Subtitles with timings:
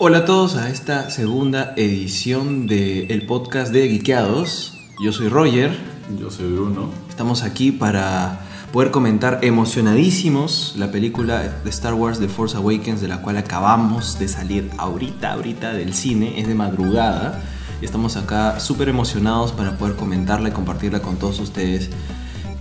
[0.00, 4.78] Hola a todos a esta segunda edición del podcast de Geekeados.
[5.02, 5.76] Yo soy Roger.
[6.20, 6.90] Yo soy Bruno.
[7.08, 8.38] Estamos aquí para
[8.72, 14.20] poder comentar emocionadísimos la película de Star Wars The Force Awakens, de la cual acabamos
[14.20, 17.42] de salir ahorita, ahorita del cine, es de madrugada.
[17.82, 21.90] Y estamos acá súper emocionados para poder comentarla y compartirla con todos ustedes.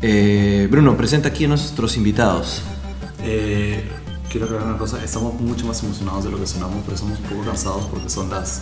[0.02, 2.64] Eh, Bruno, presenta aquí a nuestros invitados.
[3.22, 3.88] Eh,
[4.30, 7.26] quiero aclarar una cosa, estamos mucho más emocionados de lo que sonamos, pero somos un
[7.26, 8.62] poco cansados porque son las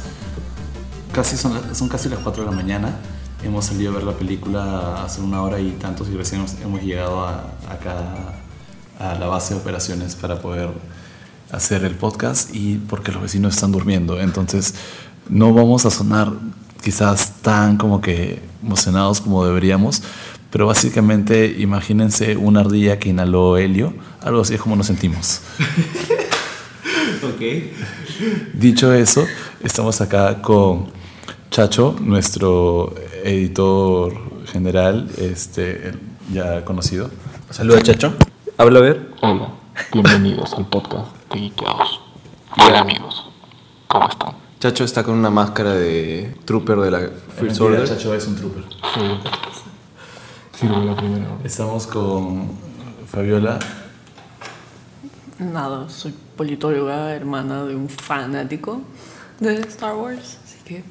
[1.14, 3.00] casi son, son casi las 4 de la mañana.
[3.44, 6.82] Hemos salido a ver la película hace una hora y tantos y recién hemos, hemos
[6.82, 8.34] llegado a, acá
[9.00, 10.70] a la base de operaciones para poder
[11.52, 14.20] hacer el podcast y porque los vecinos están durmiendo.
[14.20, 14.76] Entonces
[15.30, 16.34] no vamos a sonar
[16.84, 20.02] quizás tan como que emocionados como deberíamos,
[20.55, 25.41] pero básicamente imagínense una ardilla que inhaló helio, algo así es como nos sentimos.
[27.24, 27.41] ok.
[28.54, 29.27] Dicho eso,
[29.62, 30.88] estamos acá con
[31.52, 34.13] Chacho, nuestro editor
[34.46, 35.91] general, este,
[36.32, 37.12] ya conocido.
[37.49, 38.13] Saluda, Chacho.
[38.58, 39.10] Habla a ver.
[39.24, 39.49] Hola,
[39.91, 41.99] bienvenidos al podcast de Geekeados.
[42.65, 43.30] Hola amigos,
[43.90, 44.35] ¿cómo están?
[44.62, 47.90] Chacho está con una máscara de trooper de la First Mentira, Order.
[47.90, 48.63] Chacho es un trooper.
[48.93, 49.02] Sí,
[50.60, 51.38] sirve la primera hora.
[51.44, 52.50] Estamos con
[53.08, 53.60] Fabiola.
[55.40, 58.82] Nada, soy politóloga, hermana de un fanático
[59.40, 60.84] de Star Wars, así que...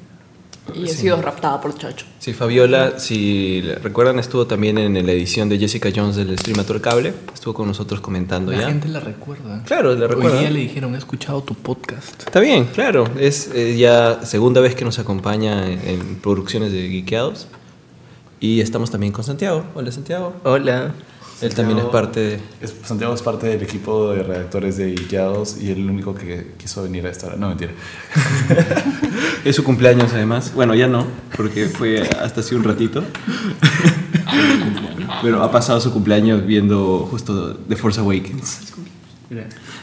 [0.73, 0.97] Y he Sí.
[0.97, 2.07] sido raptada por Chacho.
[2.17, 6.63] Sí, Fabiola, si recuerdan, estuvo también en la edición de Jessica Jones del Stream a
[6.63, 7.13] todo el cable.
[7.31, 8.67] Estuvo con nosotros comentando La ya.
[8.69, 9.61] gente la recuerda.
[9.63, 10.33] Claro, le recuerda.
[10.33, 12.19] Hoy día le dijeron, he escuchado tu podcast.
[12.23, 13.07] Está bien, claro.
[13.19, 17.47] Es eh, ya segunda vez que nos acompaña en, en producciones de Geekeados.
[18.45, 19.65] Y estamos también con Santiago.
[19.73, 20.35] Hola, Santiago.
[20.43, 20.93] Hola.
[21.41, 22.39] Él también es parte de...
[22.61, 26.83] es- Santiago es parte del equipo de redactores de Ikeados y el único que quiso
[26.83, 27.37] venir a esta hora.
[27.37, 27.71] No, mentira.
[29.43, 30.51] Es su cumpleaños además.
[30.55, 31.05] Bueno, ya no,
[31.35, 33.03] porque fue hasta hace un ratito.
[35.23, 38.73] Pero ha pasado su cumpleaños viendo justo The Force Awakens.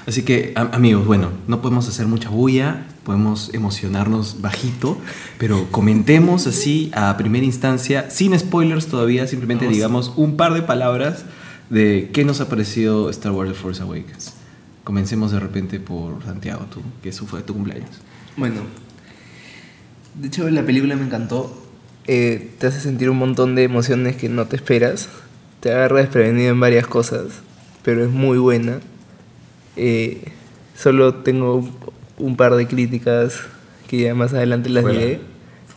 [0.06, 4.96] Así que, am- amigos, bueno, no podemos hacer mucha bulla, podemos emocionarnos bajito,
[5.38, 11.24] pero comentemos así a primera instancia, sin spoilers todavía, simplemente digamos un par de palabras
[11.70, 14.34] de qué nos ha parecido Star Wars The Force Awakens.
[14.84, 17.90] Comencemos de repente por Santiago, tú, que eso fue tu cumpleaños.
[18.36, 18.56] Bueno,
[20.14, 21.58] de hecho la película me encantó.
[22.06, 25.08] Eh, te hace sentir un montón de emociones que no te esperas.
[25.60, 27.26] Te agarra desprevenido en varias cosas,
[27.84, 28.80] pero es muy buena.
[29.76, 30.22] Eh,
[30.76, 31.68] solo tengo
[32.18, 33.40] un- par de críticas
[33.88, 35.20] que ya más adelante las diré.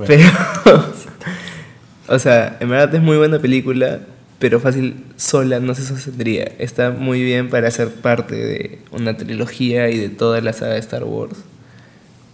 [0.08, 0.30] Pero,
[2.08, 4.02] o sea, en verdad es muy buena película,
[4.40, 6.52] pero fácil sola no se sostendría.
[6.60, 10.80] Está muy bien para ser parte de una trilogía y de toda la saga de
[10.80, 11.38] Star Wars.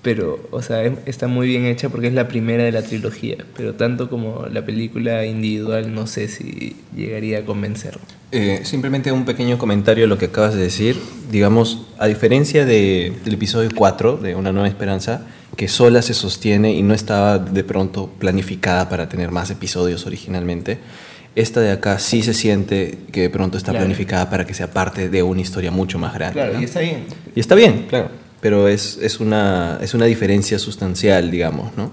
[0.01, 3.37] Pero, o sea, em- está muy bien hecha porque es la primera de la trilogía.
[3.55, 7.99] Pero tanto como la película individual, no sé si llegaría a convencer.
[8.31, 10.97] Eh, simplemente un pequeño comentario a lo que acabas de decir.
[11.29, 16.73] Digamos, a diferencia de- del episodio 4 de Una Nueva Esperanza, que sola se sostiene
[16.73, 20.79] y no estaba de pronto planificada para tener más episodios originalmente,
[21.35, 23.85] esta de acá sí se siente que de pronto está Claro.
[23.85, 26.33] planificada para que sea parte de una historia mucho más grande.
[26.33, 26.61] Claro, ¿no?
[26.61, 27.03] y está bien.
[27.35, 28.09] Y está bien, claro,
[28.41, 31.91] pero es, es, una, es una diferencia sustancial, digamos, ¿no?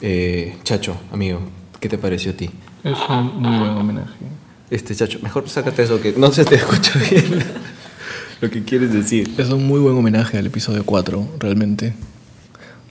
[0.00, 1.40] Eh, Chacho, amigo,
[1.78, 2.50] ¿qué te pareció a ti?
[2.82, 4.24] Es un muy buen homenaje.
[4.70, 7.44] Este, Chacho, mejor sácate eso que no se te escucha bien
[8.40, 9.32] lo que quieres decir.
[9.36, 11.94] Es un muy buen homenaje al episodio 4, realmente.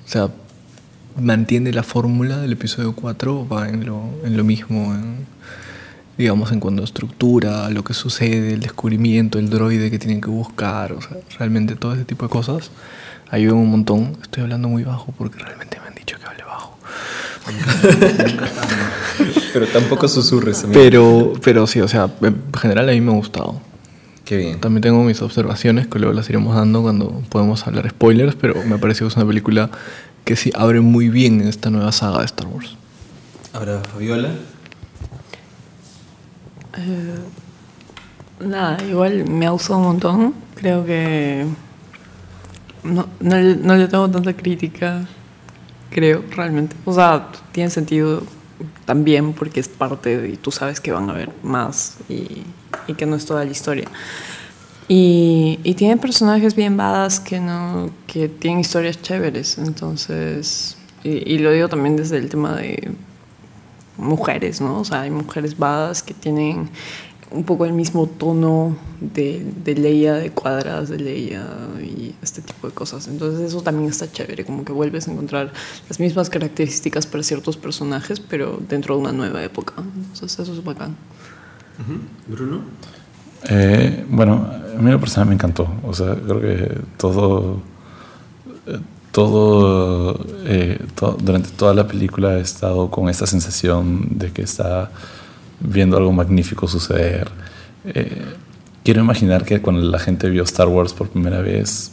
[0.06, 0.30] O sea,
[1.20, 5.26] mantiene la fórmula del episodio 4, va en lo, en lo mismo, en,
[6.22, 10.30] digamos, en cuanto a estructura, lo que sucede, el descubrimiento, el droide que tienen que
[10.30, 12.72] buscar, o sea, realmente todo ese tipo de cosas
[13.30, 14.18] ayudan un montón.
[14.22, 16.78] Estoy hablando muy bajo porque realmente me han dicho que hable bajo.
[19.54, 20.80] Pero tampoco susurres, amigo.
[20.80, 23.60] Pero, pero sí, o sea, en general a mí me ha gustado.
[24.24, 24.62] Qué bien.
[24.62, 28.78] También tengo mis observaciones que luego las iremos dando cuando podemos hablar spoilers, pero me
[28.78, 29.70] pareció que es una película
[30.24, 32.78] que sí abre muy bien en esta nueva saga de Star Wars.
[33.54, 34.30] Ahora, Fabiola.
[36.78, 37.20] Eh,
[38.40, 40.34] nada, igual me ha gustado un montón.
[40.56, 41.46] Creo que
[42.84, 45.06] no, no, no le tengo tanta crítica,
[45.90, 46.76] creo, realmente.
[46.86, 48.24] O sea, tiene sentido
[48.86, 52.44] también porque es parte de, y tú sabes que van a haber más y,
[52.88, 53.88] y que no es toda la historia.
[54.88, 59.58] Y, y tiene personajes bien badass que, no, que tienen historias chéveres.
[59.58, 62.94] Entonces, y, y lo digo también desde el tema de
[64.02, 64.80] mujeres, ¿no?
[64.80, 66.70] O sea, hay mujeres badass que tienen
[67.32, 71.48] un poco el mismo tono de, de Leia, de cuadradas de Leia
[71.82, 73.08] y este tipo de cosas.
[73.08, 75.54] Entonces eso también está chévere, como que vuelves a encontrar
[75.88, 79.74] las mismas características para ciertos personajes, pero dentro de una nueva época.
[79.78, 80.96] Entonces eso es bacán.
[82.28, 82.62] Bruno.
[83.50, 85.68] Eh, bueno, a mí la persona me encantó.
[85.84, 87.62] O sea, creo que todo,
[88.68, 88.80] eh,
[89.12, 90.80] todo, eh,
[91.20, 94.92] durante toda la película he estado con esta sensación de que está
[95.60, 97.30] viendo algo magnífico suceder.
[97.86, 98.22] Eh,
[98.84, 101.92] quiero imaginar que cuando la gente vio Star Wars por primera vez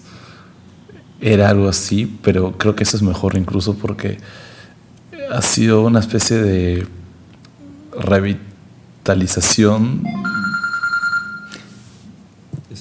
[1.20, 4.18] era algo así, pero creo que eso es mejor incluso porque
[5.30, 6.86] ha sido una especie de
[7.98, 10.02] revitalización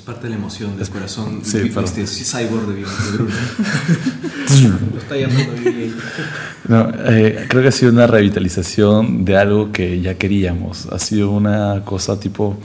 [0.08, 1.42] parte de la emoción del corazón.
[1.44, 1.84] Sí, perdón.
[1.86, 2.82] este cyborg de, de.
[4.94, 5.92] Lo está llamando BB-8.
[6.70, 10.88] No, eh, creo que ha sido una revitalización de algo que ya queríamos.
[10.88, 12.58] Ha sido una cosa tipo,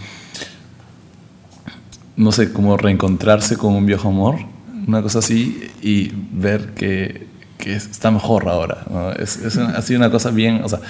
[2.17, 4.37] no sé, como reencontrarse con un viejo amor,
[4.87, 7.27] una cosa así, y ver que,
[7.59, 8.85] que está mejor ahora.
[8.91, 9.13] ¿no?
[9.13, 10.81] Es, es una- ha sido una cosa bien, o sea,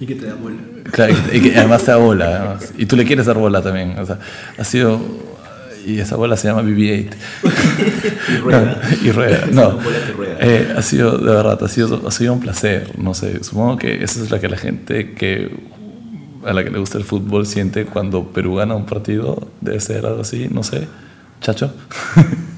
[0.00, 0.56] Y que te da bola.
[0.90, 2.36] Claro, y que, y que además te da bola.
[2.36, 2.72] además.
[2.76, 3.98] Y tú le quieres dar bola también.
[3.98, 4.18] O sea,
[4.58, 5.00] ha sido.
[5.84, 7.10] Y esa bola se llama BB-8.
[8.32, 8.80] Y rueda.
[9.02, 9.46] y rueda.
[9.52, 9.78] No.
[10.40, 12.98] Eh, ha sido, de verdad, ha sido, ha sido un placer.
[12.98, 15.50] No sé, supongo que esa es la que la gente que
[16.44, 19.48] a la que le gusta el fútbol siente cuando Perú gana un partido.
[19.60, 20.88] Debe ser algo así, no sé.
[21.40, 21.74] Chacho.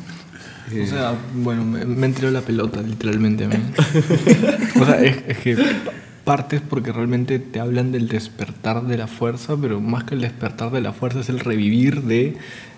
[0.66, 3.46] O sea, bueno, me, me entró la pelota, literalmente.
[4.80, 5.56] o sea, es, es que
[6.24, 10.72] partes porque realmente te hablan del despertar de la fuerza, pero más que el despertar
[10.72, 12.36] de la fuerza es el revivir de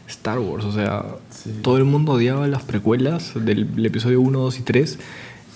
[0.08, 0.64] Star Wars.
[0.64, 1.05] O sea,
[1.62, 4.99] todo el mundo odiaba las precuelas del, del episodio 1, 2 y 3.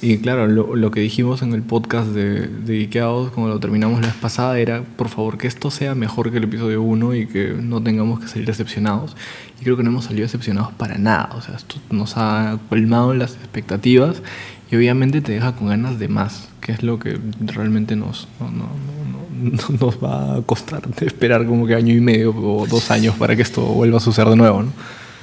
[0.03, 4.07] Y claro, lo, lo que dijimos en el podcast de, de cuando lo terminamos la
[4.07, 7.55] vez pasada, era por favor que esto sea mejor que el episodio 1 y que
[7.61, 9.15] no tengamos que salir decepcionados.
[9.61, 11.31] Y creo que no hemos salido decepcionados para nada.
[11.37, 14.23] O sea, esto nos ha colmado las expectativas
[14.71, 18.47] y obviamente te deja con ganas de más, que es lo que realmente nos, no,
[18.51, 19.20] no, no, no-
[19.81, 23.43] nos va a costar esperar como que año y medio o dos años para que
[23.43, 24.63] esto vuelva a suceder de nuevo.
[24.63, 24.73] ¿no?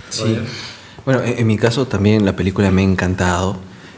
[0.10, 0.38] Sí.
[1.06, 3.58] Bueno, en, en mi caso también la película me ha encantado.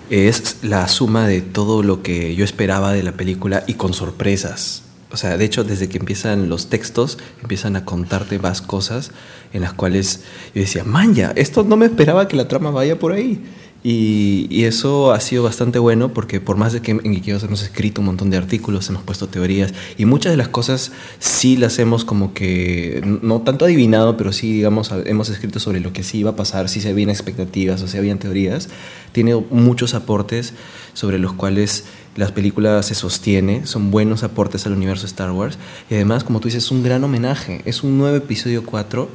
[0.10, 4.84] Es la suma de todo lo que yo esperaba de la película y con sorpresas.
[5.12, 9.12] O sea, de hecho, desde que empiezan los textos, empiezan a contarte más cosas
[9.54, 10.22] en las cuales
[10.54, 13.44] yo decía, man, ya, esto no me esperaba que la trama vaya por ahí.
[13.82, 18.02] Y, eso ha sido bastante bueno porque por más de que en Geekeos hemos escrito
[18.02, 22.04] un montón de artículos, hemos puesto teorías y muchas de las cosas sí las hemos
[22.04, 26.32] como que, no tanto adivinado, pero sí, digamos, hemos escrito sobre lo que sí iba
[26.32, 28.70] a pasar, si se habían expectativas o si habían teorías.
[29.14, 30.54] Tiene muchos aportes
[30.94, 31.86] sobre los cuales
[32.18, 35.58] las películas se sostiene, son buenos aportes al universo Star Wars
[35.90, 39.08] y además, como tú dices, es un gran homenaje, es un nuevo episodio 4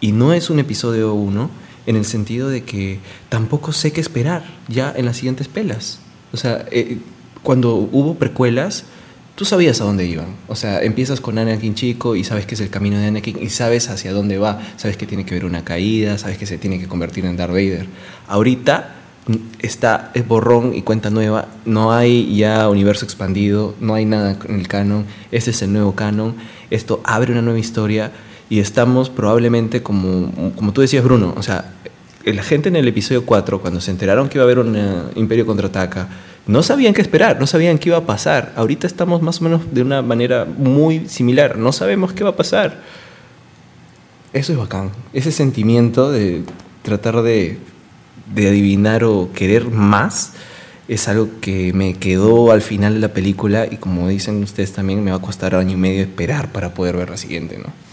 [0.00, 2.98] y no es un episodio 1 en el sentido de que
[3.28, 6.00] tampoco sé qué esperar ya en las siguientes pelas.
[6.32, 6.98] O sea, eh,
[7.42, 8.84] cuando hubo precuelas,
[9.36, 10.34] tú sabías a dónde iban.
[10.48, 13.50] O sea, empiezas con Anakin chico y sabes que es el camino de Anakin y
[13.50, 14.60] sabes hacia dónde va.
[14.76, 17.52] Sabes que tiene que haber una caída, sabes que se tiene que convertir en Darth
[17.52, 17.86] Vader.
[18.26, 18.94] Ahorita
[19.28, 21.48] mm, está es borrón y cuenta nueva.
[21.64, 25.04] No hay ya universo expandido, no hay nada en el canon.
[25.30, 26.34] Este es el nuevo canon.
[26.70, 28.10] Esto abre una nueva historia
[28.48, 31.72] y estamos probablemente como, como tú decías, Bruno, o sea,
[32.24, 35.02] la gente en el episodio 4, cuando se enteraron que iba a haber un eh,
[35.14, 36.08] Imperio contraataca,
[36.46, 38.52] no sabían qué esperar, no sabían qué iba a pasar.
[38.56, 42.36] Ahorita estamos más o menos de una manera muy similar, no sabemos qué va a
[42.36, 42.82] pasar.
[44.32, 46.44] Eso es bacán, ese sentimiento de
[46.82, 47.58] tratar de,
[48.32, 50.32] de adivinar o querer más
[50.88, 55.02] es algo que me quedó al final de la película y como dicen ustedes también
[55.02, 57.85] me va a costar año y medio esperar para poder ver la siguiente, ¿no?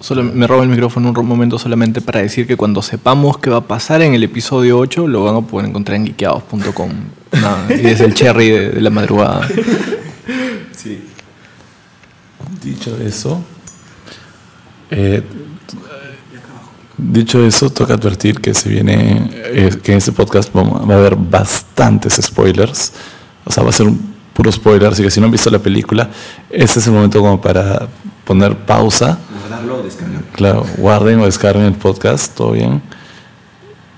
[0.00, 3.58] Solo me robo el micrófono un momento solamente para decir que cuando sepamos qué va
[3.58, 6.90] a pasar en el episodio 8 lo van a poder encontrar en geekeados.com.
[7.32, 9.46] Nada, y es el cherry de, la madrugada.
[10.72, 11.02] Sí.
[12.62, 13.42] Dicho eso,
[14.90, 15.22] eh,
[16.96, 21.16] dicho eso, toca advertir que se viene, eh, que en este podcast va a haber
[21.16, 22.92] bastantes spoilers.
[23.44, 25.60] O sea, va a ser un puro spoiler, así que si no han visto la
[25.60, 26.10] película,
[26.50, 27.88] este es el momento como para
[28.24, 29.18] poner pausa.
[29.40, 30.26] Guardarlo o descargarlo.
[30.32, 32.82] Claro, guarden o descarguen el podcast, todo bien.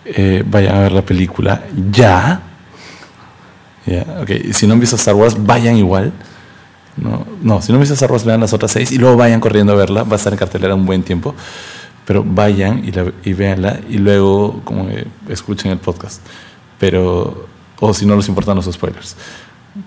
[0.04, 2.40] Eh, vayan a ver la película ya.
[3.86, 4.30] Ya, ok.
[4.44, 6.12] Y Si no han visto Star Wars, vayan igual.
[6.96, 9.40] No, no, si no han visto Star Wars, vean las otras seis y luego vayan
[9.40, 10.04] corriendo a verla.
[10.04, 11.34] Va a estar en cartelera un buen tiempo.
[12.04, 16.20] Pero vayan y, la, y véanla y luego como que escuchen el podcast.
[16.78, 17.48] Pero,
[17.80, 19.16] o si no les importan los spoilers.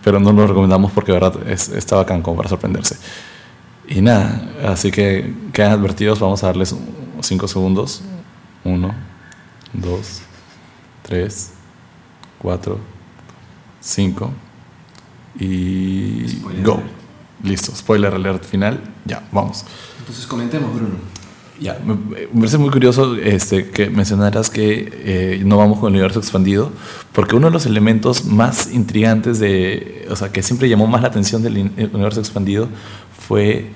[0.03, 2.97] Pero no lo recomendamos porque, de verdad, es, está bacán como para sorprenderse.
[3.87, 6.75] Y nada, así que quedan advertidos, vamos a darles
[7.21, 8.01] 5 segundos.
[8.63, 8.93] 1,
[9.73, 10.21] 2,
[11.03, 11.51] 3,
[12.39, 12.79] 4,
[13.79, 14.31] 5
[15.39, 16.73] y Spoiler go.
[16.73, 16.91] alert.
[17.43, 18.81] Listo, spoiler alert final.
[19.05, 19.65] Ya, vamos.
[19.99, 20.95] Entonces comentemos, Bruno.
[21.61, 25.95] Ya, me, me parece muy curioso este, que mencionaras que eh, no vamos con el
[25.95, 26.71] universo expandido,
[27.13, 31.09] porque uno de los elementos más intrigantes de, o sea, que siempre llamó más la
[31.09, 32.69] atención del universo expandido
[33.17, 33.71] fue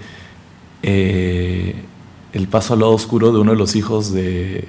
[0.81, 1.75] eh,
[2.33, 4.67] el paso al lado oscuro de uno de los hijos de,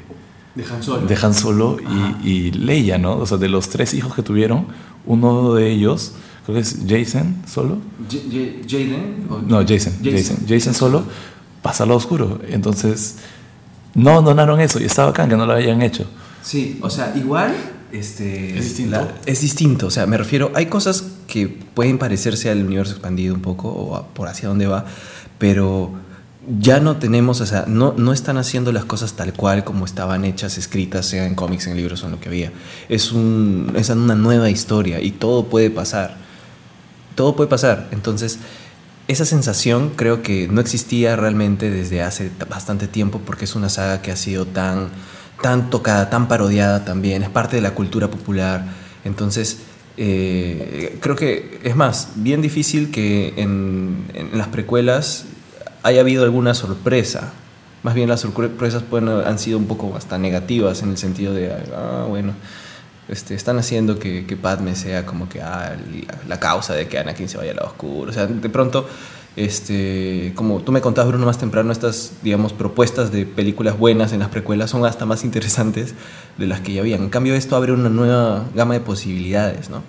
[0.55, 1.07] De Han Solo.
[1.07, 2.19] de Han Solo Ajá.
[2.25, 3.17] y, y Leia, ¿no?
[3.19, 4.67] O sea, de los tres hijos que tuvieron,
[5.07, 6.13] uno de ellos,
[6.45, 7.79] creo que es Jason Solo,
[8.11, 9.27] J- J- Jaden.
[9.49, 11.05] no, Jason, Jason, Jason, solo
[11.65, 12.41] pasa lado oscuro.
[12.49, 13.17] Entonces,
[13.95, 16.05] no abandonaron eso y estaba bacán que no lo hayan hecho.
[16.43, 17.55] Sí, o sea, igual
[17.91, 18.91] este, Es distinto.
[18.97, 19.87] la- es distinto.
[19.87, 23.97] O sea, me refiero, hay cosas que pueden parecerse al universo expandido un poco o
[23.97, 24.85] a- por hacia dónde va,
[25.39, 25.93] pero
[26.61, 30.25] ya no tenemos, o sea, no, no están haciendo las cosas tal cual como estaban
[30.27, 32.53] hechas, escritas, sea en cómics, en libros o en lo que había.
[32.91, 36.17] Es, un, es una nueva historia y todo puede pasar.
[37.15, 37.89] Todo puede pasar.
[37.93, 38.41] Entonces,
[39.09, 44.01] esa sensación creo que no existía realmente desde hace bastante tiempo porque es una saga
[44.01, 44.89] que ha sido tan,
[45.43, 48.65] tan tocada, tan parodiada también, es parte de la cultura popular.
[49.05, 49.59] Entonces,
[49.97, 55.27] eh, creo que es más, bien difícil que en, en las precuelas
[55.83, 57.33] haya habido alguna sorpresa.
[57.83, 61.53] Más bien las sorpresas pueden, han sido un poco hasta negativas en el sentido de,
[61.53, 62.33] ah, bueno,
[63.09, 65.77] este, están haciendo que, que Padme sea como que ah,
[66.27, 68.11] la, causa de que Anakin se vaya al lado oscuro.
[68.11, 68.89] O sea, de pronto,
[69.37, 74.21] este, como tú me contabas, Bruno, más temprano, estas, digamos, propuestas de películas buenas en
[74.21, 75.95] las precuelas son hasta más interesantes
[76.39, 77.03] de las que ya habían.
[77.03, 79.83] En cambio, esto abre una nueva gama de posibilidades, ¿no?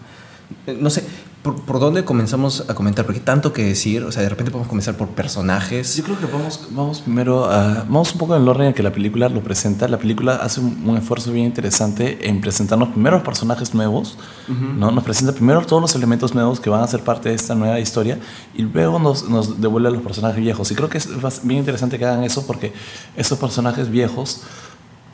[0.79, 1.03] No sé,
[1.45, 3.05] ¿por, por dónde comenzamos a comentar?
[3.05, 5.95] Porque hay tanto que decir, o sea, de repente podemos comenzar por personajes.
[5.95, 7.85] Yo creo que vamos, vamos primero a.
[7.87, 9.87] Vamos un poco en el orden en que la película lo presenta.
[9.87, 14.89] La película hace un, un esfuerzo bien interesante en presentarnos primero los personajes nuevos, ¿no?
[14.89, 17.79] Nos presenta primero todos los elementos nuevos que van a ser parte de esta nueva
[17.79, 18.17] historia
[18.55, 20.71] y luego nos, nos devuelve a los personajes viejos.
[20.71, 21.07] Y creo que es
[21.43, 22.73] bien interesante que hagan eso porque
[23.15, 24.41] esos personajes viejos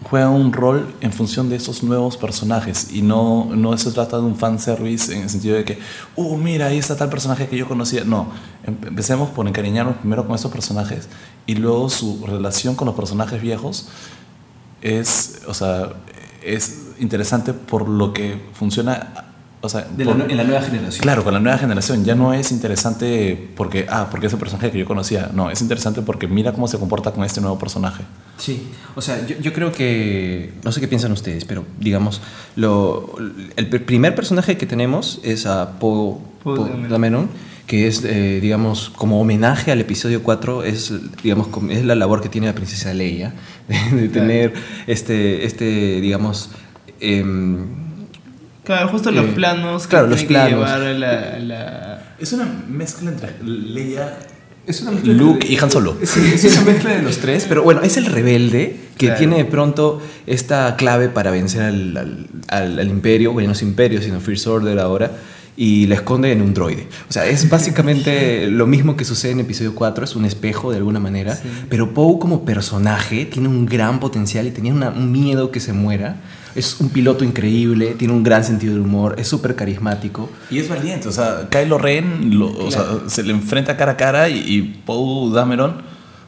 [0.03, 4.23] juegan un rol en función de esos nuevos personajes y no, no se trata de
[4.23, 5.79] un fanservice en el sentido de que,
[6.15, 8.03] uh, mira, ahí está tal personaje que yo conocía.
[8.03, 8.27] No,
[8.63, 11.07] em- empecemos por encariñarnos primero con esos personajes
[11.45, 13.89] y luego su relación con los personajes viejos
[14.81, 15.93] es, o sea,
[16.43, 19.30] es interesante por lo que funciona,
[19.61, 21.01] o sea, De la por- nue- en la nueva generación.
[21.01, 24.71] Claro, con la nueva generación ya no es interesante porque, ah, porque es el personaje
[24.71, 25.29] que yo conocía.
[25.33, 28.03] No, es interesante porque mira cómo se comporta con este nuevo personaje.
[28.37, 32.21] Sí, o sea, yo, yo creo que, no sé qué piensan ustedes, pero digamos,
[32.55, 33.15] lo,
[33.55, 36.89] el pr- primer personaje que tenemos es a Poe Dameron.
[36.89, 37.29] Dameron,
[37.67, 40.91] que es, eh, digamos, como homenaje al episodio 4, es,
[41.23, 43.33] digamos, es la labor que tiene la princesa Leia,
[43.67, 44.53] de, de tener
[44.87, 46.49] este, este, digamos,
[46.99, 47.90] em,
[48.63, 50.51] Claro, justo los Eh, planos que claro, los tiene que planos.
[50.69, 54.17] llevar a la, la- Es una mezcla entre Leia,
[54.67, 55.97] Es una mezcla Luke de- y Han Solo.
[56.03, 59.17] Sí, es una mezcla de los tres, pero bueno, es el rebelde que Claro.
[59.17, 63.61] tiene de pronto esta clave para vencer al, al- al- al imperio, bueno, no es
[63.63, 65.11] imperio, sino First Order ahora,
[65.57, 66.87] y la esconde en un droide.
[67.09, 70.77] O sea, es básicamente lo mismo que sucede en episodio 4, es un espejo de
[70.77, 71.37] alguna manera,
[71.67, 75.73] pero Poe como personaje tiene un gran potencial y tenía una- un miedo que se
[75.73, 76.17] muera.
[76.55, 80.29] Es un piloto increíble, tiene un gran sentido del humor, es súper carismático.
[80.49, 83.97] Y es valiente, o sea, Kylo Ren lo- o sea, se le enfrenta cara a
[83.97, 85.71] cara y, y Poe Dameron,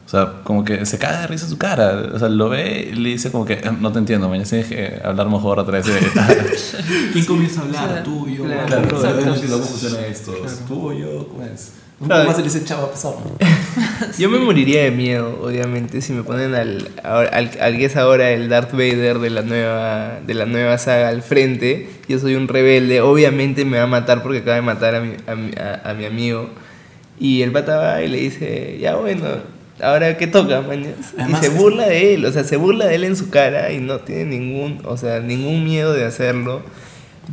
[0.06, 2.10] o sea, como que se caga de risa su cara.
[2.14, 4.66] O sea, lo ve y le dice como que, "Eh, no te entiendo, mañana tienes
[4.68, 5.86] que hablar mejor otra vez.
[7.12, 7.86] ¿Quién comienza a hablar?
[7.88, 8.02] Claro.
[8.04, 8.44] Tú, yo.
[8.44, 8.66] Claro.
[8.66, 10.32] Claro, cómo funciona esto.
[10.68, 11.72] Tú yo, ¿cómo es?
[12.00, 12.22] Un Claro.
[12.24, 13.18] poco más se le dice chavo pesado.
[14.18, 18.30] Yo me moriría de miedo, obviamente, si me ponen al, al, al que es ahora
[18.30, 21.88] el Darth Vader de la, nueva, de la nueva saga al frente.
[22.08, 25.14] Yo soy un rebelde, obviamente me va a matar porque acaba de matar a mi,
[25.26, 26.50] a a- a mi amigo.
[27.18, 29.24] Y el pata va y le dice, ya bueno,
[29.80, 30.94] ahora qué toca, mañas.
[31.16, 33.30] Y Además se es- burla de él, o sea, se burla de él en su
[33.30, 36.62] cara y no tiene ningún, o sea, ningún miedo de hacerlo.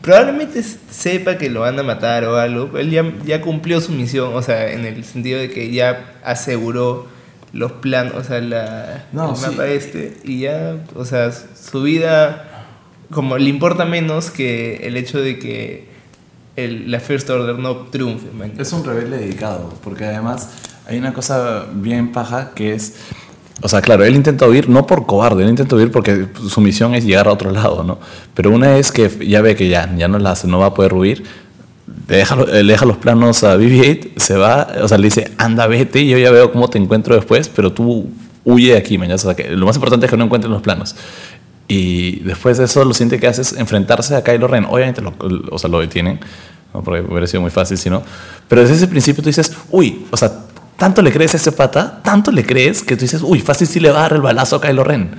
[0.02, 4.34] Probablemente sepa que lo van a matar o algo, él ya, ya cumplió su misión,
[4.34, 7.08] o sea, en el sentido de que ya aseguró
[7.52, 9.46] los planos, o sea, la, No, el sí.
[9.48, 12.66] mapa este, y ya, o sea, su vida,
[13.12, 15.90] como le importa menos que el hecho de que
[16.56, 18.32] el, la First Order no triunfe.
[18.32, 18.54] man.
[18.58, 20.50] Es un rebelde dedicado, porque además
[20.88, 22.96] hay una cosa bien paja que es.
[23.62, 26.96] O sea, claro, él intenta huir no por cobarde, él intenta huir porque su misión
[26.96, 28.00] es llegar a otro lado, ¿no?
[28.34, 30.74] Pero una vez que ya ve que ya, ya no la hace, no va a
[30.74, 31.24] poder huir,
[32.08, 35.68] le deja, le deja los planos a BB-8, se va, o sea, le dice, anda,
[35.68, 38.10] vete, yo ya veo cómo te encuentro después, pero tú
[38.44, 39.16] huye de aquí, mañana.
[39.16, 40.96] O sea, que lo más importante es que no encuentres los planos.
[41.68, 44.66] Y después de eso, lo siguiente que hace es enfrentarse a Kylo Ren.
[44.66, 45.14] Obviamente, lo,
[45.52, 46.20] o sea, lo detienen,
[46.74, 46.84] ¿no?
[46.84, 48.04] porque hubiera sido muy fácil si no.
[48.48, 50.32] Pero desde ese principio tú dices, uy, o sea,
[50.82, 53.80] tanto le crees a ese pata, tanto le crees que tú dices, uy, fácil si
[53.80, 55.12] le va a dar el balazo a Kylo Ren.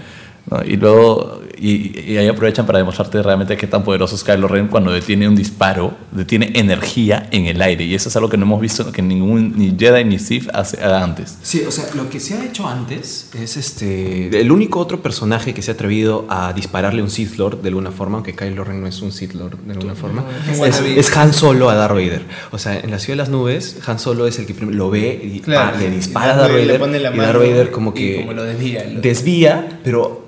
[0.52, 0.64] ¿No?
[0.64, 4.68] Y luego, y, y ahí aprovechan para demostrarte realmente qué tan poderoso es Kylo Ren
[4.68, 7.84] cuando detiene un disparo, detiene energía en el aire.
[7.84, 10.82] Y eso es algo que no hemos visto que ningún ni Jedi ni Sith hace
[10.82, 11.38] haga antes.
[11.42, 14.40] Sí, o sea, lo que se ha hecho antes es este.
[14.40, 17.68] El único otro personaje que se ha atrevido a dispararle a un Sith Lord de
[17.68, 20.58] alguna forma, aunque Kylo Ren no es un Sith Lord de alguna forma, es es,
[20.60, 20.98] wannabe.
[21.00, 22.22] es Han Solo a Darth Vader.
[22.50, 24.90] O sea, en la ciudad de las nubes, Han Solo es el que primero lo
[24.90, 25.72] ve y Claro.
[25.74, 26.80] ah, le Y dispara a Darth Vader le Vader.
[26.80, 30.21] pone la y Darth Vader como y que como lo desvía, lo- desvía, pero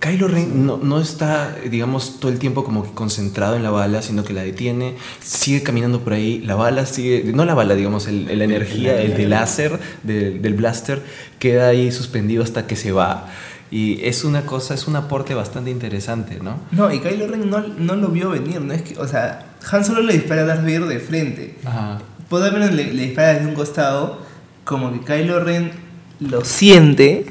[0.00, 4.00] Kylo Ren no, no está, digamos, todo el tiempo como que concentrado en la bala,
[4.00, 8.06] sino que la detiene, sigue caminando por ahí, la bala sigue, no la bala, digamos,
[8.06, 11.02] el, el energía, el de láser del, del blaster,
[11.40, 13.26] queda ahí suspendido hasta que se va.
[13.70, 16.60] Y es una cosa, es un aporte bastante interesante, ¿no?
[16.70, 19.84] No, y Kylo Ren no, no lo vio venir, no es que, o sea, Han
[19.84, 21.56] Solo le dispara a Darth Vader de frente.
[21.64, 21.98] Ajá.
[22.28, 24.20] Poder le, le dispara desde un costado,
[24.64, 25.87] como que Kylo Ren
[26.20, 27.26] lo siente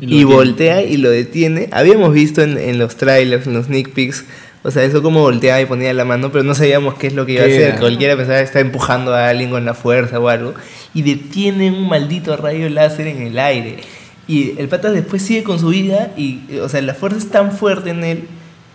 [0.00, 1.68] Y lo y, voltea y lo detiene.
[1.72, 4.24] Habíamos visto en, en los trailers, en los sneak peeks,
[4.64, 7.26] o sea, eso como volteaba y ponía la mano, pero no sabíamos qué es lo
[7.26, 7.68] que iba a ¿Qué hacer.
[7.70, 7.80] era?
[7.80, 10.54] Cualquiera pensaba que está empujando a alguien con la fuerza o algo.
[10.94, 13.78] Y detiene un maldito rayo láser en el aire.
[14.28, 17.50] Y el pata después sigue con su vida y, o sea, la fuerza es tan
[17.50, 18.24] fuerte en él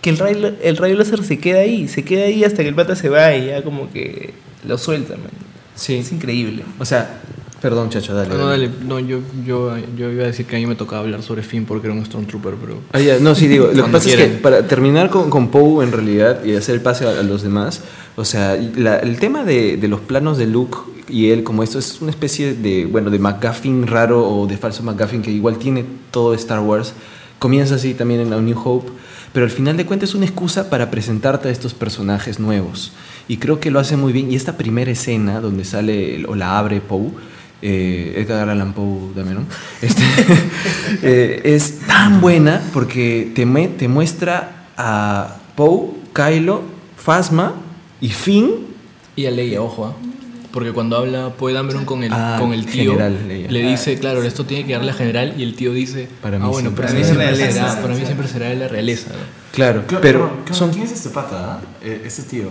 [0.02, 2.74] que el rayo, el rayo láser se queda ahí, se queda ahí hasta que el
[2.74, 4.34] pata se va y ya como que
[4.66, 5.30] lo suelta, man.
[5.74, 5.94] Sí.
[5.94, 6.64] Es increíble.
[6.78, 7.22] O sea,
[7.60, 8.28] perdón, chacho, dale.
[8.34, 8.70] No, dale.
[8.86, 11.64] no, yo, yo, yo iba a decir que a mí me tocaba hablar sobre Finn
[11.64, 12.78] porque era un Stormtrooper, pero...
[12.92, 15.92] Ah, no, sí, digo, lo que pasa es que para terminar con, con Poe en
[15.92, 17.82] realidad y hacer el pase a, a los demás,
[18.16, 20.76] o sea, la- el tema de, de los planos de Luke
[21.08, 24.82] y él como esto es una especie de, bueno, de McGuffin raro o de falso
[24.82, 26.92] McGuffin que igual tiene todo Star Wars,
[27.38, 28.90] comienza así también en A New Hope,
[29.32, 32.92] pero al final de cuentas es una excusa para presentarte a estos personajes nuevos
[33.26, 36.58] y creo que lo hace muy bien y esta primera escena donde sale o la
[36.58, 37.10] abre Poe,
[37.62, 39.44] eh, Edgar Allan Poe también, ¿no?
[39.82, 40.02] Este,
[41.02, 46.62] eh, es tan buena porque te, me- te muestra a Poe, Kylo,
[46.96, 47.54] Phasma
[48.00, 48.50] y Finn.
[49.16, 49.92] Y a Leia, ojo, ¿ah?
[50.52, 54.22] Porque cuando habla Poe Dameron con el, Ah, con el tío, general, le dice, claro,
[54.22, 56.86] esto tiene que darle a general, y el tío dice, Para mí ah, bueno, siempre
[56.86, 57.68] para mí, será siempre realeza.
[57.70, 59.10] será, para mí siempre será de la realeza.
[59.10, 59.16] ¿no?
[59.52, 60.70] Claro, Pero, son...
[60.70, 61.54] ¿quién es este pata?
[61.54, 61.60] ah?
[61.82, 62.48] Eh, Este tío.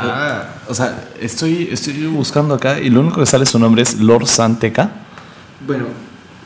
[0.00, 3.98] Ah, O sea, estoy, estoy buscando acá y lo único que sale su nombre es
[4.00, 4.90] Lord Santeca.
[5.66, 5.86] Bueno,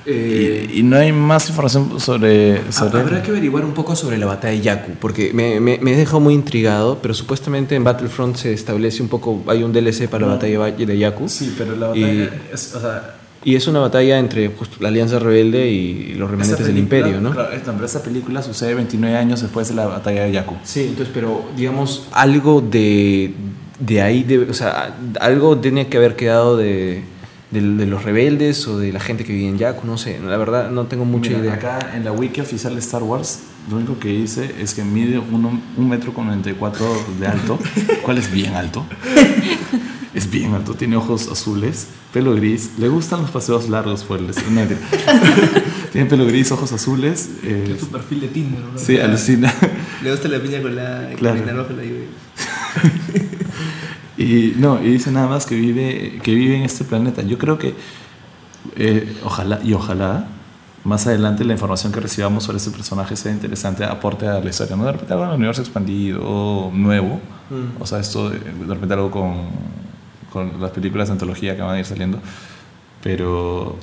[0.07, 3.07] eh, Y, y no hay más información sobre, sobre él.
[3.07, 6.19] Habrá que averiguar un poco sobre la batalla de Yaku, porque me, me, me dejó
[6.19, 10.35] muy intrigado, pero supuestamente en Battlefront se establece un poco, hay un DLC para la
[10.35, 11.29] batalla de Yaku.
[11.29, 14.89] Sí, pero la Y- batalla es, o sea, Y es una batalla entre justo la
[14.89, 17.33] Alianza Rebelde y los remanentes esa del Imperio, ¿no?
[17.33, 20.55] Claro, esta película sucede 29 años después de la batalla de Yaku.
[20.63, 23.33] Sí, entonces, pero digamos, algo de,
[23.81, 27.03] de ahí, de, o sea, algo tenía que haber quedado de,
[27.51, 30.37] de, de los rebeldes o de la gente que vivía en Yaku, no sé, la
[30.37, 31.55] verdad no tengo mucha Mira, idea.
[31.55, 35.19] Acá en la wiki oficial de Star Wars, lo único que dice es que mide
[35.19, 36.87] uno- un metro con 94
[37.19, 37.59] de alto,
[38.05, 38.87] cual es bien alto.
[40.15, 44.29] Es bien alto, tiene ojos azules, pelo gris, le gustan los paseos largos por el
[44.29, 44.77] escenario.
[45.93, 47.31] tiene pelo gris, ojos azules.
[47.43, 48.79] eh, su perfil de Tinder, ¿no?
[48.79, 49.53] sí, alucina.
[50.03, 51.41] le gusta la piña con la Claro.
[51.57, 52.07] bajo la lluvia.
[54.19, 57.23] Y no, y dice nada más que vive, que vive en este planeta.
[57.23, 57.75] Yo creo que
[58.77, 60.29] eh, ojalá y ojalá
[60.85, 64.77] más adelante la información que recibamos sobre este personaje sea interesante, aporte a la historia.
[64.77, 67.21] No de repente algo en el universo expandido nuevo.
[67.81, 69.49] O sea, esto de, de repente algo con,
[70.33, 72.19] con las películas de antología que van a ir saliendo.
[73.03, 73.77] Pero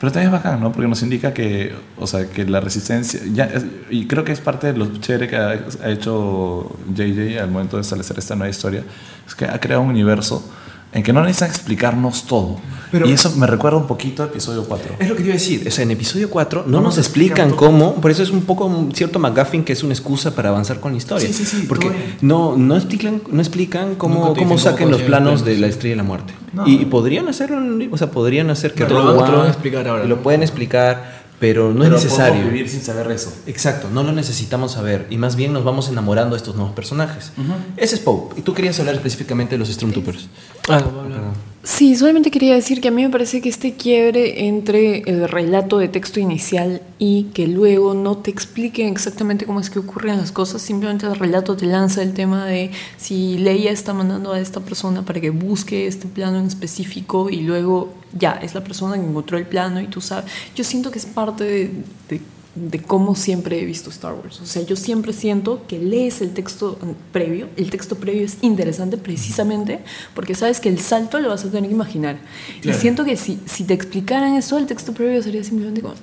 [0.00, 0.70] pero también es bacán, ¿no?
[0.70, 4.40] Porque nos indica que, o sea, que la resistencia, ya, es- y creo que es
[4.40, 5.48] parte de lo chévere que ha,
[5.82, 8.84] ha hecho JJ al momento de establecer esta nueva historia,
[9.26, 10.48] es que ha creado un universo
[10.92, 12.56] en que no necesitan explicarnos todo.
[12.90, 14.94] Pero- y eso me recuerda un poquito a episodio 4.
[14.98, 16.96] Es lo que te iba a decir, o sea, en episodio 4 no, No nos
[16.96, 19.92] nos explican explican cómo, por eso es un poco un cierto McGuffin que es una
[19.92, 21.26] excusa para avanzar con la historia.
[21.28, 25.44] Sí, sí, sí, porque todo no, no explican, no explican cómo, cómo saquen los planos
[25.44, 26.32] de la estrella de la muerte.
[26.50, 26.66] No.
[26.66, 29.10] y, y podrían hacerlo, en un libro, o sea, podrían hacer que Te lo lo
[29.22, 32.32] a One- explicar ahora, Lo pueden explicar, pero no Pero es necesario.
[32.34, 33.32] podemos vivir sin saber eso.
[33.46, 37.32] Exacto, no lo necesitamos saber y más bien nos vamos enamorando de estos nuevos personajes.
[37.76, 38.40] Ese es Pope.
[38.40, 40.28] Y tú querías hablar específicamente de los Stormtroopers.
[40.68, 41.02] Ah, no.
[41.02, 41.32] Perdón.
[41.64, 45.78] Sí, solamente quería decir que a mí me parece que este quiebre entre el relato
[45.78, 50.30] de texto inicial y que luego no te expliquen exactamente cómo es que ocurren las
[50.30, 54.60] cosas, simplemente el relato te lanza el tema de si Leia está mandando a esta
[54.60, 59.06] persona para que busque este plano en específico y luego ya es la persona que
[59.06, 60.30] encontró el plano y tú sabes.
[60.54, 61.70] Yo siento que es parte de,
[62.08, 62.20] de
[62.54, 64.40] de cómo siempre he visto Star Wars.
[64.40, 66.78] O sea, yo siempre siento que lees el texto
[67.12, 67.48] previo.
[67.56, 69.80] El texto previo es interesante precisamente
[70.14, 72.18] porque sabes que el salto lo vas a tener que imaginar.
[72.62, 75.94] Y siento que si, si te explicaran eso, el texto previo sería simplemente como...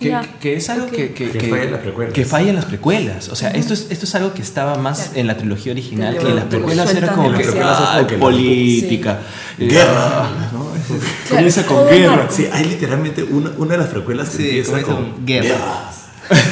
[0.00, 0.92] "Eh, Que, es algo ok".
[0.92, 2.12] que, que, falla en las precuelas.
[2.14, 3.28] que falla en las precuelas.
[3.30, 6.28] O sea, esto, es, esto es algo que estaba más en la trilogía original, Que
[6.28, 9.20] en las precuelas era como que, ah, política,
[9.58, 10.28] eh, Guerra.
[10.52, 10.66] ¿no?
[10.66, 10.70] Claro,
[11.30, 12.26] Comienza con guerra.
[12.30, 15.46] Sí, hay literalmente una, una de las precuelas que Sí, empieza con con guerra.
[15.48, 16.05] guerras.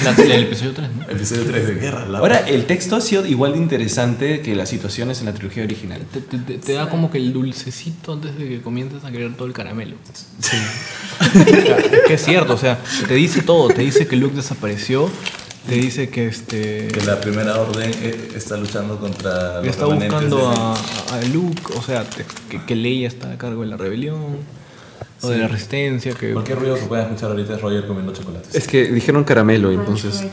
[0.04, 1.02] La- el episodio 3, ¿no?
[1.12, 2.06] Episodio 3 de guerra.
[2.06, 5.64] la- Ahora, el texto ha sido igual de interesante que las situaciones en la trilogía
[5.64, 6.02] original.
[6.12, 9.34] Te, te- te- te da como que el dulcecito antes de que comiences a querer
[9.36, 9.96] todo el caramelo.
[10.40, 10.56] Sí.
[11.92, 15.10] es que es cierto, o sea, te dice todo, te dice que Luke desapareció,
[15.68, 20.50] te dice que este Que la primera orden eh, está luchando contra los está buscando
[20.50, 20.74] de- a,
[21.16, 24.18] a Luke, o sea, te- que, que Leia está a cargo de la rebelión
[25.24, 28.54] o de la resistencia, que Cualquier ruido que puedan escuchar ahorita es Roger comiendo chocolates.
[28.54, 30.24] Es que dijeron caramelo, entonces.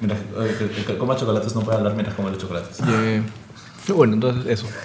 [0.00, 0.16] Mira,
[0.58, 2.78] que, el que coma chocolates no puede hablar mientras come los chocolates.
[3.88, 4.66] bueno, entonces eso.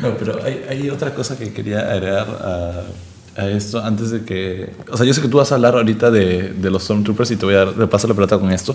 [0.00, 2.84] No, pero hay, hay otra cosa que quería agregar a,
[3.36, 4.72] a esto antes de que...
[4.90, 7.36] O sea, yo sé que tú vas a hablar ahorita de, de los Stormtroopers y
[7.36, 8.74] te voy a dar de paso la pelota con esto,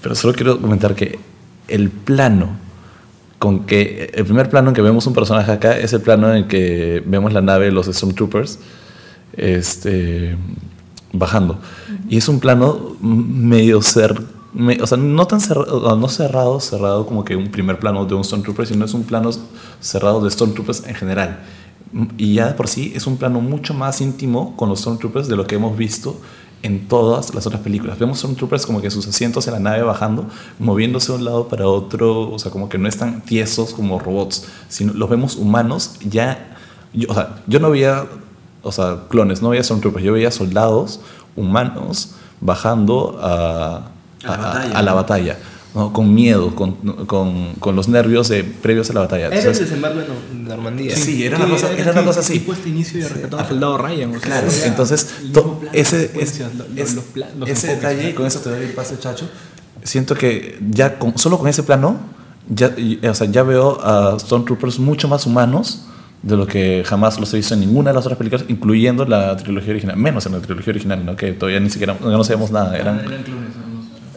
[0.00, 1.18] pero solo quiero comentar que
[1.68, 2.63] el plano
[3.44, 4.10] con que...
[4.14, 7.02] El primer plano en que vemos un personaje acá es el plano en el que
[7.04, 8.58] vemos la nave de los Stormtroopers
[9.36, 10.34] este,
[11.12, 11.58] bajando.
[12.08, 14.14] Y es un plano medio cer
[14.54, 18.14] me- o sea, no tan cerrado, no cerrado, cerrado como que un primer plano de
[18.14, 19.28] un Stormtrooper, sino es un plano
[19.80, 21.40] cerrado de Stormtroopers en general.
[22.16, 25.46] Y ya por sí es un plano mucho más íntimo con los Stormtroopers de lo
[25.46, 26.18] que hemos visto
[26.64, 27.98] en todas las otras películas.
[27.98, 30.26] Vemos Stormtroopers como que sus asientos en la nave bajando,
[30.58, 34.46] moviéndose de un lado para otro, o sea, como que no están tiesos como robots,
[34.68, 36.56] sino los vemos humanos ya...
[36.94, 38.06] Yo, o sea, yo no veía,
[38.62, 41.00] o sea, clones, no veía Stormtroopers, yo veía soldados
[41.36, 43.90] humanos bajando a,
[44.24, 44.96] A la a- batalla, a la ¿no?
[44.96, 45.38] batalla,
[45.74, 45.92] ¿no?
[45.92, 46.72] con miedo, con,
[47.06, 49.26] con, con los nervios de, previos a la batalla.
[49.26, 50.96] Era el Entonces, desembarco en Nor- Normandía.
[50.96, 52.34] Sí, era una cosa, era una cosa así.
[52.34, 54.10] Tipo este inicio de rescatado al soldado Ryan.
[54.10, 56.94] O sea, Claro, era entonces el to- plan, ese, las es- secuencias, lo- lo- es-
[56.94, 57.04] los
[57.38, 57.96] los ese enfoques.
[57.96, 59.28] detalle, con eso te doy el pase, chacho.
[59.82, 61.98] Siento que ya con, solo con ese plano,
[62.48, 65.86] ya, y- o sea, ya veo a Stormtroopers mucho más humanos
[66.22, 69.36] de lo que jamás los he visto en ninguna de las otras películas, incluyendo la
[69.36, 71.16] trilogía original, menos en la trilogía original, ¿no?
[71.16, 72.74] que todavía ni siquiera no, no sabemos nada.
[72.78, 73.28] Eran, clones.
[73.28, 73.63] no,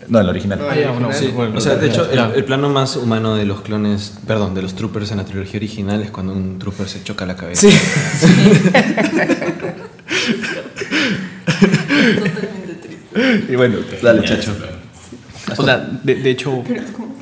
[0.07, 0.59] en la original.
[0.59, 1.29] No, Ah, ya, bueno, original.
[1.31, 4.53] sí, bueno, O sea, de hecho, el, el plano más humano de los clones, perdón,
[4.55, 7.67] de los troopers en la trilogía original es cuando un trooper se choca la cabeza.
[7.69, 7.75] Sí.
[12.15, 13.53] Totalmente triste.
[13.53, 14.53] Y bueno, dale, chacho.
[15.57, 17.15] O sea, de, de hecho, Pero es como.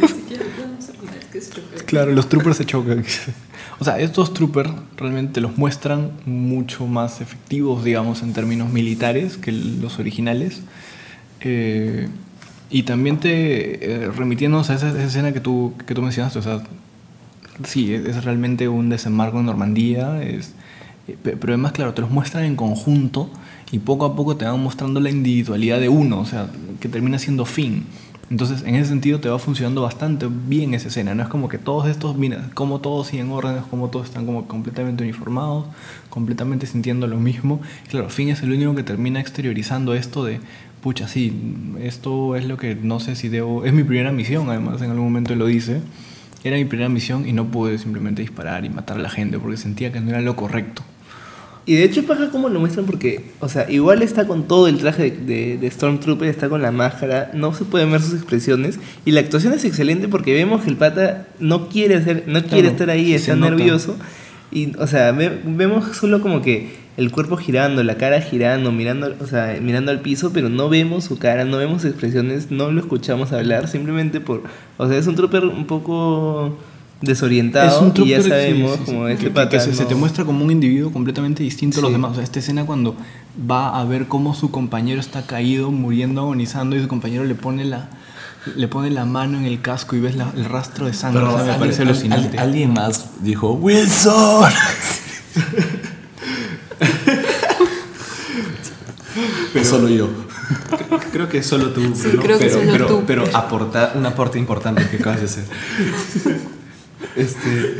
[0.00, 1.84] Ni siquiera podemos olvidar que es choque.
[1.86, 3.04] Claro, los troopers se chocan.
[3.80, 9.52] O sea, estos troopers realmente los muestran mucho más efectivos, digamos, en términos militares que
[9.52, 10.60] los originales.
[11.40, 12.08] Eh,
[12.70, 16.42] y también te, eh, remitiéndonos a esa, esa escena que tú, que tú mencionaste, o
[16.42, 16.62] sea,
[17.64, 20.54] sí, es, es realmente un desembarco en Normandía, es,
[21.06, 23.30] eh, pe- pero además, claro, te los muestran en conjunto
[23.70, 26.48] y poco a poco te van mostrando la individualidad de uno, o sea,
[26.80, 27.84] que termina siendo fin.
[28.30, 31.58] Entonces, en ese sentido te va funcionando bastante bien esa escena, no es como que
[31.58, 35.66] todos estos, mira, como todos siguen órdenes, como todos están como completamente uniformados,
[36.08, 37.60] completamente sintiendo lo mismo.
[37.90, 40.40] Claro, Finn es el único que termina exteriorizando esto de,
[40.84, 41.32] pucha, sí,
[41.80, 45.06] esto es lo que no sé si debo, es mi primera misión, además en algún
[45.06, 45.80] momento lo dice,
[46.44, 49.56] era mi primera misión y no pude simplemente disparar y matar a la gente porque
[49.56, 50.82] sentía que no era lo correcto.
[51.66, 54.76] Y de hecho paja cómo lo muestran porque, o sea, igual está con todo el
[54.76, 58.78] traje de, de- de Stormtrooper, está con la máscara, no se pueden ver sus expresiones
[59.06, 62.68] y la actuación es excelente porque vemos que el pata no quiere hacer, no quiere
[62.68, 63.64] estar ahí, está nota.
[64.54, 69.14] Y, o sea, ve- vemos solo como que el cuerpo girando, la cara girando, mirando,
[69.20, 72.80] o sea, mirando al piso, pero no vemos su cara, no vemos expresiones, no lo
[72.80, 74.44] escuchamos hablar, simplemente por,
[74.78, 76.56] o sea, es un trooper un poco
[77.00, 80.92] desorientado y ya sabemos como este que- pata que se, te muestra como un individuo
[80.92, 82.12] completamente distinto a los demás.
[82.12, 82.96] O sea, esta escena cuando
[83.50, 87.64] va a ver cómo su compañero está caído, muriendo, agonizando y su compañero le pone
[87.64, 87.88] la
[88.56, 91.20] le pone la mano en el casco y ves la- el rastro de sangre.
[91.20, 92.38] Pero o sea, me alguien- parece al- alucinante.
[92.38, 94.52] al- alguien más dijo, Wilson.
[99.52, 100.08] Pero solo yo.
[101.12, 102.22] Creo que solo tú, Sí, ¿no?
[102.22, 103.04] creo que pero, solo pero, tú.
[103.06, 105.44] pero aporta un aporte importante que acabas de hacer.
[107.16, 107.76] Este,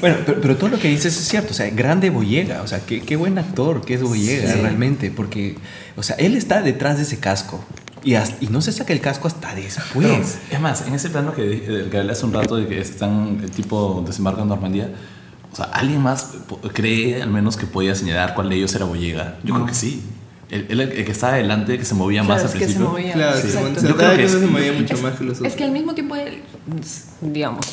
[0.00, 2.80] bueno, pero, pero todo lo que dices es cierto, o sea, grande Boyega, o sea,
[2.80, 5.56] qué, qué buen actor que es Boyega realmente, porque,
[5.96, 7.62] o sea, él está detrás de ese casco
[8.04, 10.38] y, as- y no se saca el casco hasta después.
[10.50, 13.40] Es más, en ese plano que, del que hablé hace un rato de que están
[13.42, 14.90] el tipo desembarca en Normandía,
[15.52, 16.30] o sea, ¿alguien más
[16.72, 19.38] cree al menos que podía señalar cuál de ellos era Boyega?
[19.44, 20.02] Yo creo que sí.
[20.50, 22.64] El, el- el que estaba adelante, que se movía más Claro, al es que se
[22.74, 22.90] principio.
[22.90, 23.12] movía.
[23.14, 23.80] Claro, Exacto.
[23.80, 25.50] se, Yo creo que es- se movía mucho Es- más que los otros.
[25.52, 26.42] Es que al mismo tiempo, él,
[27.22, 27.66] digamos,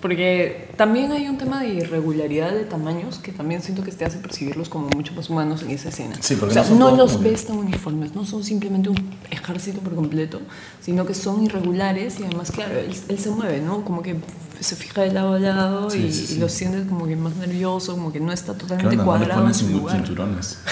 [0.00, 4.18] porque también hay un tema de irregularidad de tamaños que también siento que te hace
[4.18, 6.16] percibirlos como mucho más humanos en esa escena.
[6.20, 8.96] Sí, porque o sea, no no los ves tan uniformes, no son simplemente un
[9.30, 10.40] ejército por completo,
[10.80, 13.84] sino que son irregulares y además, claro, él, él se mueve, ¿no?
[13.84, 14.16] Como que
[14.60, 17.36] se fija de lado a lado Sí, y, sí, y lo sientes como que más
[17.36, 18.96] nervioso, como que no está ¿Qué totalmente?
[18.96, 19.96] No le cuadrado ponen en su lugar.
[19.96, 20.58] cinturones.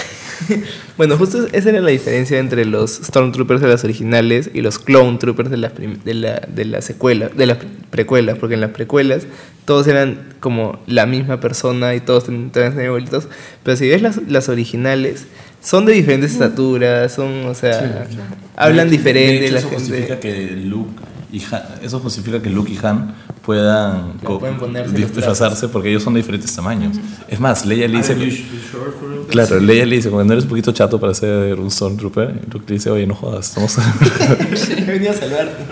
[0.97, 5.19] Bueno, justo esa era la diferencia entre los Stormtroopers de las originales y los Clone
[5.19, 7.59] Troopers de las, prim- de la, de la secuela, de las
[7.90, 9.23] precuelas, porque en las precuelas
[9.64, 9.93] todos eran
[10.40, 13.28] como la misma persona y todos ten- tenían igualitos,
[13.62, 15.26] pero si ves las, las originales,
[15.62, 18.07] son de diferentes estaturas, son, o sea,
[18.57, 20.20] hablan De- diferente, de hecho, la eso justifica gente...
[20.20, 21.00] que Luke
[21.35, 23.12] y Han, eso justifica que Luke y Han
[23.44, 24.12] puedan,
[24.94, 26.97] disfrazarse porque ellos son de diferentes tamaños.
[27.29, 28.16] Es más, Leia le dice...
[29.29, 32.75] Claro, Leia le dice, cuando eres un poquito chato para ser un Stormtrooper, Luke le
[32.75, 33.77] dice, oye, no jodas, estamos...
[34.70, 35.64] He venido a salvarte.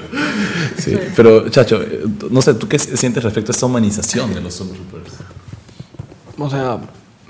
[0.79, 4.55] Sí, pero Chacho, eh, no sé, ¿tú qué sientes respecto a esta humanización de los
[4.55, 5.12] Stormtroopers?
[6.38, 6.81] O sea,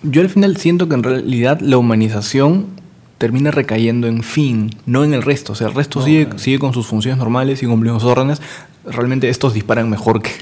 [0.03, 2.82] yo al final siento que en realidad la humanización
[3.23, 5.53] termina recayendo en Finn, no en el resto.
[5.53, 8.43] O sea, el resto sigue, sigue con sus funciones normales, sigue cumpliendo sus órdenes.
[8.85, 10.33] Realmente estos disparan mejor que...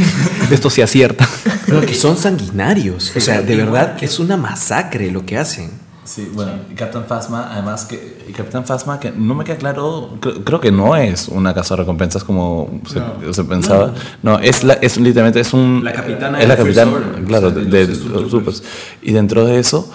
[0.50, 1.28] estos se aciertan.
[1.66, 5.68] Pero que son sanguinarios, o sea, de verdad es una masacre lo que hacen.
[6.02, 10.16] Sí, bueno, y Captain Phasma, además que y Captain Phasma, que no me queda claro,
[10.18, 13.92] creo, creo que no es una casa de recompensas como se, se pensaba.
[14.22, 15.84] No, es, la, es literalmente es un...
[15.84, 16.92] La capitana Es la capitana,
[17.26, 18.62] claro, o sea, de, de de los los Stormtroopers.
[18.62, 18.62] Troopers.
[19.02, 19.92] Y dentro de eso,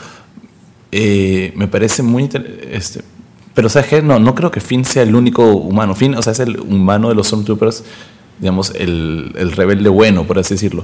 [0.98, 2.24] eh, me parece muy...
[2.24, 3.02] inter- Este,
[3.54, 4.02] pero ¿sabes qué?
[4.02, 5.94] No, no creo que Finn sea el único humano.
[5.96, 7.84] Finn, o sea, es el humano de los Stormtroopers,
[8.40, 10.84] digamos, el, el rebelde bueno, por así decirlo.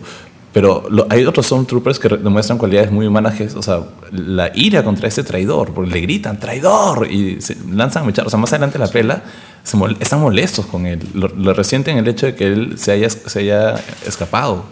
[0.54, 4.52] Pero lo- hay otros Stormtroopers que demuestran cualidades muy humanas, que es, o sea, la
[4.54, 8.28] ira contra ese traidor, porque le gritan, traidor, y se lanzan a mechar.
[8.28, 9.24] O sea, más adelante la pela,
[9.64, 11.00] se mol- están molestos con él.
[11.14, 14.66] Lo, lo resienten el hecho de que él se haya, se haya escapado.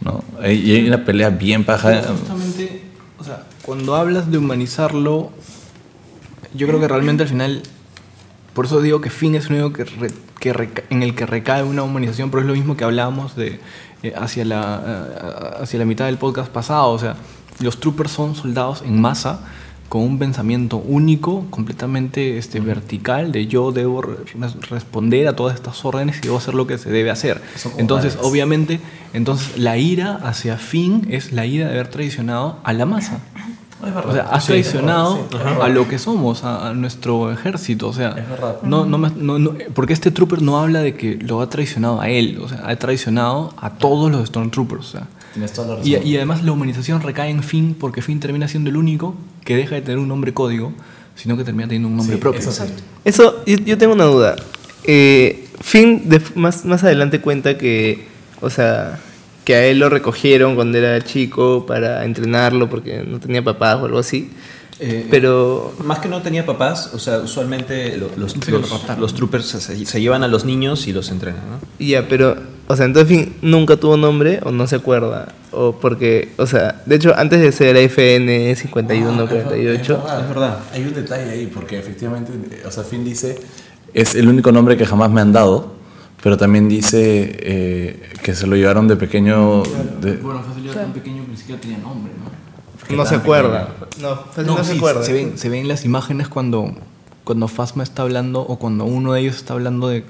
[0.00, 0.24] ¿no?
[0.44, 2.02] Y hay una pelea bien paja.
[2.18, 2.82] Justamente,
[3.18, 5.30] o sea, cuando hablas de humanizarlo,
[6.54, 7.62] yo creo que realmente al final,
[8.54, 9.84] por eso digo que Finn es el único que,
[10.40, 13.60] que reca- en el que recae una humanización, pero es lo mismo que hablábamos de
[14.02, 17.16] eh, hacia, la, eh, hacia la mitad del podcast pasado, o sea,
[17.60, 19.40] los troopers son soldados en masa
[19.92, 24.16] con un pensamiento único, completamente este, vertical, de yo debo re-
[24.70, 27.42] responder a todas estas órdenes y debo hacer lo que se debe hacer.
[27.56, 28.80] Son Entonces, obviamente,
[29.12, 33.18] entonces la ira hacia Finn es la ira de haber traicionado a la masa.
[34.08, 35.28] O sea, has traicionado
[35.60, 37.88] a lo que somos, a, a nuestro ejército.
[37.88, 38.56] O sea, Es verdad.
[38.62, 42.08] no, no, no- no- porque este trooper no habla de que lo ha traicionado a
[42.08, 44.86] él, o sea, ha traicionado a todos los Stormtroopers.
[44.88, 45.06] O sea.
[45.32, 46.06] Tienes toda la Y, razón.
[46.08, 49.14] y además la humanización recae en Finn porque Finn termina siendo el único
[49.44, 50.72] que deja de tener un nombre código,
[51.14, 52.40] sino que termina teniendo un nombre Sí, propio.
[52.40, 52.64] eso sí.
[53.04, 54.36] Eso, yo, yo tengo una duda.
[54.84, 58.06] Eh, Finn de- más, más adelante cuenta que,
[58.40, 58.98] o sea,
[59.44, 63.86] que a él lo recogieron cuando era chico para entrenarlo porque no tenía papás o
[63.86, 64.30] algo así.
[64.80, 69.46] Eh, Pero, Más que no tenía papás, o sea, usualmente lo- los, los, los troopers
[69.46, 71.84] se, se llevan a los niños y los entrenan, ¿no?
[71.84, 75.34] ya, pero, o sea, entonces Finn nunca tuvo nombre o no se acuerda.
[75.52, 80.58] O porque, o sea, de hecho, antes de ser FN 51, Ah, 48, Es verdad.
[80.72, 82.32] Hay un detalle ahí, porque efectivamente,
[82.66, 83.38] o sea, Finn dice,
[83.92, 85.74] es el único nombre que jamás me han dado,
[86.22, 89.62] pero también dice eh, que se lo llevaron de pequeño...
[90.00, 92.12] de- Bueno, fácil era tan pequeño que ni siquiera tenía nombre,
[92.90, 92.96] ¿no?
[92.96, 93.74] no se acuerda.
[94.00, 95.02] No, fácil no, se sí, acuerda.
[95.02, 96.74] Se ven, se ven las imágenes cuando,
[97.24, 100.04] cuando Fasma está hablando o cuando uno de ellos está hablando de,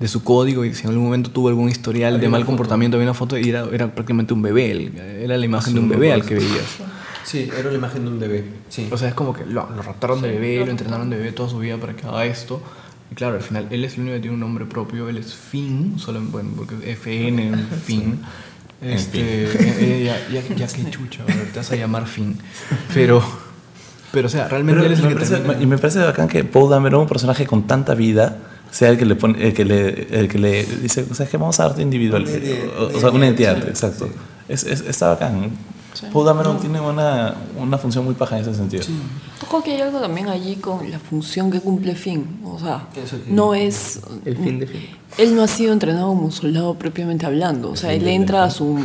[0.00, 3.06] de su código y si en algún momento tuvo algún historial de mal comportamiento, había
[3.08, 4.70] una foto y era, era prácticamente un bebé.
[4.72, 6.76] el- Era la imagen de un bebé al que veías.
[7.24, 8.44] Sí, era la imagen de un bebé.
[8.68, 8.88] Sí.
[8.92, 11.48] O sea, es como que lo, lo raptaron de bebé, lo entrenaron de bebé toda
[11.48, 12.62] su vida para que haga esto.
[13.10, 15.32] Y claro, al final él es el único que tiene un nombre propio, él es
[15.34, 18.20] Finn, solo, bueno, porque es FN, Finn.
[18.82, 19.48] Este, eh,
[19.80, 22.38] eh, ya, ya, ya que chucha, ver, te vas a llamar Finn.
[22.92, 23.22] Pero,
[24.12, 25.98] pero o sea, realmente Pero él es me el que parece- termina- y me parece
[26.00, 28.36] bacán que Paul Dameron, un personaje con tanta vida,
[28.70, 31.30] sea el que le pone, el que le, el que le dice, o sea, es
[31.30, 34.10] que vamos a darte individual, Una idea, o, sea, una identidad, exacto.
[34.48, 35.50] Es, es- está bacán.
[36.12, 38.84] Paul Dameron tiene una, una función muy paja en ese sentido.
[39.42, 42.40] Ojo que hay algo también allí con la función que cumple Finn.
[42.44, 42.86] O sea,
[43.28, 44.00] no es.
[44.24, 44.86] El fin de fin.
[45.18, 47.70] Él no ha sido entrenado como soldado propiamente hablando.
[47.70, 48.78] O sea, él entra a su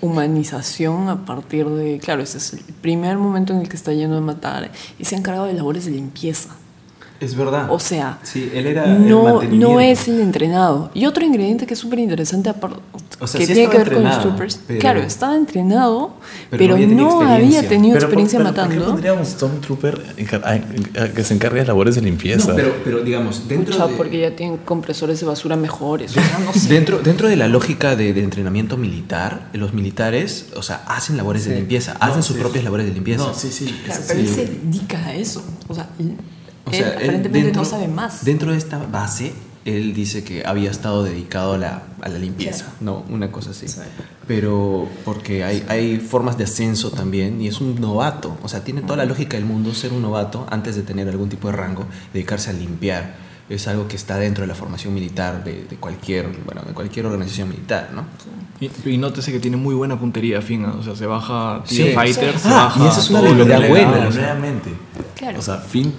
[0.00, 1.98] humanización a partir de.
[1.98, 5.14] Claro, ese es el primer momento en el que está lleno de matar y se
[5.14, 6.50] ha encargado de labores de limpieza.
[7.24, 7.66] Es verdad.
[7.70, 9.68] O sea, sí, él era el no, mantenimiento.
[9.72, 10.90] no es el entrenado.
[10.94, 12.50] Y otro ingrediente que es súper interesante,
[13.20, 14.60] O sea, que sí tiene que ver con los troopers.
[14.66, 16.14] pero- Claro, estaba entrenado,
[16.50, 17.58] pero pero, no había tenido no experiencia.
[17.58, 18.92] había tenido Pero, experiencia ¿por- pero ¿Por qué matando.
[18.92, 20.02] pondríamos Stormtrooper
[20.44, 22.48] a- que se encargue de labores de limpieza?
[22.50, 26.10] No, pero, pero digamos, dentro Pucha, de, porque ya tienen compresores de basura mejores.
[26.10, 26.68] O sea, no sé.
[26.68, 31.44] dentro, dentro de la lógica de, de entrenamiento militar, los militares, o sea, hacen labores
[31.46, 33.24] de limpieza, hacen sus propias labores de limpieza.
[33.24, 33.66] No, sí, sí.
[33.84, 34.34] Claro, pero él sí.
[34.34, 35.42] se dedica a eso.
[35.68, 36.14] O sea, él,
[36.66, 38.24] O él sea, él aparentemente dentro- no sabe más.
[38.24, 39.32] Dentro de esta base,
[39.64, 43.04] él dice que había estado dedicado a la, a la limpieza, ¿no?
[43.08, 43.66] Una cosa así.
[44.26, 48.36] Pero porque hay, hay formas de ascenso también y es un novato.
[48.42, 51.28] O sea, tiene toda la lógica del mundo ser un novato antes de tener algún
[51.28, 53.14] tipo de rango, dedicarse a limpiar.
[53.48, 57.04] Es algo que está dentro de la formación militar de, de cualquier, bueno, de cualquier
[57.06, 58.04] organización militar, ¿no?
[58.60, 60.64] Y, y nótese que tiene muy buena puntería, Finn.
[60.64, 61.90] O sea, se baja Sí.
[61.94, 62.84] Fighter, se Ah, baja.
[62.84, 64.70] y esa es una habilidad buena, nuevamente.
[65.14, 65.38] Claro.
[65.38, 65.92] O sea, Finn,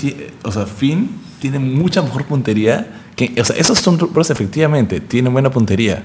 [0.44, 3.36] o sea, Finn tiene mucha mejor puntería que.
[3.40, 6.04] O sea, esos Stormtroopers efectivamente tienen buena puntería.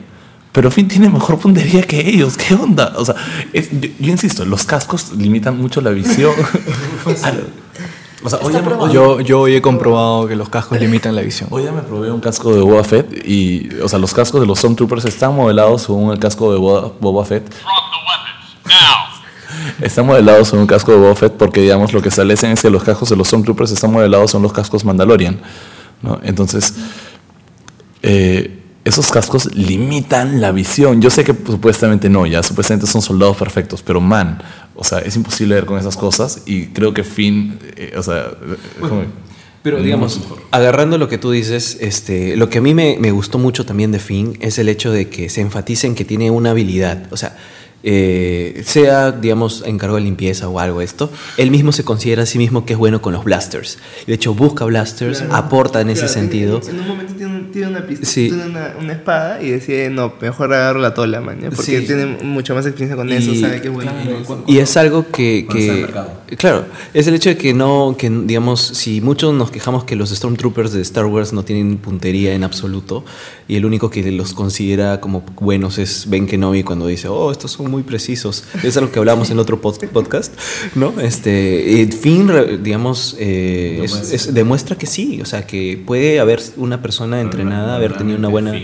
[0.52, 2.36] Pero Finn tiene mejor puntería que ellos.
[2.36, 2.92] ¿Qué onda?
[2.98, 3.14] O sea,
[3.54, 6.32] es- yo, yo insisto, los cascos limitan mucho la visión.
[8.22, 11.14] O sea, hoy ya, me, hoy- Yo, yo hoy he comprobado que los cascos limitan
[11.16, 11.48] la visión.
[11.52, 14.46] hoy ya me probé un casco de Boba Fett y, o sea, los cascos de
[14.46, 17.50] los Stormtroopers están modelados según el casco de Boba, Boba Fett.
[19.80, 22.68] Están modelados según un casco de Boba Fett porque, digamos, lo que establecen es que
[22.70, 25.40] los cascos de los Stormtroopers están modelados son los cascos Mandalorian.
[26.02, 26.18] ¿no?
[26.22, 26.74] Entonces,
[28.02, 31.00] eh, esos cascos limitan la visión.
[31.02, 34.42] Yo sé que supuestamente no, ya supuestamente son soldados perfectos, pero man,
[34.74, 38.30] o sea, es imposible ver con esas cosas y creo que Finn, eh, o sea,
[38.80, 39.04] como-
[39.62, 40.18] Pero digamos,
[40.52, 43.92] agarrando lo que tú dices, este, lo que a mí me, me gustó mucho también
[43.92, 47.06] de Finn es el hecho de que se enfatiza en que tiene una habilidad.
[47.12, 47.36] O sea,
[47.82, 52.36] eh, sea, digamos, encargo de limpieza o algo esto, él mismo se considera a sí
[52.38, 53.78] mismo que es bueno con los blasters.
[54.06, 55.34] De hecho, busca blasters, Claro.
[55.36, 56.60] aporta en ese sentido.
[56.62, 58.28] En, en un momento tiene, un- tiene una pistola, Sí.
[58.28, 61.50] tiene una, una espada y decide, no, mejor agarro la tola, man, ¿ya?
[61.50, 61.86] porque Sí.
[61.86, 63.92] tiene mucha más experiencia con eso, Y- sabe que es bueno.
[64.02, 64.24] Eso.
[64.24, 65.86] cu- Y es algo que, que-
[66.36, 70.10] claro, es el hecho de que no, que digamos, si muchos nos quejamos que los
[70.10, 73.04] Stormtroopers de Star Wars no tienen puntería en absoluto,
[73.48, 77.50] y el único que los considera como buenos es Ben Kenobi cuando dice, oh, estos
[77.52, 78.44] son muy precisos.
[78.62, 80.32] Es algo que hablamos en otro pod- podcast,
[80.76, 80.94] ¿no?
[81.00, 82.30] Este, fin,
[82.62, 87.76] digamos, eh, es- es- demuestra que sí, o sea, que puede haber una persona entrenada,
[87.76, 88.52] haber tenido una buena...
[88.52, 88.58] No,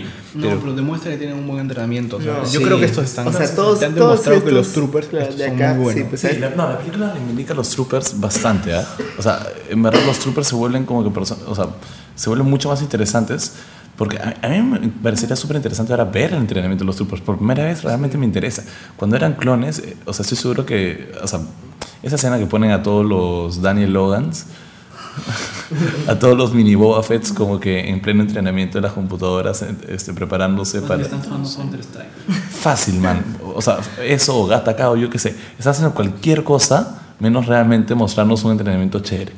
[0.49, 2.17] pero- pero demuestra que tienen un buen entrenamiento.
[2.17, 2.65] o sea, No, yo sí.
[2.65, 3.27] creo que estos están.
[3.29, 5.55] O sea, todos, te han todos demostrado que los estos, troopers claro, estos de son
[5.57, 6.03] acá, muy buenos.
[6.03, 8.87] sí, pues, Sí, la, no, la película reivindica a los troopers bastante, ¿ah?
[9.19, 11.67] O sea, en verdad los troopers se vuelven como que o sea,
[12.15, 13.55] se vuelven mucho más interesantes
[13.97, 17.23] porque a, a mí me parecería súper interesante ahora ver el entrenamiento de los troopers.
[17.23, 18.63] Por primera vez realmente me interesa.
[18.97, 21.41] Cuando eran clones, eh, o sea, estoy seguro que, o sea,
[22.03, 24.45] esa escena que ponen a todos los Daniel Logans,
[26.09, 30.13] a todos los mini Boba Fetts como que en pleno entrenamiento de las computadoras, este,
[30.13, 31.03] preparándose para...
[32.51, 33.25] Fácil, man.
[33.55, 35.35] O sea, eso o Gata o yo qué sé.
[35.59, 39.33] Están haciendo cualquier cosa menos realmente mostrarnos un entrenamiento chévere.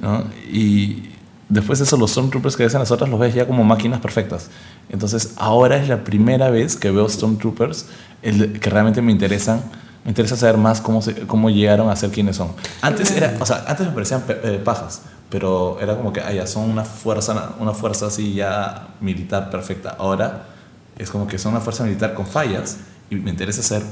[0.00, 0.24] ¿no?
[0.50, 1.10] Y
[1.48, 4.00] después de eso, los Stormtroopers que ves en las otras los ves ya como máquinas
[4.00, 4.48] perfectas.
[4.88, 7.86] Entonces, ahora es la primera vez que veo Stormtroopers
[8.22, 9.62] el- que realmente me interesan.
[10.04, 12.52] Me interesa saber más cómo, se- cómo llegaron a ser quienes son.
[12.80, 16.46] Antes, era, o sea, antes me parecían eh, pajas, pero era como que ah, ya
[16.46, 19.96] son una fuerza, una fuerza así ya militar perfecta.
[19.98, 20.46] Ahora
[20.98, 22.78] es como que son una fuerza militar con fallas
[23.10, 23.86] y me interesa saber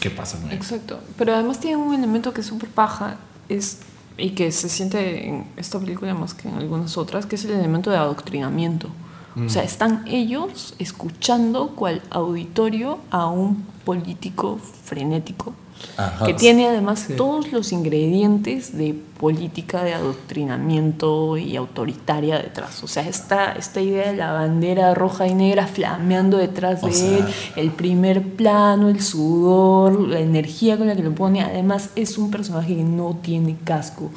[0.00, 0.64] qué pasa con ellos.
[0.64, 1.00] Exacto.
[1.16, 3.16] Pero además tiene un elemento que es súper paja
[3.48, 3.78] es,
[4.16, 7.52] y que se siente en esta película más que en algunas otras, que es el
[7.52, 8.88] elemento de adoctrinamiento.
[9.34, 15.54] O sea, están ellos escuchando cual auditorio a un político frenético
[15.96, 16.26] Ajá.
[16.26, 22.82] que tiene además todos los ingredientes de política de adoctrinamiento y autoritaria detrás.
[22.82, 26.92] O sea, esta, esta idea de la bandera roja y negra flameando detrás O de
[26.92, 27.24] sea- él,
[27.56, 31.40] el primer plano, el sudor, la energía con la que lo pone.
[31.42, 34.10] Además, es un personaje que no tiene casco.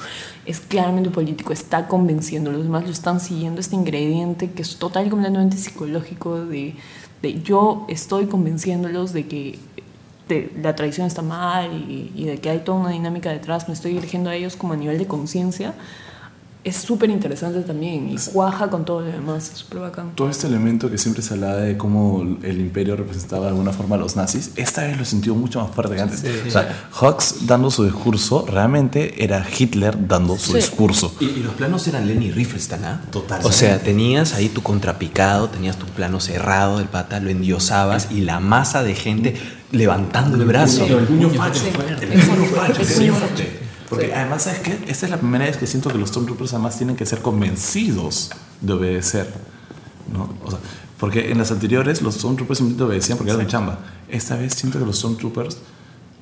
[0.45, 2.51] Es claramente político, está convenciendo.
[2.51, 3.60] Los demás lo están siguiendo.
[3.62, 6.75] Este ingrediente que es total y completamente psicológico de,
[7.21, 9.60] de yo estoy convenciéndolos de que
[10.28, 13.73] de la tradición está mal y, y, de que hay toda una dinámica detrás, me
[13.73, 15.73] estoy dirigiendo a ellos como a nivel de conciencia,
[16.63, 20.15] es súper interesante también y cuaja con todo lo demás, es súper bacán.
[20.15, 23.97] Todo este elemento que siempre se hablaba de cómo el imperio representaba de alguna forma
[23.97, 26.23] a los nazis, esta vez lo sintió mucho más fuerte que antes.
[26.47, 30.57] O sea, Hawks dando su discurso realmente era Hitler dando su Sí.
[30.57, 31.13] discurso.
[31.19, 33.01] Y, y los planos eran Lenny Riefenstahl, ¿ah?
[33.11, 33.47] Totalmente.
[33.47, 38.21] O sea, tenías ahí tu contrapicado, tenías tu plano cerrado del pata, lo endiosabas y
[38.21, 39.36] la masa de gente
[39.72, 40.86] levantando el brazo.
[40.86, 43.59] El puño facho, fuerte, el puño facho, fuerte.
[43.89, 44.80] Porque además, ¿sabes qué?
[44.88, 48.32] Esta es la primera vez que siento que los Stormtroopers además tienen que ser convencidos
[48.61, 49.32] de obedecer.
[50.11, 50.34] ¿no?
[50.43, 50.59] O sea,
[50.99, 53.80] porque en las anteriores los Stormtroopers simplemente obedecían porque era su chamba.
[54.09, 55.57] Esta vez siento que los Stormtroopers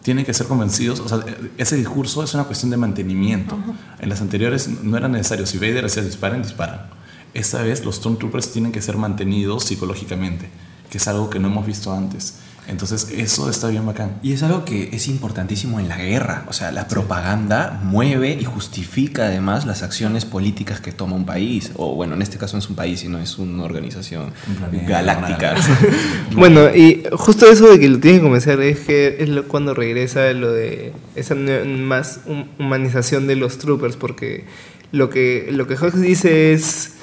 [0.01, 0.99] tienen que ser convencidos.
[0.99, 1.23] O sea,
[1.57, 3.57] ese discurso es una cuestión de mantenimiento.
[3.99, 5.45] En las anteriores no era necesario.
[5.45, 6.89] Si Vader decía disparen, disparan.
[7.33, 10.49] Esta vez los Stormtroopers tienen que ser mantenidos psicológicamente,
[10.89, 12.35] que es algo que no hemos visto antes.
[12.67, 14.13] Entonces, eso está bien bacán.
[14.23, 16.45] Y es algo que es importantísimo en la guerra.
[16.47, 21.71] O sea, la propaganda mueve y justifica además las acciones políticas que toma un país.
[21.75, 24.31] O bueno, en este caso no es un país, sino es una organización
[24.71, 25.55] Un galáctica.
[26.35, 29.73] Bueno, y justo eso de que lo tienen que convencer es que es lo- cuando
[29.73, 34.45] regresa lo de esa más hum- humanización de los troopers, porque
[34.91, 36.93] lo que, lo que Hawks dice es,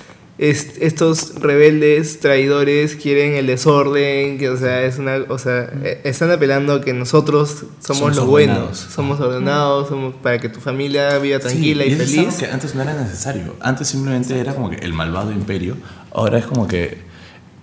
[0.42, 6.00] es- estos rebeldes, traidores, quieren el desorden, que o sea, es una, o sea, eh,
[6.04, 8.30] están apelando a que nosotros somos, Somos los ordenados.
[8.30, 12.18] buenos, somos ordenados, somos para que tu familia viva tranquila Sí, y es feliz.
[12.18, 13.54] algo que antes no era necesario.
[13.60, 15.76] Antes simplemente era como que el malvado imperio.
[16.12, 16.98] Ahora es como que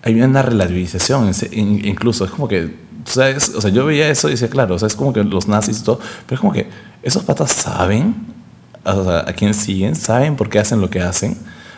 [0.03, 1.31] hay una relativización.
[1.51, 2.85] Incluso es como que.
[3.05, 5.13] O sea, es- o sea, yo veía eso y decía, claro, o sea, es como
[5.13, 5.99] que los nazis y todo.
[6.27, 6.67] Pero es como que
[7.01, 8.15] esos patas saben
[8.85, 11.35] o sea, a quién siguen, saben por qué hacen lo que hacen.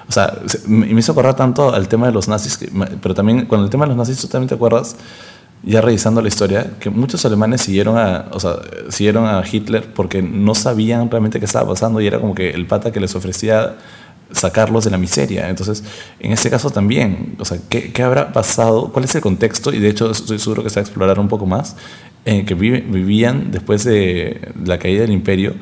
[0.10, 2.70] O sea, se- me hizo acordar tanto al tema de los nazis, que-
[3.02, 4.96] pero también con el tema de los nazis, tú también te acuerdas
[5.64, 8.54] ya revisando la historia, que muchos alemanes siguieron a, o sea,
[8.90, 12.66] siguieron a Hitler porque no sabían realmente qué estaba pasando y era como que el
[12.66, 13.76] pata que les ofrecía
[14.32, 15.50] sacarlos de la miseria.
[15.50, 15.84] Entonces,
[16.20, 18.92] en este caso también, o sea, ¿qué, habrá pasado?
[18.94, 19.74] ¿Cuál es el contexto?
[19.74, 21.76] Y de hecho, estoy seguro que se va a explorar un poco más,
[22.26, 25.56] en que vive- vivían después de la caída del imperio,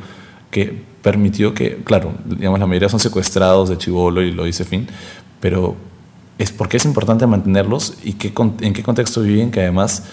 [0.52, 4.88] que permitió que, claro, digamos, la mayoría son secuestrados de chivolo y lo dice Finn,
[5.40, 5.76] pero
[6.38, 10.04] es porque es importante mantenerlos y qué, en qué contexto viven que además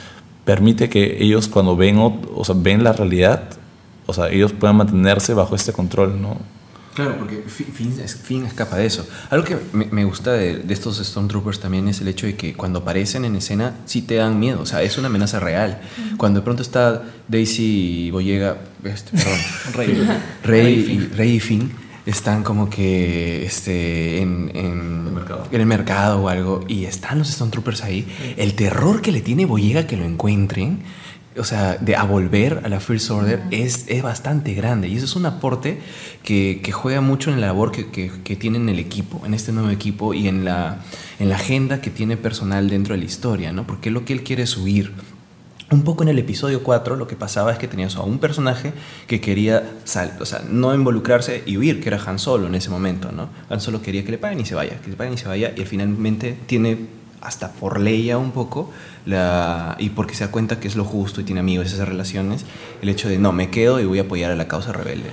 [0.45, 3.43] permite que ellos cuando ven, o sea, ven la realidad,
[4.07, 6.37] o sea, ellos puedan mantenerse bajo este control, ¿no?
[6.95, 9.07] Claro, porque Fi- Finn, es- Finn escapa de eso.
[9.31, 12.55] Algo que me, me gusta de, de estos Stormtroopers también es el hecho de que
[12.55, 15.81] cuando aparecen en escena sí te dan miedo, o sea, es una amenaza real.
[16.17, 19.39] Cuando de pronto está Daisy y Boyega, este, perdón,
[19.75, 20.09] Rey,
[20.45, 20.75] Rey,
[21.11, 21.73] y, Rey y Finn
[22.07, 25.49] están como que este, en, en- El mercado.
[25.51, 29.47] en el mercado o algo y están los Stormtroopers ahí, el terror que le tiene
[29.47, 30.81] Boyega que lo encuentren,
[31.37, 35.05] o sea, de a volver a la First Order es, es bastante grande y eso
[35.05, 35.81] es un aporte
[36.23, 39.35] que, que juega mucho en la labor que, que, que tiene en el equipo, en
[39.35, 40.79] este nuevo equipo y en la,
[41.19, 43.67] en la agenda que tiene personal dentro de la historia, ¿no?
[43.67, 44.93] Porque lo que él quiere es huir.
[45.71, 48.73] Un poco en el episodio 4 lo que pasaba es que tenías a un personaje
[49.09, 52.71] que quería sal, o sea, no involucrarse y huir, que era Han Solo en ese
[52.71, 53.29] momento, ¿no?
[53.49, 55.53] Han Solo quería que le paguen y se vaya, que le paguen y se vaya,
[55.57, 58.71] y finalmente tiene hasta por ley ya un poco,
[59.79, 62.45] y porque se da cuenta que es lo justo y tiene amigos esas relaciones,
[62.83, 65.11] el hecho de no, me quedo y voy a apoyar a la causa rebelde.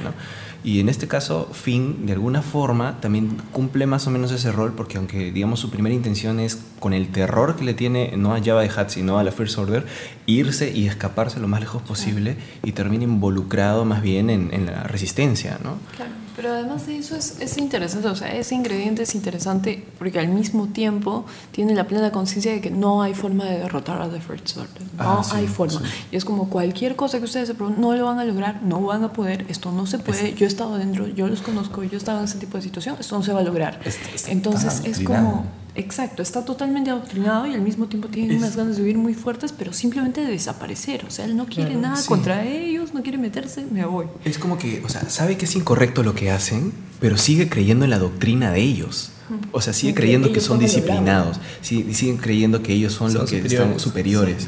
[0.64, 4.74] Y en este caso, Finn, de alguna forma, también cumple más o menos ese rol,
[4.74, 8.43] porque aunque, digamos, su primera intención es, con el terror que le tiene, no a
[8.43, 9.88] Java de Hutt, sino a la First Order,
[10.28, 14.84] irse y escaparse lo más lejos posible y termina involucrado más bien en, en la
[14.84, 15.78] resistencia, ¿no?
[15.95, 20.17] Claro, pero además de eso es, es interesante, o sea, ese ingrediente es interesante porque
[20.19, 24.09] al mismo tiempo tiene la plena conciencia de que no hay forma de derrotar a
[24.09, 25.81] The First Order, no Ah, sí, hay forma.
[26.11, 28.81] Y es como cualquier cosa que ustedes se pregunten, no lo van a lograr, no
[28.81, 31.91] van a poder, esto no se puede, yo he estado dentro, yo los conozco, yo
[31.93, 33.79] he estado en ese tipo de situación, esto no se va a lograr.
[33.85, 35.45] Está- está Entonces tan es como,
[35.76, 39.53] exacto, está totalmente adoctrinado y al mismo tiempo tiene unas ganas de vivir muy fuertes,
[39.57, 42.07] pero simplemente de desaparecer, o sea, él no quiere nada sí.
[42.07, 44.05] contra ellos, no quiere meterse, me voy.
[44.26, 47.86] Es como que, o sea, sabe que es incorrecto lo que hacen, pero sigue creyendo
[47.86, 49.11] en la doctrina de ellos.
[49.53, 53.22] O sea, sigue que creyendo que son disciplinados, sí- siguen creyendo que ellos son, Son
[53.22, 53.69] los que superiores.
[53.69, 54.47] están superiores.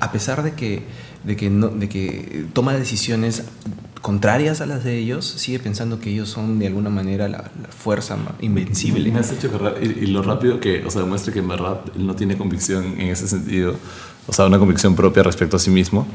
[0.00, 0.82] A pesar de que,
[1.22, 3.44] de, que no, de que toma decisiones
[4.04, 8.18] contrarias a las de ellos, sigue pensando que ellos son de alguna manera la, fuerza
[8.42, 9.10] invencible.
[9.80, 13.26] Y, lo rápido que, o sea, demuestra que en verdad no tiene convicción en ese
[13.26, 13.76] sentido,
[14.26, 16.06] o sea, una convicción propia respecto a sí mismo,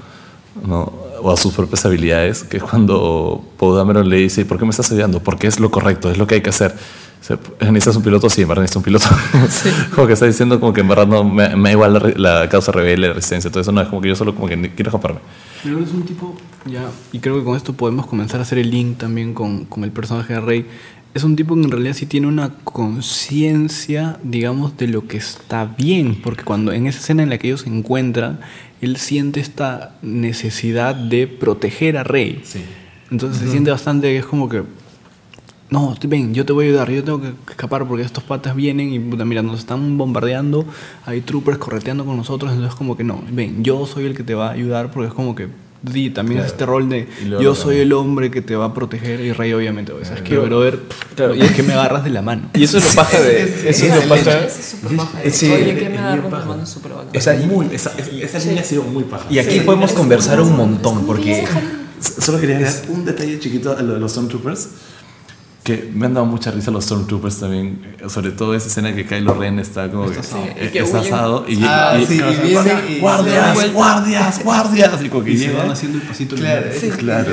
[0.67, 0.93] ¿no?
[1.19, 4.91] o a sus propias habilidades, que cuando Paul Dameron le dice, ¿por qué me estás
[4.91, 5.23] ayudando?
[5.23, 6.75] Porque es lo correcto, es lo que hay que hacer.
[7.21, 8.29] O sea, ¿Necesitas un piloto?
[8.29, 9.05] Sí, en verdad necesito un piloto.
[9.95, 12.71] como que está diciendo como que en verdad no, me, me da igual la, causa
[12.71, 15.19] rebelde, la resistencia, todo eso no, es como que yo solo como que quiero escaparme.
[15.63, 18.71] Pero es un tipo, ya, y creo que con esto podemos comenzar a hacer el
[18.71, 20.65] link también con, con el personaje de Rey.
[21.13, 25.65] es un tipo que en realidad sí tiene una conciencia, digamos, de lo que está
[25.65, 28.39] bien, porque cuando en esa escena en la que ellos se encuentran,
[28.81, 32.41] él siente esta necesidad de proteger a Rey.
[32.43, 32.61] Sí.
[33.11, 34.63] Entonces se siente bastante que es como que,
[35.69, 38.91] no, ven, yo te voy a ayudar, yo tengo que escapar porque estos patas vienen
[38.93, 40.65] y puta, mira, nos están bombardeando,
[41.05, 44.33] hay troopers correteando con nosotros, entonces como que no, ven, yo soy el que te
[44.33, 45.47] va a ayudar porque es como que,
[45.93, 47.07] sí, también es este rol de
[47.39, 47.81] yo soy cambia.
[47.83, 50.79] el hombre que te va a proteger y Rey obviamente, o sea, es que, brother,
[51.35, 52.49] y es que me agarras de la mano.
[52.55, 53.69] Y eso es lo paja de.
[53.69, 54.47] Eso es lo paja.
[55.29, 55.51] Sí.
[55.51, 56.15] Oye, que me la
[56.47, 57.15] mano súper bacán.
[57.15, 59.25] O sea, y- muy, esa, esa- esa línea ha sido muy paja.
[59.29, 61.45] Y aquí podemos conversar un montón, porque.
[61.99, 64.69] Solo quería agregar un detalle chiquito a lo de los Stormtroopers.
[65.69, 67.79] Que me han dado mucha risa los Stormtroopers también.
[68.07, 70.17] Sobre todo esa escena que Kylo Ren está como que,
[70.57, 75.03] eh, que está asado y, Ah, y- sí, y- y viene y- guardias, guardias, guardias.
[75.03, 75.31] Y como que
[75.71, 76.65] haciendo el pasito Claro,
[76.97, 77.31] claro.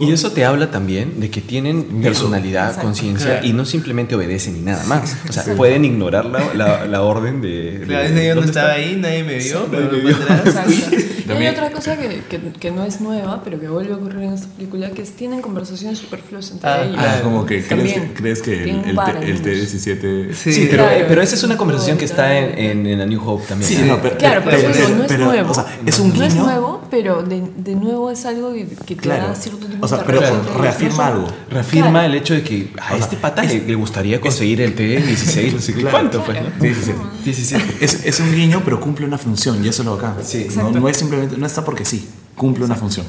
[0.00, 4.60] Y eso te habla también de que tienen personalidad, conciencia y no simplemente obedecen ni
[4.60, 5.16] nada más.
[5.28, 7.82] O sea, pueden ignorar la, la, la orden de.
[7.84, 8.88] Claro, yo no ¿dónde estaba está?
[8.88, 9.66] ahí, nadie me vio.
[11.26, 14.22] Y hay otra cosa que, que, que no es nueva, pero que vuelve a ocurrir
[14.22, 17.16] en esta película, que es tienen conversaciones superfluas entre Ah.
[17.18, 18.12] Ah, como que crees, También.
[18.14, 19.42] crees que el, el, par T- el amigos.
[19.72, 20.32] T-17.
[20.34, 21.04] Sí, Sí, pero, Claro.
[21.08, 23.70] pero esa es una conversación que está en, en, en A New Hope también.
[23.70, 25.50] Sí, no, pero, Claro, pero, eso no es pero, nuevo.
[25.50, 26.44] O sea, es un no es guiño.
[26.44, 29.28] nuevo, pero de, de nuevo es algo que, que te Claro.
[29.28, 30.20] da cierto tipo O sea, de pero
[30.60, 31.26] reafirma algo.
[31.50, 32.06] Reafirma Claro.
[32.06, 35.72] el hecho de que a este pata le, le gustaría conseguir el T16, no sé
[35.74, 35.96] qué Claro.
[35.98, 36.48] cuánto, pues, ¿no?
[36.60, 36.92] Sí, sí, sí.
[37.24, 37.64] 17.
[37.84, 40.14] Es, es un guiño, pero cumple una función, y eso es lo acá.
[40.22, 40.46] Sí.
[40.56, 43.06] no, no es simplemente, no está porque sí, cumple una función.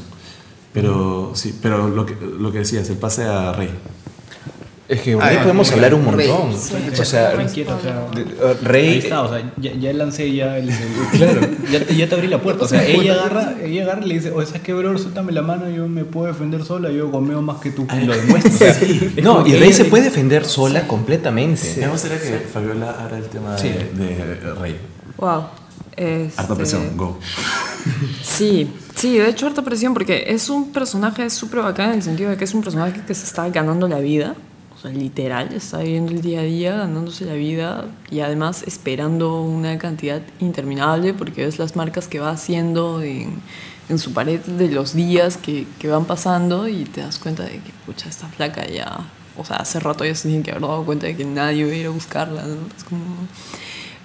[0.74, 3.70] Pero sí, pero lo que, lo que decías, el pase a Rey.
[4.90, 6.30] Es que Ah, Rey podemos hablar un Rey.
[6.30, 6.54] montón.
[6.54, 7.46] O sea, Rey.
[7.46, 8.90] Inquieta, o sea, de- uh, Rey.
[8.94, 10.76] Ahí está, o sea, ya, ya lancé ya el, el-
[11.18, 12.64] claro, ya te, ya te abrí la puerta.
[12.64, 14.98] O sea, ella agarra, ella agarra y le dice, oye, ¿sabes qué, bro?
[14.98, 17.86] Suéltame la mano, yo me puedo defender sola, yo gomeo más que tú.
[18.02, 18.50] Y lo demuestra.
[18.72, 21.76] O sea, es No, y que Rey se puede defender sola completamente.
[21.80, 23.68] Me gustaría que Fabiola abra el tema Sí.
[23.70, 24.78] de, de Rey.
[25.18, 25.30] Wow.
[25.40, 25.52] Harta
[25.98, 27.20] Este, presión, go.
[28.24, 32.30] Sí, sí, de hecho harta presión porque es un personaje súper bacán en el sentido
[32.30, 34.36] de que es un personaje que se está ganando la vida,
[34.78, 39.42] o sea, literal, está viviendo el día a día, ganándose la vida y además esperando
[39.42, 43.42] una cantidad interminable porque ves las marcas que va haciendo en,
[43.98, 48.08] su pared de los días que, van pasando y te das cuenta de que, pucha,
[48.08, 49.00] esta flaca ya,
[49.36, 51.72] o sea, hace rato ya se tiene que haber dado cuenta de que nadie va
[51.72, 52.68] a ir a buscarla, ¿no?
[52.68, 52.86] Es.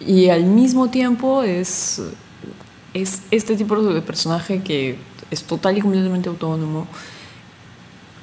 [0.09, 2.01] Y al mismo tiempo es,
[2.95, 4.97] es este tipo de personaje que
[5.31, 6.87] es total y completamente autónomo.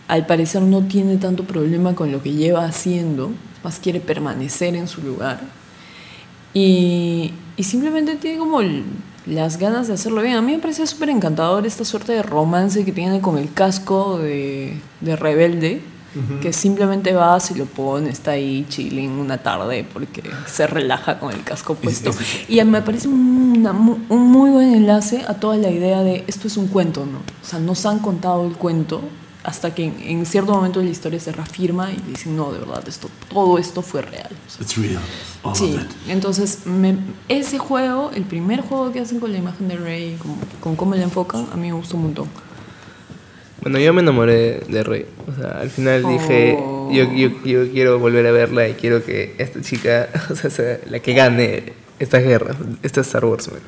[0.07, 3.31] Al parecer no tiene tanto problema con lo que lleva haciendo,
[3.63, 5.39] más quiere permanecer en su lugar.
[6.53, 8.61] Y, y simplemente tiene como
[9.25, 10.35] las ganas de hacerlo bien.
[10.35, 14.17] A mí me parece súper encantador esta suerte de romance que tiene con el casco
[14.17, 15.81] de rebelde,
[16.41, 21.31] que simplemente va, se lo pone, está ahí chilling una tarde porque se relaja con
[21.33, 22.11] el casco puesto.
[22.47, 26.57] Y me parece una un muy buen enlace a toda la idea de esto es
[26.57, 27.19] un cuento, ¿no?
[27.19, 29.01] O sea, nos han contado el cuento
[29.43, 32.59] hasta que en, en cierto momento de la historia se reafirma y dicen, no, de
[32.59, 34.29] verdad, esto, todo esto fue real.
[34.47, 35.01] O sea, It's real.
[35.43, 35.87] All Sí, of it.
[36.09, 36.97] entonces me-
[37.29, 40.93] ese juego, el primer juego que hacen con la imagen de Rey, con, con cómo
[40.95, 42.27] la enfocan, a mí me gustó un montón.
[43.61, 45.05] Bueno, yo me enamoré de Rey.
[45.27, 46.89] O sea, al final dije, Oh.
[46.93, 50.79] yo, yo, yo quiero volver a verla y quiero que esta chica, o sea, sea
[50.89, 53.49] la que gane esta guerra, esta Star Wars.
[53.51, 53.59] man.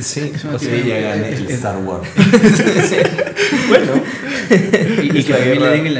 [0.00, 2.08] Sí, O sea, ella gane el Star Wars.
[3.68, 3.92] bueno.
[5.02, 5.96] Y, y que también le den el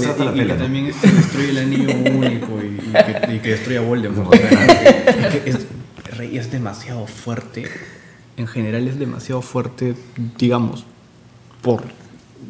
[0.00, 3.48] trata la y que también este, destruye el anillo único y, y que, y que
[3.50, 4.30] destruya a Voldemort.
[4.40, 5.66] Que es-
[6.16, 7.64] Rey es demasiado fuerte.
[8.36, 9.94] En general es demasiado fuerte,
[10.38, 10.84] digamos,
[11.62, 11.82] por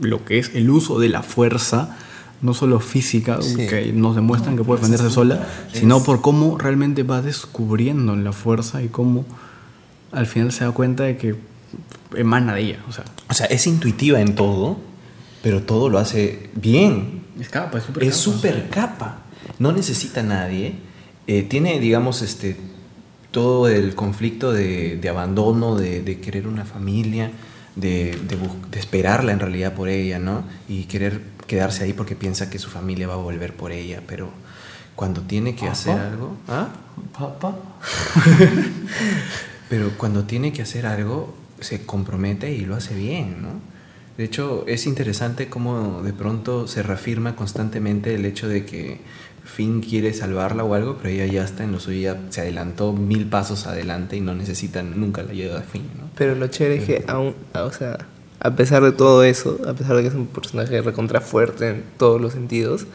[0.01, 1.97] lo que es el uso de la fuerza,
[2.43, 7.21] no solo física, que nos demuestran que puede defenderse sola, sino por cómo realmente va
[7.23, 9.25] descubriendo en la fuerza y cómo
[10.13, 11.37] al final se da cuenta de que
[12.17, 12.79] emana de ella.
[12.89, 14.79] O sea, O sea, es intuitiva en todo,
[15.43, 17.23] pero todo lo hace bien.
[17.39, 18.23] es capa, es súper Es capa.
[18.23, 19.19] súper capa.
[19.59, 20.75] No necesita a nadie.
[21.27, 22.57] Eh, tiene, digamos, este
[23.31, 27.31] todo el conflicto de, de abandono, de, de querer una familia,
[27.77, 30.45] de, de bus- de esperarla en realidad por ella, ¿no?
[30.69, 34.31] Y querer quedarse ahí porque piensa que su familia va a volver por ella, pero
[34.95, 36.37] cuando tiene que hacer algo...
[36.49, 36.69] ¿Ah?
[37.19, 37.57] Papá.
[39.69, 43.49] Pero cuando tiene que hacer algo, se compromete y lo hace bien, ¿no?
[44.19, 49.01] De hecho, es interesante cómo de pronto se reafirma constantemente el hecho de que
[49.45, 52.93] Finn quiere salvarla o algo, pero ella ya está en lo suyo, ya se adelantó
[52.93, 56.09] mil pasos adelante y no necesita nunca la ayuda de Finn, ¿no?
[56.17, 57.99] Pero lo chévere es que aún, o sea,
[58.41, 61.83] a pesar de todo eso, a pesar de que es un personaje recontra fuerte en
[61.99, 62.87] todos los sentidos,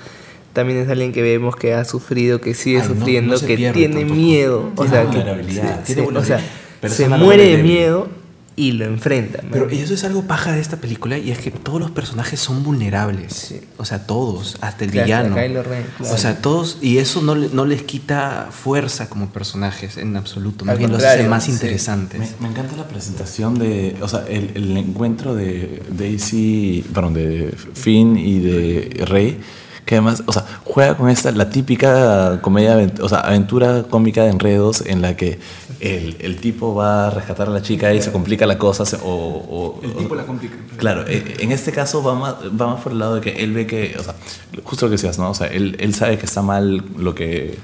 [0.53, 4.05] también es alguien que vemos que ha sufrido, que sigue Ay, sufriendo, no que tiene
[4.05, 6.39] miedo, o sea, que se- o sea,
[6.87, 8.07] se muere de miedo
[8.55, 9.41] y lo enfrenta.
[9.41, 9.49] ¿no?
[9.51, 12.63] Pero eso es algo paja de esta película y es que todos los personajes son
[12.63, 13.55] vulnerables.
[13.77, 15.35] O sea, todos, hasta el Claro, villano.
[15.35, 16.13] Kylo Ren, claro.
[16.13, 20.77] O sea, todos, y eso no, no les quita fuerza como personajes en absoluto, más
[20.77, 21.51] bien los hace más sí.
[21.51, 22.19] interesantes.
[22.19, 27.53] Me, me encanta la presentación de, o sea, el, el encuentro de Daisy, perdón, de
[27.73, 29.39] Finn y de Rey,
[29.85, 34.31] que además, o sea, juega con esta, la típica comedia, o sea, aventura cómica de
[34.31, 35.39] enredos en la que
[35.79, 38.97] el, el tipo va a rescatar a la chica y se complica la cosa, se-
[38.97, 40.55] o, o- El tipo la complica.
[40.77, 43.53] Claro, eh, en este caso va más, va más por el lado de que él
[43.53, 44.15] ve que, o sea,
[44.63, 45.29] justo lo que decías, ¿no?
[45.29, 47.57] O sea, él, él sabe que está mal lo que,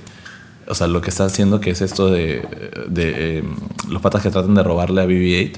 [0.68, 2.45] o sea, lo que está haciendo, que es esto de,
[2.88, 3.43] de eh,
[3.89, 5.57] los patas que tratan de robarle a BB-8,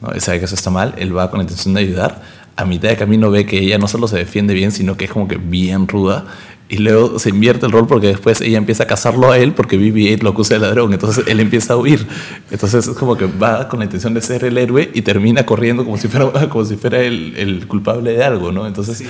[0.00, 0.12] ¿no?
[0.12, 2.22] Él sabe que eso está mal, él va con la intención de ayudar.
[2.60, 5.10] A mitad de camino ve que ella no solo se defiende bien, sino que es
[5.10, 6.26] como que bien ruda.
[6.68, 9.76] Y luego se invierte el rol porque después ella empieza a cazarlo a él porque
[9.76, 10.92] BB-8 lo acusa de ladrón.
[10.92, 12.06] Entonces él empieza a huir.
[12.50, 15.84] Entonces es como que va con la intención de ser el héroe y termina corriendo
[15.84, 18.68] como si fuera, como si fuera el, el culpable de algo, ¿no?
[18.68, 19.02] Entonces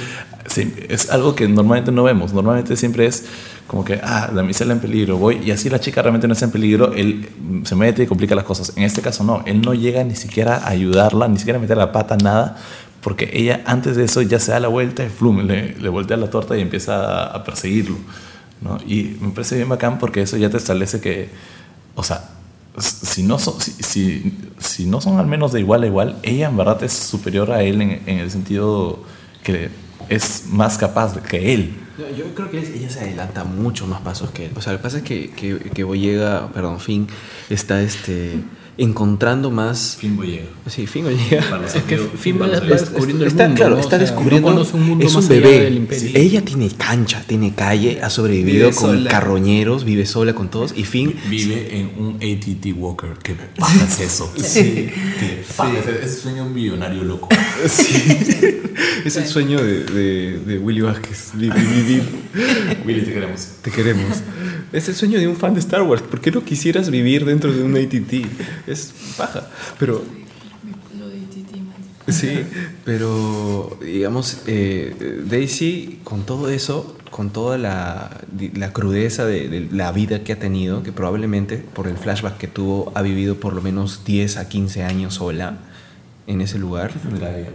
[0.46, 2.32] sí, es algo que normalmente no vemos.
[2.32, 3.26] Normalmente siempre es
[3.66, 5.40] como que, ah, la damisela en peligro, voy.
[5.44, 7.28] Y así la chica realmente no está en peligro, él
[7.64, 8.72] se mete y complica las cosas.
[8.76, 11.76] En este caso no, él no llega ni siquiera a ayudarla, ni siquiera a meter
[11.76, 12.56] la pata, nada.
[13.02, 16.28] Porque ella antes de eso ya se da la vuelta flum, le, le voltea la
[16.28, 17.96] torta y empieza a, a perseguirlo.
[18.60, 18.78] ¿no?
[18.86, 21.30] Y me parece bien bacán porque eso ya te establece que,
[21.94, 22.30] o sea,
[22.78, 26.48] si no son, si, si, si no son al menos de igual a igual, ella
[26.48, 29.02] en verdad es superior a él en, en el sentido
[29.42, 29.70] que
[30.08, 31.74] es más capaz que él.
[31.98, 34.52] Yo, yo creo que ella se adelanta mucho más pasos que él.
[34.56, 37.06] O sea, lo que pasa es que, que, que Boyega, perdón, Finn,
[37.48, 38.36] está este,
[38.82, 39.96] encontrando más...
[40.00, 40.44] Fin Boyega.
[40.66, 40.86] Sí.
[41.50, 42.10] Para los Es que amigos-
[42.40, 42.80] va amigos.
[42.80, 43.56] descubriendo el está, mundo.
[43.56, 43.80] Claro, ¿no?
[43.80, 44.48] está O sea, descubriendo.
[44.50, 45.60] no conoce un mundo es un más allá bebé.
[45.64, 46.10] del imperio.
[46.14, 49.10] Ella tiene cancha, tiene calle, ha sobrevivido Vive con sola.
[49.10, 50.72] carroñeros, vive sola con todos.
[50.76, 53.10] Y Finn Vive en un ATT Walker.
[53.22, 54.32] ¿Qué paja es eso?
[54.36, 54.88] Sí.
[55.18, 56.04] ¿Qué paja es?
[56.12, 57.28] Es sueño de un millonario loco.
[59.04, 61.30] es el sueño de, de, de Willy Vázquez.
[61.34, 62.02] vi- vi- Vivir.
[62.86, 63.46] Willy, te queremos.
[63.62, 64.16] Te queremos.
[64.72, 66.02] Es el sueño de un fan de Star Wars.
[66.02, 68.68] ¿Por qué no quisieras vivir dentro de un ATT?
[68.68, 69.48] Es paja.
[69.78, 70.04] Pero
[70.98, 71.16] Lo de
[71.60, 71.74] man.
[72.08, 72.40] Sí,
[72.84, 78.20] pero digamos, eh, Daisy, con todo eso, con toda la,
[78.54, 82.46] la crudeza de, de la vida que ha tenido, que probablemente por el flashback que
[82.46, 85.58] tuvo, ha vivido por lo menos 10 a 15 años sola
[86.28, 86.92] en ese lugar.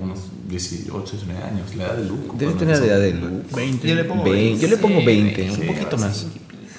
[0.01, 1.75] Unos 18, 19 años.
[1.75, 2.37] La edad de Luke.
[2.37, 3.55] Debe tener la edad de Luke.
[3.55, 3.87] 20.
[3.87, 6.27] Yo le pongo 20, yo le pongo 20, un sí, poquito más.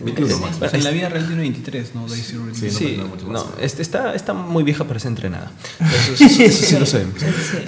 [0.00, 0.56] 21 más.
[0.56, 2.06] O sea, en la vida real tiene 23, ¿no?
[2.08, 2.54] Daisy Ridley.
[2.54, 3.46] Sí, no, Sí, no, mucho no, más.
[3.60, 5.50] este, está, está muy vieja para ser entrenada.
[5.80, 7.14] Eso, eso- eso sí lo sabemos.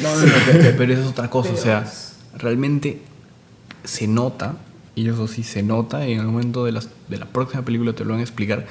[0.03, 1.51] No, no, no, pero, pero eso es otra cosa.
[1.53, 1.91] O sea,
[2.37, 3.03] realmente
[3.85, 4.57] se nota,
[4.95, 7.93] y eso sí se nota, y en el momento de, las, de la próxima película
[7.95, 8.67] te lo van a explicar,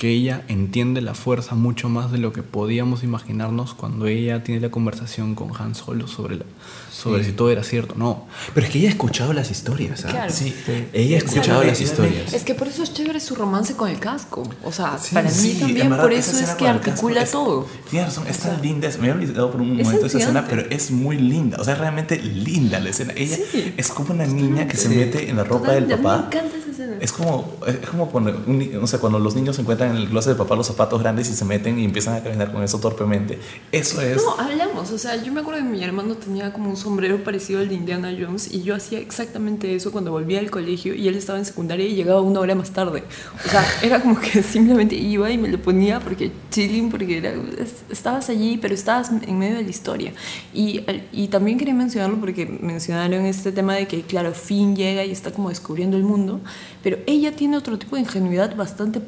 [0.00, 4.58] que ella entiende la fuerza mucho más de lo que podíamos imaginarnos cuando ella tiene
[4.62, 6.46] la conversación con Han Solo sobre, la,
[6.90, 8.24] sobre si todo era cierto o no.
[8.54, 10.08] Pero es que ella ha escuchado las historias, ¿ah?
[10.08, 10.32] Claro.
[10.32, 10.54] Sí,
[10.94, 12.32] ella ha escuchado las historias.
[12.32, 14.42] Es que por eso es chévere su romance con el casco.
[14.64, 17.66] O sea, Sí, para sí, mí también verdad, por eso es que articula es- todo.
[17.90, 20.46] Tienes razón, es tan linda, es- me había olvidado por un Es momento esa escena,
[20.48, 23.12] pero es muy linda, o sea, es realmente linda la escena.
[23.14, 23.74] Ella Sí.
[23.76, 26.28] es como una niña que se mete en la ropa del Totalmente, papá.
[26.30, 26.96] Me encanta esa escena.
[27.02, 30.30] Es como, es como cuando, un o sea, cuando los niños encuentran en el closet
[30.30, 33.38] del papá los zapatos grandes y se meten y empiezan a caminar con eso torpemente.
[33.72, 34.16] Eso es.
[34.16, 34.90] No, hablamos.
[34.90, 37.74] O sea, yo me acuerdo que mi hermano tenía como un sombrero parecido al de
[37.74, 41.44] Indiana Jones y yo hacía exactamente eso cuando volvía al colegio y él estaba en
[41.44, 43.02] secundaria y llegaba una hora más tarde.
[43.44, 47.30] O sea, era como que simplemente iba y me lo ponía porque chilling, porque era,
[47.58, 50.12] es- estabas allí, pero estabas en medio de la historia.
[50.54, 50.80] Y,
[51.12, 55.30] y también quería mencionarlo porque mencionaron este tema de que, claro, Finn llega y está
[55.32, 56.40] como descubriendo el mundo,
[56.82, 59.00] pero ella tiene otro tipo de ingenuidad bastante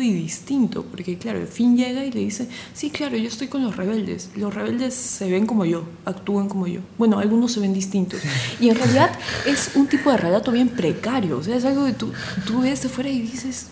[0.00, 3.76] y distinto, porque, claro, Finn llega y le dice, sí, claro, yo estoy con los
[3.76, 4.30] rebeldes.
[4.36, 6.80] Los rebeldes se ven como yo, actúan como yo.
[6.98, 8.20] Bueno, algunos se ven distintos.
[8.60, 9.10] Y en realidad
[9.46, 12.12] es un tipo de relato bien precario, o sea, es algo que tú,
[12.46, 13.68] tú ves de fuera y dices,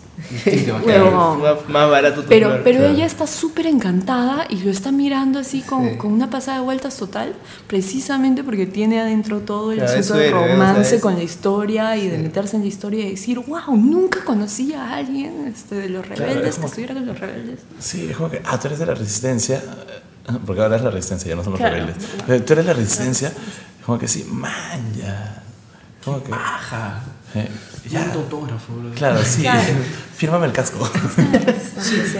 [0.85, 1.41] huevón.
[1.41, 2.93] Más, más barato tu Pero, pero Claro.
[2.93, 5.95] ella está súper encantada y lo está mirando así con, Sí.
[5.97, 7.33] con una pasada de vueltas total,
[7.67, 10.99] precisamente porque tiene adentro todo el Claro, es asunto de su héroe, o sea, romance
[10.99, 14.95] con la historia y de meterse en la historia y decir, wow, nunca conocí a
[14.95, 17.59] alguien este, de los rebeldes es como- que estuviera con los rebeldes.
[17.79, 20.89] Sí, es como que, ah, tú eres de la resistencia, eh, porque ahora es la
[20.91, 21.75] resistencia, ya no son los Claro.
[21.75, 22.03] rebeldes.
[22.25, 23.31] Pero tú eres la resistencia,
[23.85, 25.43] como que sí, man, ya.
[26.03, 27.03] Como que, Ajá.
[27.35, 27.49] Eh,
[27.89, 28.11] ya.
[28.13, 28.91] autógrafo, bro.
[28.95, 29.41] Claro, sí.
[29.41, 29.73] Claro.
[30.15, 30.89] Fírmame el casco.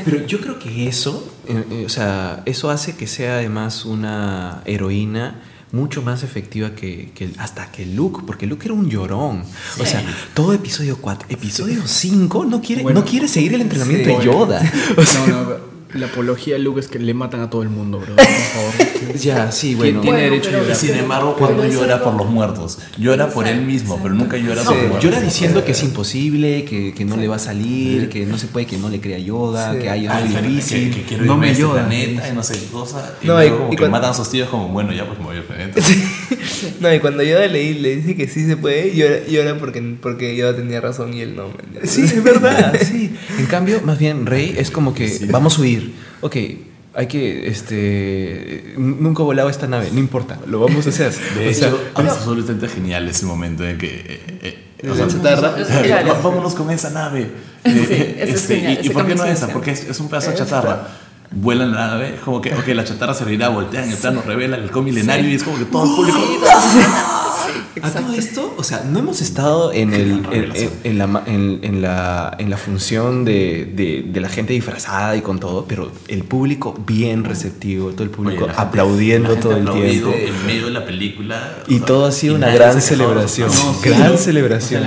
[0.05, 4.61] Pero yo creo que eso, eh, eh, o sea, eso hace que sea además una
[4.66, 5.41] heroína
[5.72, 9.43] mucho más efectiva que, que hasta que Luke, porque Luke era un llorón.
[9.80, 10.03] O sea,
[10.34, 13.01] todo episodio 4, episodio 5 no quiere, Bueno.
[13.01, 14.18] no quiere seguir el entrenamiento Sí.
[14.18, 14.61] de Yoda.
[14.97, 15.57] O sea, No, no,
[15.96, 18.16] la apología de Luke es que le matan a todo el mundo, bro.
[18.16, 19.16] Por favor.
[19.20, 20.02] ya, sí, bueno.
[20.02, 20.76] tiene Bueno, derecho a llorar?
[20.76, 24.74] Sin embargo, cuando llora por los muertos, llora por él mismo, pero nunca llora por
[24.76, 25.04] los muertos.
[25.04, 28.48] Llora diciendo que es imposible, que, que no le va a salir, que no se
[28.48, 29.80] puede, que no le crea Yoda, Sí.
[29.80, 30.89] que hay Ah, algo difícil.
[30.89, 31.88] Que, que quiero No me a este llora.
[31.88, 33.16] planeta y no sé qué cosa.
[33.22, 35.06] Y No, luego y- como y que cuando- matan a sus tíos como, bueno, ya
[35.08, 35.82] pues me voy al planeta.
[36.80, 40.36] No, y cuando Yoda le, le dice que sí se puede, llora, llora porque, porque
[40.36, 41.46] Yoda tenía razón y él no.
[41.84, 43.12] Sí, es verdad, sí.
[43.38, 45.84] En cambio, más bien, Rey es como que vamos a huir.
[46.21, 46.36] Ok,
[46.97, 51.13] hay que, este, nunca he volado esta nave, no importa, lo vamos a hacer.
[51.38, 53.88] De O sea, hecho, es absolutamente genial ese momento en que...
[54.41, 55.55] eh, eh, o la sea, chatarra.
[55.59, 56.17] eh, Claro.
[56.23, 57.31] Vámonos con esa nave.
[57.65, 59.47] Sí, Eh, eso es genial, ¿Y, por qué no es esa?
[59.47, 60.88] Porque es, es un pedazo de chatarra.
[61.31, 64.71] Vuelan la nave, como que, ok, la chatarra se reirá, voltean el plano, revelan el
[64.83, 66.19] milenario y es como que todo el público...
[67.82, 71.59] a todo esto, o sea, no hemos estado en, el, en, en- en la, en,
[71.63, 75.91] en la, en la función de, de- de la gente disfrazada y con todo, pero
[76.07, 80.13] el público bien receptivo, todo el Oye, público la gente- aplaudiendo todo el tiempo.
[80.15, 81.57] En medio de la película.
[81.67, 83.49] Y o sea, todo ha sido una gran celebración.
[83.84, 84.84] gran celebración.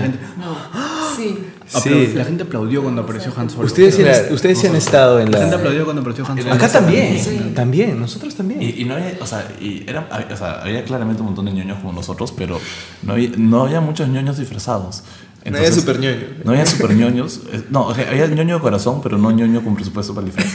[1.70, 2.06] Gente, sí.
[2.12, 2.16] Sí.
[2.18, 3.66] la gente aplaudió cuando apareció Han Solo.
[3.66, 5.56] Ustedes, sí han- ustedes sí han estado en La gente la...
[5.58, 6.54] aplaudió cuando apareció Han Solo.
[6.54, 7.52] Acá también, Sí.
[7.54, 8.62] también, nosotros también.
[8.62, 11.44] Y, y no había, o sea, y era, había- o sea, había claramente un montón
[11.46, 12.60] de ñoños como nosotros, pero
[13.02, 15.02] no había, no había muchos ñoños disfrazados.
[15.48, 16.26] No había super ñoño.
[16.44, 17.40] No había super ñoños.
[17.52, 20.32] eh, No, o sea, había ñoño de corazón, pero no ñoño con presupuesto para el
[20.34, 20.52] disfraz.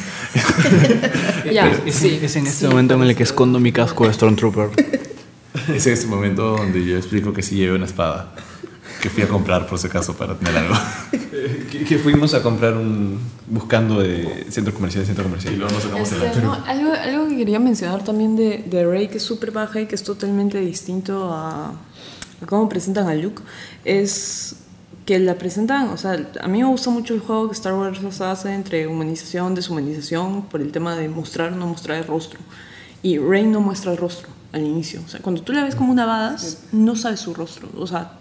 [1.51, 2.19] Ya, Es, sí.
[2.21, 4.69] es en este momento en el que escondo mi casco de Stormtrooper.
[5.73, 8.33] Es en este momento donde yo explico que sí llevé una espada.
[9.03, 10.73] Que fui a comprar por si acaso para tener algo.
[11.71, 13.19] que, que fuimos a comprar un...
[13.47, 15.55] buscando de centro comercial, centro Y comercial.
[15.59, 16.41] luego no sacamos el Este, ancho.
[16.41, 19.87] no, algo, algo que quería mencionar también de, de Rey, que es súper baja y
[19.87, 21.71] que es totalmente distinto a,
[22.41, 23.41] a cómo presentan a Luke,
[23.83, 24.55] es
[25.05, 28.21] que la presentan, o sea, a mí me gusta mucho el juego que Star Wars
[28.21, 32.39] hace entre humanización, deshumanización, por el tema de mostrar o no mostrar el rostro.
[33.01, 35.01] Y Rey no muestra el rostro al inicio.
[35.05, 37.67] O sea, cuando tú la ves como una badass, no sabes su rostro.
[37.77, 38.13] O sea,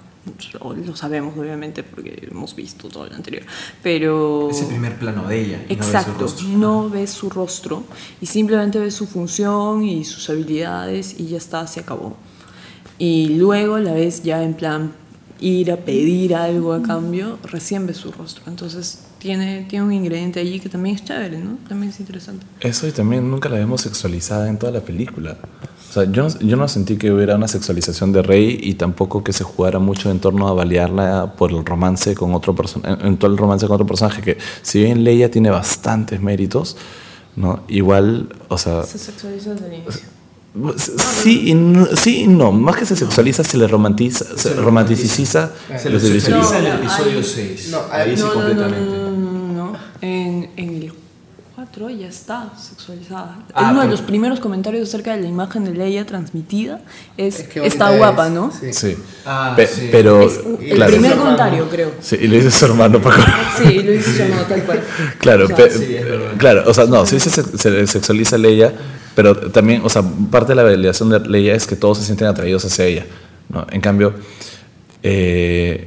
[0.87, 3.43] lo sabemos obviamente porque hemos visto todo lo anterior.
[3.83, 4.49] Pero...
[4.51, 5.65] Ese primer plano de ella.
[5.69, 6.49] y no de su Exacto, rostro.
[6.49, 7.85] no ves su rostro
[8.21, 12.17] y simplemente ves su función y sus habilidades y ya está, se acabó.
[12.99, 14.93] Y luego la ves ya en plan
[15.41, 18.45] ir a pedir algo a cambio, recién ves su rostro.
[18.47, 21.59] Entonces tiene, tiene un ingrediente allí que también es chévere, ¿no?
[21.69, 22.47] También es interesante.
[22.61, 25.37] Eso y también nunca la vemos sexualizada en toda la película.
[25.93, 29.23] O sea, yo no, yo no sentí que hubiera una sexualización de Rey y tampoco
[29.23, 33.07] que se jugara mucho en torno a balearla por el romance con otro personaje, en,
[33.09, 36.79] en todo el romance con otro personaje, que si bien Leia tiene bastantes méritos,
[37.37, 37.63] ¿no?
[37.69, 40.01] Igual, o sea, Se sexualiza desde el inicio.
[40.99, 45.51] sí y no, sí y no, más que se sexualiza, se le romantiza, se romanticiza.
[45.79, 47.69] Se le sexualiza en el episodio hay- 6.
[47.71, 48.91] no, ahí sí no, no, no, completamente.
[48.97, 49.79] no, no, no, no.
[50.01, 50.93] En, en el
[51.73, 53.39] 4 ya está sexualizada.
[53.55, 56.81] Ah, Uno de por- los primeros comentarios acerca de la imagen de Leia transmitida
[57.17, 58.53] es, Es que está guapa, es, ¿no?
[58.53, 58.73] sí.
[58.73, 58.97] Sí.
[59.25, 59.89] Ah, Pe- sí.
[59.91, 60.93] Pero, Es el claro.
[60.93, 61.93] primer comentario, creo.
[62.01, 63.23] Sí, y lo dice su hermano Paco.
[63.57, 64.83] Sí, lo dice su hermano tal cual.
[65.19, 65.97] Claro, O sea, sí,
[66.39, 68.73] claro, o sea, no, sí se, se sexualiza Leia,
[69.15, 72.27] pero también, o sea, parte de la validación de Leia es que todos se sienten
[72.29, 73.07] atraídos hacia ella,
[73.49, 73.67] ¿no?
[73.71, 74.15] En cambio,
[75.03, 75.87] eh,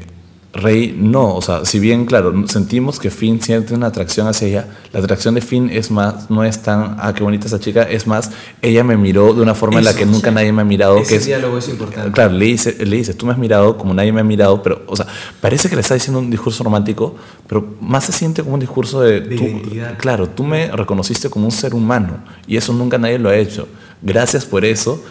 [0.56, 4.68] Rey no, o sea, si bien, claro, sentimos que Finn siente una atracción hacia ella,
[4.94, 8.08] la atracción de Finn es más, no es tan, ah, qué bonita esa chica, es
[8.08, 8.32] más,
[8.62, 10.36] ella me miró de una forma en la que nunca sí.
[10.36, 12.10] nadie me ha mirado, Ese que es, diálogo es importante.
[12.12, 14.82] Claro, le dice, le dice, tú me has mirado como nadie me ha mirado, pero,
[14.88, 15.08] o sea,
[15.42, 17.16] parece que le está diciendo un discurso romántico,
[17.48, 19.20] pero más se siente como un discurso de...
[19.20, 19.62] De tú-
[19.98, 23.68] claro, tú me reconociste como un ser humano y eso nunca nadie lo ha hecho.
[24.02, 25.04] Gracias por eso,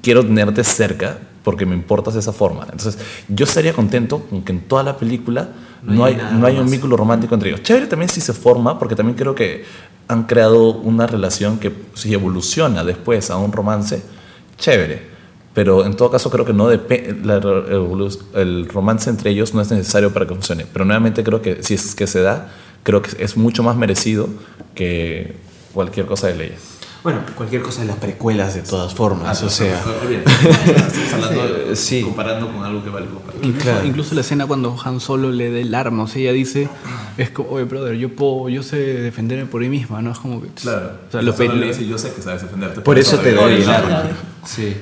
[0.00, 2.64] quiero tenerte cerca porque me importas de esa forma.
[2.64, 5.50] Entonces, yo estaría contento con que en toda la película
[5.84, 7.62] No no, hay no hay un vínculo romántico entre ellos.
[7.62, 9.64] Chévere también si se forma, porque también creo que
[10.08, 14.02] han creado una relación que si evoluciona después a un romance,
[14.58, 15.14] chévere.
[15.54, 19.70] Pero en todo caso creo que no la evolu- el romance entre ellos no es
[19.70, 20.66] necesario para que funcione.
[20.72, 22.48] Pero nuevamente creo que si es que se da,
[22.82, 24.28] creo que es mucho más merecido
[24.74, 25.36] que
[25.72, 26.52] cualquier cosa de ley.
[27.06, 29.80] Bueno, cualquier cosa de las precuelas de todas formas, o sea...
[31.14, 32.02] hablando- Sí.
[32.02, 33.06] comparando con algo que vale
[33.42, 33.86] Incluso, Claro.
[33.86, 36.68] incluso la escena cuando Han Solo le da el arma, o sea, ella dice,
[37.16, 40.10] es como, oye, brother, yo puedo, yo sé defenderme por mí misma, ¿no?
[40.10, 40.48] Es como que...
[40.48, 40.90] Claro.
[41.08, 41.46] O sea, lo pe-
[41.88, 42.80] yo sé que sabes defenderte.
[42.80, 43.98] Por eso te doy el arma.
[43.98, 44.10] arma.
[44.44, 44.76] Sí.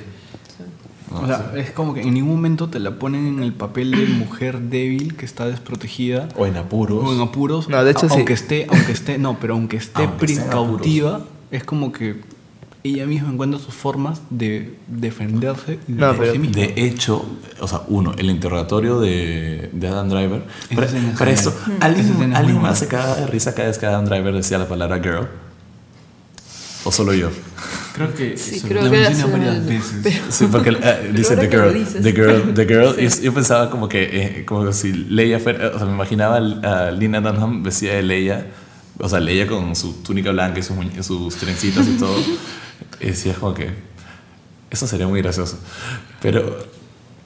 [1.11, 1.19] ¿no?
[1.21, 4.05] O sea, es como que en ningún momento te la ponen en el papel de
[4.07, 7.03] mujer débil que está desprotegida O en apuros.
[7.07, 7.69] o en apuros.
[7.69, 8.15] No, de hecho a- sí.
[8.15, 11.21] aunque esté, aunque esté, no, pero aunque esté Aunque precautiva,
[11.55, 12.21] es como que
[12.83, 16.55] ella misma encuentra sus formas de defenderse y de No, sí pero- misma.
[16.55, 17.25] De hecho,
[17.59, 20.43] o sea, uno, el interrogatorio de, de Adam Driver.
[20.75, 20.87] Para,
[21.17, 24.33] para Esa escena ¿alguien, ¿alguien más se caga de risa cada vez que Adam Driver
[24.35, 25.27] decía la palabra girl?
[26.83, 27.31] ¿O solo yo?
[27.95, 30.01] Creo que Sí, creo que varias veces.
[30.03, 31.73] pero- Sí, porque eh, dice The Girl.
[31.73, 32.03] dices.
[32.03, 32.95] The Girl, The Girl.
[33.09, 33.21] Sí.
[33.21, 36.91] Y yo pensaba como que, eh, como si Leia fuera, o sea, me imaginaba a
[36.91, 38.45] Lina Dunham vestida de Leia,
[38.99, 40.75] o sea, Leia con su túnica blanca y sus,
[41.05, 42.15] sus trencitos y todo.
[42.99, 43.73] Y decía como que,
[44.69, 45.57] eso sería muy gracioso.
[46.21, 46.57] Pero,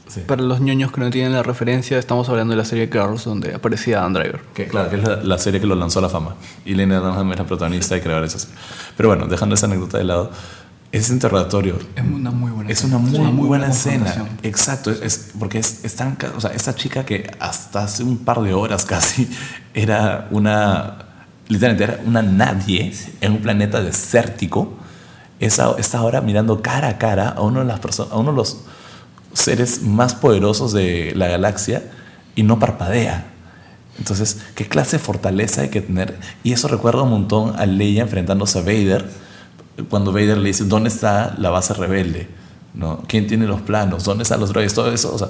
[0.08, 0.22] sí.
[0.28, 3.54] Para los ñoños que no tienen la referencia, estamos hablando de la serie Girls, donde
[3.56, 4.42] aparecía Dan Driver.
[4.54, 6.36] Que, claro, que es la, la serie que lo lanzó a la fama.
[6.66, 8.56] Y Lena Dunham es la protagonista y creadora de esa serie.
[8.98, 10.32] Pero bueno, dejando esa anécdota de lado,
[10.92, 12.98] ese interrogatorio Es una muy buena es escena.
[12.98, 14.06] una muy, Es muy buena escena.
[14.06, 14.40] confrontación.
[14.44, 18.42] Exacto, es, porque es, es tan o sea, esta chica que hasta hace un par
[18.42, 19.30] de horas casi
[19.76, 21.09] era una,
[21.50, 24.76] literalmente era una nadie en un planeta desértico,
[25.40, 28.62] está ahora mirando cara a cara a uno de las personas, a uno de los
[29.34, 31.84] seres más poderosos de la galaxia
[32.36, 33.26] y no parpadea.
[33.98, 36.18] Entonces, ¿qué clase de fortaleza hay que tener?
[36.44, 39.10] Y eso recuerda un montón a Leia enfrentándose a Vader,
[39.90, 42.30] cuando Vader le dice, ¿dónde está la base rebelde?
[42.74, 43.04] ¿No?
[43.08, 44.04] ¿Quién tiene los planos?
[44.04, 44.74] ¿Dónde están los droides?
[44.74, 45.30] Todo eso, o sea,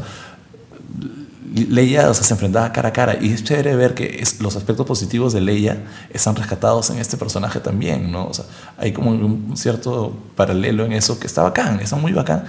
[1.53, 4.55] Leia o sea, se enfrentaba cara a cara y es chévere ver que es- los
[4.55, 5.77] aspectos positivos de Leia
[6.11, 8.27] están rescatados en este personaje también, ¿no?
[8.27, 8.45] O sea,
[8.77, 12.43] hay como un cierto paralelo en eso que está bacán, está muy bacán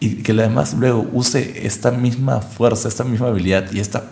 [0.00, 4.02] y que además luego use esta misma fuerza, esta misma habilidad y esta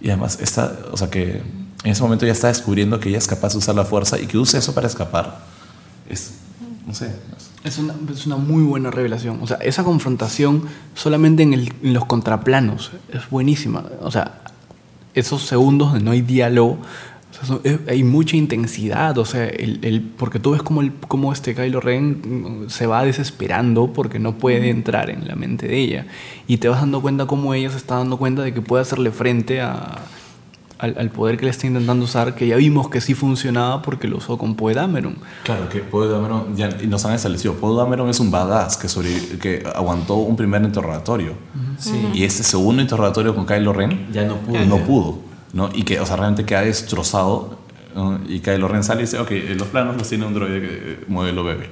[0.00, 1.42] y además esta, o sea que
[1.84, 4.26] en ese momento ya está descubriendo que ella es capaz de usar la fuerza y
[4.26, 5.40] que use eso para escapar.
[6.08, 6.32] Es
[6.86, 7.10] no sé,
[7.78, 9.38] una, es una muy buena revelación.
[9.42, 10.62] O sea, esa confrontación
[10.94, 13.84] solamente en, el- en los contraplanos es buenísima.
[14.00, 14.40] O sea,
[15.14, 16.78] esos segundos donde no hay diálogo,
[17.30, 19.18] o sea, son- es- hay mucha intensidad.
[19.18, 22.86] O sea, el, el- porque tú ves como, el, como este Kylo Ren mm, se
[22.86, 26.06] va desesperando porque no puede entrar en la mente de ella.
[26.46, 29.10] Y te vas dando cuenta cómo ella se está dando cuenta de que puede hacerle
[29.10, 29.98] frente a,
[30.78, 34.08] al, al poder que le está intentando usar, que ya vimos que sí funcionaba porque
[34.08, 35.16] lo usó con Poe Dameron.
[35.44, 38.88] Claro, que Poe Dameron, ya, y nos han establecido, Poe Dameron es un badass que,
[38.88, 41.32] sobre- que aguantó un primer interrogatorio.
[42.14, 44.64] Y este segundo interrogatorio con Kylo Ren Ya no pudo.
[44.66, 45.18] no pudo.
[45.52, 45.70] ¿no?
[45.74, 47.58] Y que, o sea, realmente queda destrozado.
[47.94, 48.20] ¿no?
[48.28, 51.04] Y Kylo Ren sale y dice, ok, los planos los tiene un droide que, eh,
[51.08, 51.70] modelo bebé.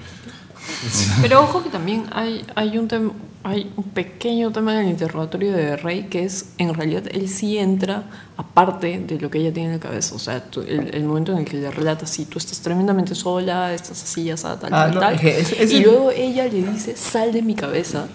[1.20, 3.12] Pero ojo que también hay, hay, un tem-
[3.44, 7.58] hay un pequeño tema en el interrogatorio de Rey que es, en realidad, él sí
[7.58, 8.04] entra
[8.38, 10.14] aparte de lo que ella tiene en la cabeza.
[10.14, 13.14] O sea, tú- el, el momento en el que le relata, sí, tú estás tremendamente
[13.14, 15.14] sola, estás así, ya tal, Ah, tal, no, tal.
[15.26, 18.06] es es- y luego ella le dice, sal de mi cabeza.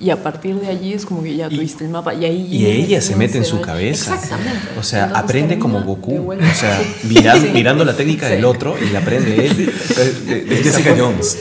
[0.00, 2.14] Y a partir de allí es como que ya tuviste el mapa.
[2.14, 4.14] Y, ahí Y ella se mete en su cabeza.
[4.14, 4.68] Exactamente.
[4.78, 6.30] O sea, Entonces aprende como Goku.
[6.32, 7.52] O sea, mirando, Sí.
[7.52, 8.34] mirando la técnica Sí.
[8.34, 9.56] del otro y la aprende él.
[9.58, 11.38] Entonces, de- de Es Jessica Jones.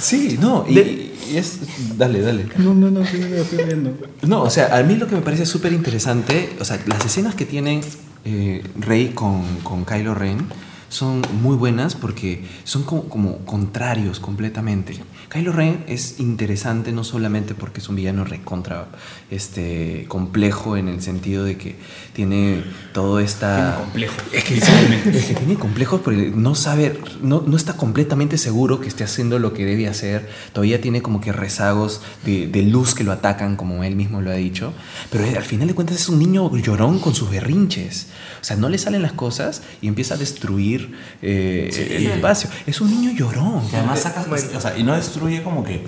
[0.00, 1.60] Sí, no, y, y es.
[1.96, 2.46] Dale, dale.
[2.58, 3.96] No, no, no, estoy viendo.
[4.22, 7.34] No, o sea, a mí lo que me parece súper interesante, o sea, las escenas
[7.34, 7.80] que tiene
[8.24, 10.46] eh, Rey con, con Kylo Ren
[10.88, 14.98] son muy buenas porque son como, como contrarios completamente.
[15.32, 18.88] Kylo Ren es interesante no solamente porque es un villano recontra
[19.30, 21.76] este, complejo en el sentido de que
[22.12, 22.62] tiene
[22.92, 23.76] todo esta...
[23.76, 28.36] Tiene complejos, Es que, es que tiene complejos porque no sabe, no, no está completamente
[28.36, 30.28] seguro que esté haciendo lo que debe hacer.
[30.52, 34.30] Todavía tiene como que rezagos de, de luz que lo atacan, como él mismo lo
[34.30, 34.74] ha dicho.
[35.10, 38.08] Pero al final de cuentas es un niño llorón con sus berrinches.
[38.42, 42.50] O sea, no le salen las cosas y empieza a destruir eh, el espacio.
[42.66, 43.62] Es un niño llorón.
[43.72, 45.84] Y además saca, o sea, y no destruye como que,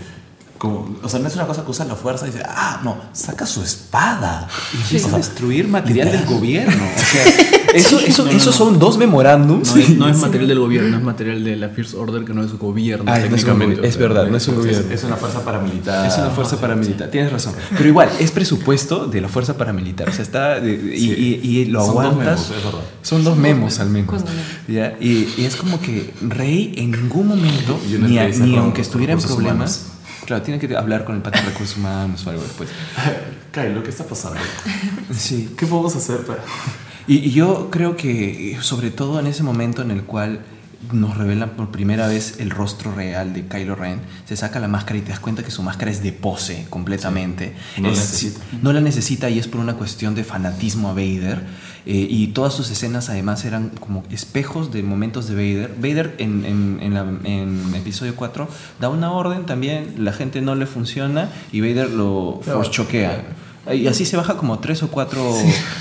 [0.59, 2.97] como- o sea, no es una cosa que usa la fuerza y dice, ah, no,
[3.13, 4.49] saca su espada.
[4.73, 6.83] Y empieza a destruir material del gobierno.
[6.85, 7.25] O sea,
[7.75, 8.67] eso, eso, No, no, esos no.
[8.67, 9.75] son dos memorándums.
[9.75, 12.43] No es, no es material del gobierno, es material de la First Order, que no
[12.45, 13.05] es su gobierno.
[13.09, 13.87] Ah, no es un técnicamente.
[13.87, 14.81] es sea, verdad, no es un gobierno.
[14.89, 16.07] Es, es una fuerza paramilitar.
[16.07, 17.53] Es una fuerza paramilitar, tienes razón.
[17.77, 20.09] Pero igual, es presupuesto de la fuerza paramilitar.
[20.09, 20.61] O sea, está.
[20.61, 21.41] de- de- y, Sí.
[21.43, 22.27] y- y lo Son dos aguantas.
[22.27, 22.81] memos, es verdad.
[23.03, 24.23] Son dos memos al menos.
[24.69, 24.97] ¿Ya?
[25.01, 29.21] Y, y es como que Rey en ningún momento, ni, ni con aunque estuviera en
[29.21, 29.87] problemas.
[30.27, 32.71] Claro, tiene que hablar con el pato de recursos humanos o algo después.
[33.53, 34.39] Kylo, ¿qué está pasando?
[35.17, 35.55] Sí.
[35.57, 36.43] ¿Qué podemos hacer para...?
[37.07, 40.41] Y, y yo creo que, sobre todo en ese momento en el cual
[40.93, 44.01] nos revelan por primera vez el rostro real de Kylo Ren.
[44.27, 47.55] Se saca la máscara y te das cuenta que su máscara es de pose completamente.
[47.79, 48.41] No la Es- necesita.
[48.63, 51.43] No la necesita y es por una cuestión de fanatismo a Vader.
[51.87, 55.75] Eh, y todas sus escenas además eran como espejos de momentos de Vader.
[55.77, 58.49] Vader en, en, en la- en episodio 4
[58.81, 63.25] da una orden también, la gente no le funciona y Vader lo force choquea.
[63.73, 65.35] Y así se baja como tres o cuatro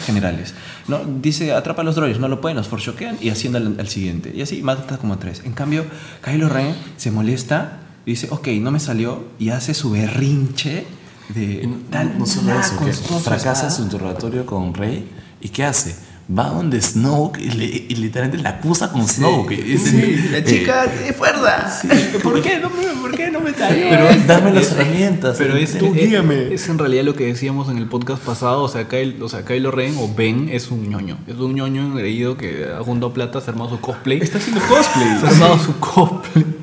[0.05, 0.53] generales.
[0.87, 0.99] ¿no?
[1.21, 3.87] Dice, atrapa a los droids, no lo pueden, los force choquean y haciendo al, al
[3.87, 4.31] siguiente.
[4.35, 5.41] Y así mata como tres.
[5.45, 5.85] En cambio,
[6.23, 10.85] Kylo Ren se molesta y dice, ok, no me salió y hace su berrinche
[11.33, 13.69] de no, tal no solo eso, que fracasa espada.
[13.71, 15.09] su interrogatorio con Rey.
[15.43, 15.95] ¿Y qué hace?
[16.35, 19.61] Va donde Snoke y, le- y literalmente la acusa con Snoke.
[19.61, 21.81] Dice, La eh, chica tiene fuerza.
[22.23, 23.89] ¿Por qué no me, por qué no me salió?
[23.89, 25.35] pero dame las herramientas.
[25.37, 26.53] Pero es, Tú es- guíame.
[26.53, 29.43] es en realidad lo que decíamos en el podcast pasado, o sea, Kylo, o sea,
[29.43, 31.17] Kylo Ren o Ben es un ñoño.
[31.27, 34.19] Es un ñoño engreído que ha juntado plata, se ha armado su cosplay.
[34.21, 35.19] Está haciendo cosplay.
[35.19, 36.45] Se ha armado su cosplay.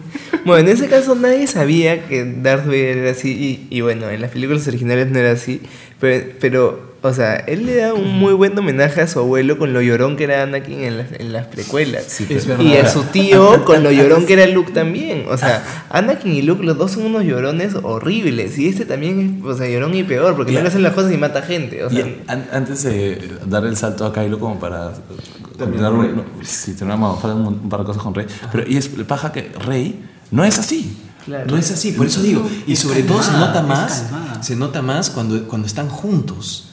[0.47, 3.29] Bueno, en ese caso nadie sabía que Darth Vader era así
[3.71, 5.61] y, y bueno, en las películas originales no era así,
[6.01, 9.73] pero, pero, o sea, él le da un muy buen homenaje a su abuelo con
[9.73, 12.05] lo llorón que era Anakin en las, en las precuelas.
[12.09, 12.73] Sí, Es pero- verdad.
[12.73, 15.25] Y a su tío con lo llorón que era Luke también.
[15.31, 18.59] O sea, Anakin y Luke, los dos son unos llorones horribles.
[18.59, 21.13] Y este también es, o sea, llorón y peor, porque no le hacen las cosas
[21.13, 21.85] y mata gente.
[21.85, 24.93] O sea, Y an- antes de dar el salto a Kylo como para
[25.57, 29.31] terminar no, sí, terminamos un, un par de cosas con Rey, pero y es paja
[29.33, 30.97] que Rey no es así.
[31.25, 31.47] claro.
[31.51, 32.49] No es así, por eso digo.
[32.67, 34.07] Y sobre todo se nota más,
[34.43, 36.70] se nota más cuando, cuando están juntos.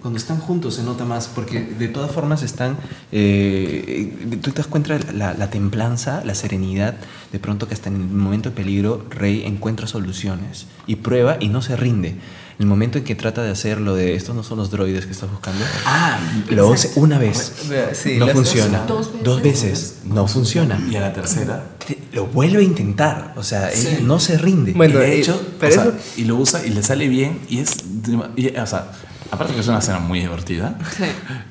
[0.00, 2.76] Cuando están juntos se nota más, porque de todas formas están,
[3.12, 6.94] eh, eh, tú te das cuenta de la, la templanza, la serenidad,
[7.32, 11.48] de pronto que hasta en el momento de peligro Rey encuentra soluciones y prueba y
[11.48, 12.16] no se rinde.
[12.58, 15.04] En el momento en que trata de hacer lo de estos no son los droides
[15.04, 16.18] que estás buscando, Ah,
[16.48, 17.52] lo hace una vez,
[17.92, 19.24] Sí, no funciona, Dos veces.
[19.24, 20.80] dos veces, no funciona.
[20.90, 21.64] y a la tercera.
[21.86, 24.72] Te- Lo vuelve a intentar, o sea, ella no se rinde.
[24.72, 27.40] Bueno, y de hecho, pero o sea, eso- y lo usa y le sale bien
[27.50, 27.76] y es,
[28.36, 28.90] y, o sea,
[29.30, 31.04] aparte que es una escena muy divertida, Sí.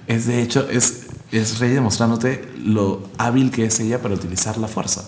[0.08, 1.02] es de hecho es
[1.32, 5.04] es Rey demostrándote lo hábil que es ella para utilizar la fuerza.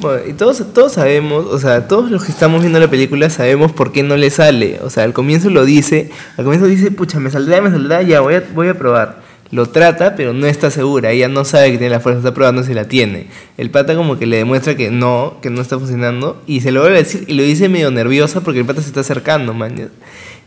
[0.00, 3.72] Bueno, y todos, todos sabemos, o sea, todos los que estamos viendo la película sabemos
[3.72, 4.80] por qué no le sale.
[4.82, 8.20] O sea, al comienzo lo dice, al comienzo dice, pucha, me saldrá, me saldrá, ya
[8.20, 9.22] voy a, voy a probar.
[9.50, 11.10] Lo trata, pero no está segura.
[11.12, 13.28] Ella no sabe que tiene la fuerza, está probando si la tiene.
[13.56, 16.42] El pata como que le demuestra que no, que no está funcionando.
[16.46, 18.88] Y se lo vuelve a decir, y lo dice medio nerviosa porque el pata se
[18.88, 19.90] está acercando, man.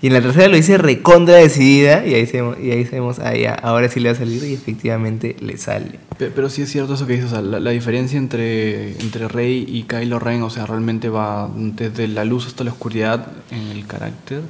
[0.02, 2.06] Y en la tercera lo dice recontra decidida.
[2.06, 3.32] Y ahí sabemos, y ahí sabemos ah,
[3.64, 4.44] ahora sí le va a salir.
[4.44, 6.00] Y efectivamente le sale.
[6.18, 10.20] Pe- Pero sí es cierto eso que dices, la diferencia entre, entre Rey y Kylo
[10.20, 14.42] Ren, o sea, realmente va desde la luz hasta la oscuridad en el carácter.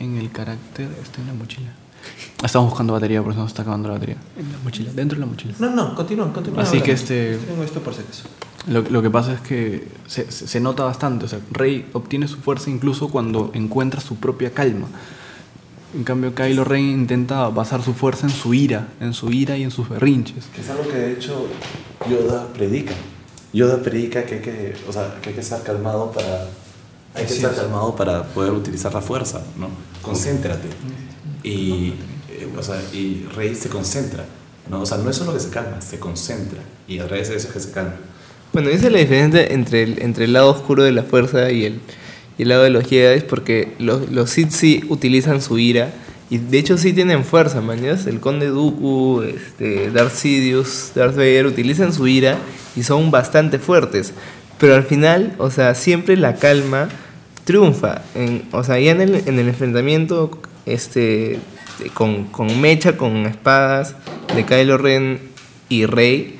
[0.00, 1.72] En el carácter, está en la mochila.
[2.44, 4.16] Estamos buscando batería, por eso nos está acabando la batería.
[4.38, 5.54] En la mochila, dentro de la mochila.
[5.58, 6.62] No, no, continúa, continúa.
[6.62, 8.24] Así que este- Tengo esto por si acaso.
[8.68, 12.28] Lo, lo que pasa es que se, se- se nota bastante, o sea, Rey obtiene
[12.28, 14.86] su fuerza incluso cuando encuentra su propia calma.
[15.94, 19.62] En cambio, Kylo Ren intenta basar su fuerza en su ira, en su ira y
[19.62, 20.44] en sus berrinches.
[20.58, 21.46] Es algo que de hecho
[22.10, 22.92] Yoda predica.
[23.54, 26.48] Yoda predica que hay que, o sea, que hay que estar calmado para
[27.14, 29.68] hay que estar calmado para poder utilizar la fuerza, ¿no?
[30.02, 30.68] Concéntrate.
[31.42, 31.94] Y
[32.58, 34.24] o sea, y Rey se concentra,
[34.70, 34.80] ¿no?
[34.82, 37.48] O sea, no es solo que se calma, se concentra y a través de eso
[37.48, 37.94] es que se calma.
[38.52, 41.64] Bueno, esa es la diferencia entre el, entre el lado oscuro de la fuerza y
[41.66, 41.80] el,
[42.38, 45.92] y el lado de los Jedi, porque los, los Sith sí utilizan su ira,
[46.28, 48.06] y de hecho sí tienen fuerza, mañas.
[48.06, 52.38] El Conde Dooku, este, Darth Sidious, Darth Vader utilizan su ira
[52.74, 54.12] y son bastante fuertes.
[54.58, 56.88] Pero al final, o sea, siempre la calma
[57.44, 58.02] triunfa.
[58.16, 61.38] En- o sea, ya en el, en el enfrentamiento este,
[61.78, 63.94] de- con, con Mecha, con espadas
[64.34, 65.20] de Kylo Ren
[65.68, 66.38] y Rey,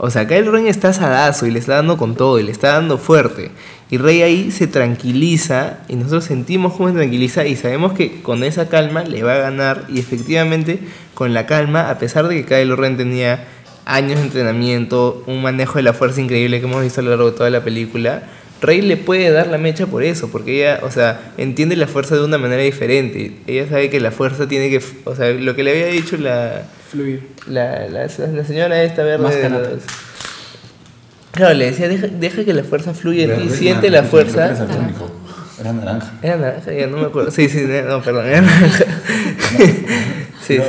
[0.00, 2.74] o sea, Kylo Ren está asadazo y le está dando con todo y le está
[2.74, 3.50] dando fuerte.
[3.90, 8.44] Y Rey ahí se tranquiliza y nosotros sentimos cómo se tranquiliza y sabemos que con
[8.44, 9.86] esa calma le va a ganar.
[9.88, 10.78] Y efectivamente,
[11.14, 13.44] con la calma, a pesar de que Kylo Ren tenía
[13.86, 17.30] años de entrenamiento, un manejo de la fuerza increíble que hemos visto a lo largo
[17.30, 18.22] de toda la película,
[18.60, 22.16] Rey le puede dar la mecha por eso, porque ella, o sea, entiende la fuerza
[22.16, 23.32] de una manera diferente.
[23.46, 26.62] Ella sabe que la fuerza tiene que, o sea, lo que le había dicho la,
[26.90, 27.22] Fluir.
[27.46, 29.48] la, la, la señora esta verde.
[29.50, 29.82] Los-
[31.32, 34.46] Claro, le decía, deja, deja que la fuerza fluya en ti, siente la fuerza.
[35.60, 36.12] Era naranja.
[36.22, 37.30] Era naranja, ya no me acuerdo.
[37.30, 38.84] Sí, sí, no, perdón, era naranja.
[40.46, 40.62] sí, sí.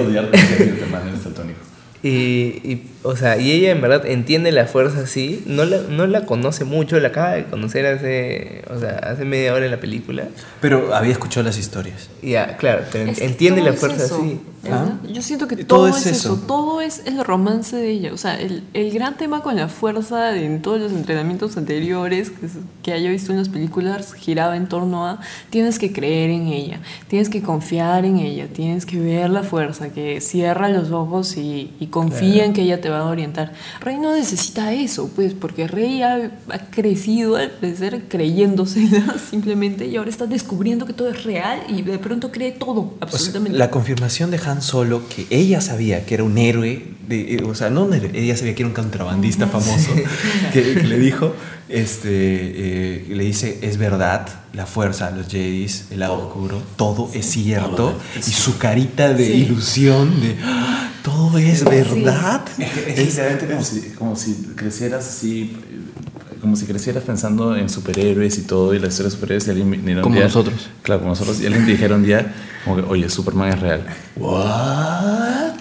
[2.03, 6.05] Y, y, o sea, y ella en verdad entiende la fuerza así, no la, no
[6.07, 9.79] la conoce mucho, la acaba de conocer hace, o sea, hace media hora en la
[9.79, 10.25] película.
[10.61, 12.09] Pero había escuchado las historias.
[12.21, 14.15] Ya, claro, pero Es que entiende la es fuerza eso.
[14.21, 14.39] así.
[14.69, 14.97] ¿Ah?
[15.09, 16.33] Yo siento que Todo todo, es es, eso.
[16.33, 16.43] eso.
[16.45, 18.11] todo es el romance de ella.
[18.13, 22.47] O sea, el, el gran tema con la fuerza en todos los entrenamientos anteriores que,
[22.83, 26.81] que haya visto en las películas giraba en torno a tienes que creer en ella,
[27.07, 31.71] tienes que confiar en ella, tienes que ver la fuerza, que cierra los ojos y,
[31.79, 33.53] y confía en que ella te va a orientar.
[33.81, 39.97] Rey no necesita eso, pues, porque Rey ha, ha crecido al parecer creyéndosela simplemente y
[39.97, 43.57] ahora está descubriendo que todo es real y de pronto cree todo, O sea, absolutamente.
[43.57, 47.55] la confirmación de Han Solo que ella sabía que era un héroe, de, eh, o
[47.55, 49.91] sea, no ella sabía que era un contrabandista famoso,
[50.53, 51.33] que, que le dijo,
[51.69, 57.25] este, eh, le dice, es verdad, la fuerza, los Jedis, el lado oscuro, todo es
[57.27, 59.31] cierto, y su carita de Sí.
[59.43, 62.41] ilusión, de, "Ah, todo es verdad.
[62.57, 68.37] Es literalmente como si, como si crecieras así, eh, como si crecieras pensando en superhéroes
[68.39, 70.69] y todo, y la historia de superhéroes, y alguien Como día- nosotros.
[70.81, 72.33] Claro, como nosotros, y alguien te dijera un día,
[72.65, 73.85] como que, oye, Superman es real.
[74.15, 75.53] ¿What?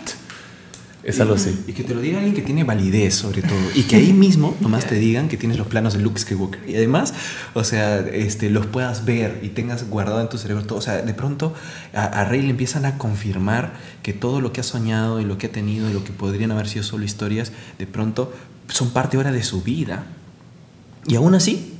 [1.08, 1.58] Es algo así.
[1.66, 3.58] Y que te lo diga alguien que tiene validez, sobre todo.
[3.74, 6.60] Y que ahí mismo nomás te digan que tienes los planos de Luke Skywalker.
[6.68, 7.14] Y además,
[7.54, 10.78] o sea, este, los puedas ver y tengas guardado en tu cerebro todo.
[10.78, 11.54] O sea, de pronto
[11.94, 15.38] a, a Rey le empiezan a confirmar que todo lo que ha soñado y lo
[15.38, 18.32] que ha tenido y lo que podrían haber sido solo historias, de pronto
[18.68, 20.04] son parte ahora de su vida.
[21.06, 21.74] Y aún así,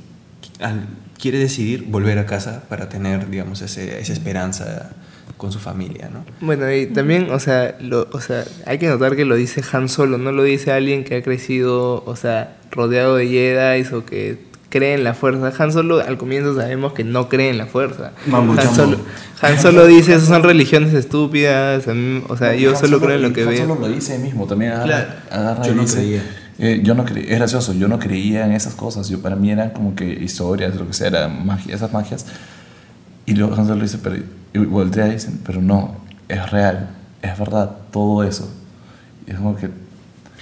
[0.59, 0.87] al-
[1.19, 4.91] quiere decidir volver a casa para tener, digamos, ese- esa esperanza
[5.37, 6.25] con su familia, ¿no?
[6.41, 9.87] Bueno, y también, o sea, lo, o sea, hay que notar que lo dice Han
[9.89, 14.47] Solo, no lo dice alguien que ha crecido, o sea, rodeado de Jedi o que
[14.69, 15.51] cree en la fuerza.
[15.63, 18.11] Han Solo al comienzo sabemos que no cree en la fuerza.
[18.27, 18.75] Mambo Han.
[18.75, 18.97] Solo,
[19.41, 21.85] Han Solo dice, esas son religiones estúpidas,
[22.27, 23.67] o sea, yo Han solo creo en lo que Han veo.
[23.67, 25.09] Solo lo dice él mismo, también agarra, Claro.
[25.31, 26.23] agarra Yo y no dice, creía.
[26.59, 29.49] eh, yo no creía, es gracioso, yo no creía en esas cosas, yo para mí
[29.51, 32.25] eran como que historias, lo que sea, eran magia, esas magias.
[33.25, 34.17] Y luego Han Solo dice, pero,
[34.63, 35.95] y voltea y dicen, pero no,
[36.27, 38.51] es real, es verdad, todo eso.
[39.27, 39.69] Y es como que,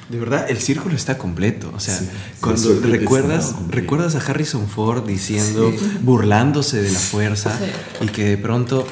[0.10, 1.72] De verdad, el círculo está completo.
[1.76, 7.00] O sea, Sí, sí, cuando círculo recuerdas, recuerdas a Harrison Ford diciendo, burlándose de la
[7.00, 7.58] fuerza
[8.02, 8.88] y que de pronto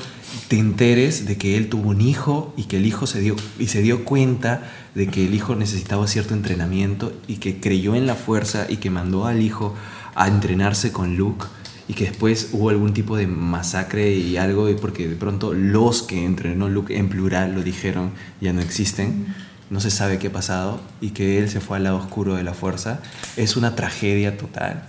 [0.47, 3.67] te enteres de que él tuvo un hijo y que el hijo se dio y
[3.67, 8.15] se dio cuenta de que el hijo necesitaba cierto entrenamiento y que creyó en la
[8.15, 9.73] fuerza y que mandó al hijo
[10.13, 11.45] a entrenarse con Luke
[11.87, 16.01] y que después hubo algún tipo de masacre y algo y porque de pronto los
[16.01, 18.11] que entrenó Luke en plural lo dijeron
[18.41, 19.33] ya no existen.
[19.69, 22.43] No se sabe qué ha pasado y que él se fue al lado oscuro de
[22.43, 22.99] la fuerza.
[23.35, 24.83] Es una tragedia total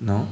[0.00, 0.28] no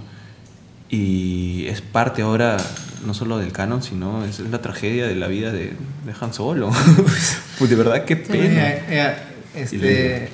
[0.88, 2.56] y es parte ahora
[3.04, 5.72] no solo del canon sino es la tragedia de la vida de,
[6.04, 6.70] de Han Solo.
[7.58, 8.54] Pues de verdad qué pena.
[8.54, 10.28] Ya, ya, este,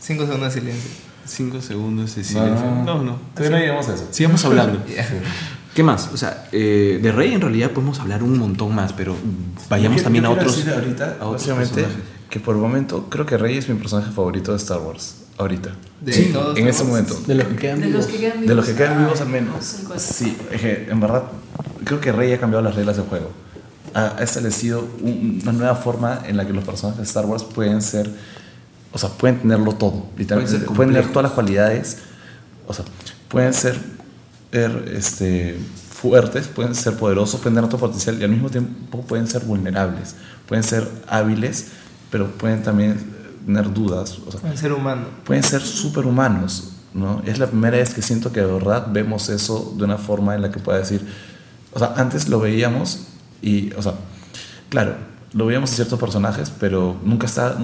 [0.00, 1.07] cinco segundos de silencio.
[1.28, 4.08] Cinco segundos de no, silencio no, no no todavía no llegamos a eso.
[4.10, 5.06] sigamos hablando Ya.
[5.74, 6.10] ¿Qué más?
[6.12, 9.14] O sea, eh, de Rey en realidad podemos hablar un montón más, pero
[9.68, 10.56] vayamos Yo también a quiero otros.
[10.56, 12.02] decir ahorita, a otros básicamente, personajes.
[12.30, 15.18] que por el momento creo que Rey es mi personaje favorito de Star Wars.
[15.36, 15.70] Ahorita.
[16.00, 17.14] De Sí, todos en este momento.
[17.24, 18.88] De los que quedan De los que quedan De los que vivos.
[18.88, 19.76] quedan vivos al menos.
[19.86, 20.00] Cual.
[20.00, 21.22] Sí, es que en verdad
[21.84, 23.30] creo que Rey ha cambiado las reglas del juego.
[23.94, 27.82] Ha, establecido un- una nueva forma en la que los personajes de Star Wars pueden
[27.82, 28.10] ser,
[28.92, 30.58] o sea, pueden tenerlo todo, literalmente.
[30.58, 31.98] ser Pueden, tener todas las cualidades,
[32.66, 32.84] o sea,
[33.28, 33.78] pueden ser
[34.52, 35.58] er, este,
[35.90, 40.14] fuertes, pueden ser poderosos, pueden tener otro potencial y al mismo tiempo pueden ser vulnerables,
[40.46, 41.68] pueden ser hábiles,
[42.10, 42.98] pero pueden también
[43.44, 44.18] tener dudas.
[44.26, 45.06] O sea, Un ser humano.
[45.24, 47.22] pueden ser superhumanos, ¿no?
[47.26, 50.42] Es la primera vez que siento que de verdad vemos eso de una forma en
[50.42, 51.04] la que pueda decir,
[51.72, 53.00] o sea, antes lo veíamos
[53.42, 53.94] y, o sea,
[54.70, 54.94] claro,
[55.32, 57.56] lo veíamos en ciertos personajes, pero nunca está,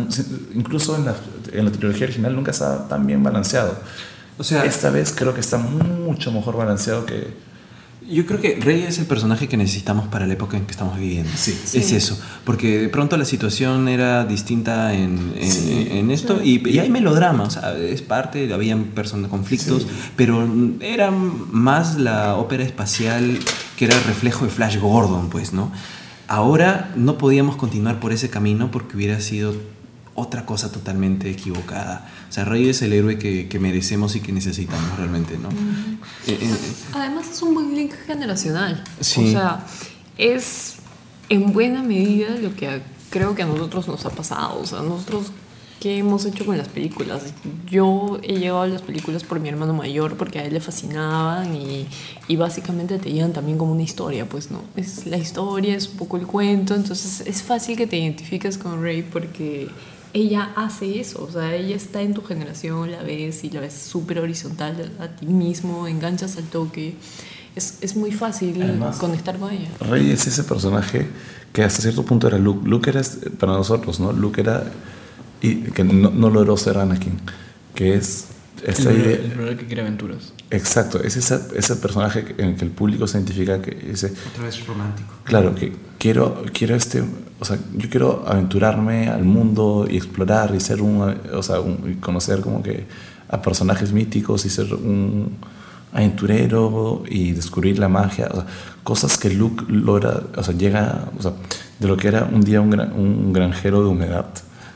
[0.55, 1.15] incluso en la,
[1.53, 3.77] en la trilogía original nunca está tan bien balanceado.
[4.39, 7.43] O sea, Esta vez creo que está mucho mejor balanceado que...
[8.07, 10.99] Yo creo que Rey es el personaje que necesitamos para la época en que estamos
[10.99, 11.31] viviendo.
[11.35, 11.59] Sí.
[11.73, 12.19] Es eso.
[12.45, 17.45] Porque de pronto la situación era distinta en, en- en esto y, y hay melodrama,
[17.45, 19.87] o sea, es parte, habían personas, conflictos,
[20.17, 20.47] pero
[20.81, 23.39] era más la ópera espacial
[23.79, 25.73] que era el reflejo de Flash Gordon, pues, ¿no?
[26.29, 29.55] Ahora no podíamos continuar por ese camino porque hubiera sido
[30.15, 32.09] otra cosa totalmente equivocada.
[32.29, 35.49] O sea, Rey es el héroe que, que merecemos y que necesitamos realmente, ¿no?
[36.27, 36.57] Eh, eh,
[36.95, 38.83] Además es un buen link generacional.
[39.01, 39.29] Sí.
[39.29, 39.67] O sea,
[40.17, 40.77] es
[41.29, 44.61] en buena medida lo que creo que a nosotros nos ha pasado.
[44.61, 45.33] O sea, nosotros,
[45.81, 47.23] ¿qué hemos hecho con las películas?
[47.71, 51.55] Yo he llegado a las películas por mi hermano mayor porque a él le fascinaban
[51.55, 51.87] y,
[52.29, 54.63] y básicamente te llevan también como una historia, pues no.
[54.77, 58.83] Es la historia, es un poco el cuento, entonces es fácil que te identifiques con
[58.83, 59.69] Rey porque
[60.15, 63.75] ella hace eso, o sea, ella está en tu generación, la ves y la ves
[63.75, 66.95] súper horizontal a ti mismo, enganchas al toque.
[67.57, 69.69] Es, es muy fácil Además, conectar con ella.
[69.81, 71.09] Rey es ese personaje
[71.53, 72.69] que hasta cierto punto era Luke.
[72.69, 73.03] Luke era,
[73.39, 74.13] para nosotros, ¿no?
[74.13, 74.65] Luke era,
[75.49, 77.21] y que no, no logró ser Anakin,
[77.75, 78.29] que es
[78.65, 80.33] esta el, idea- el que quiere aventuras.
[80.51, 84.45] Exacto, es esa- ese personaje en el que el público se identifica que dice, Otra
[84.45, 85.13] vez romántico.
[85.25, 87.03] claro, que quiero, quiero este,
[87.41, 91.01] o sea, yo quiero aventurarme al mundo y explorar y ser un,
[91.33, 92.87] o sea, un- y conocer como que
[93.29, 95.37] a personajes míticos y ser un
[95.93, 98.47] aventurero y descubrir la magia, o sea,
[98.83, 101.33] cosas que Luke logra, o sea, llega, o sea,
[101.79, 104.27] de lo que era un día un, gran- un granjero de humedad.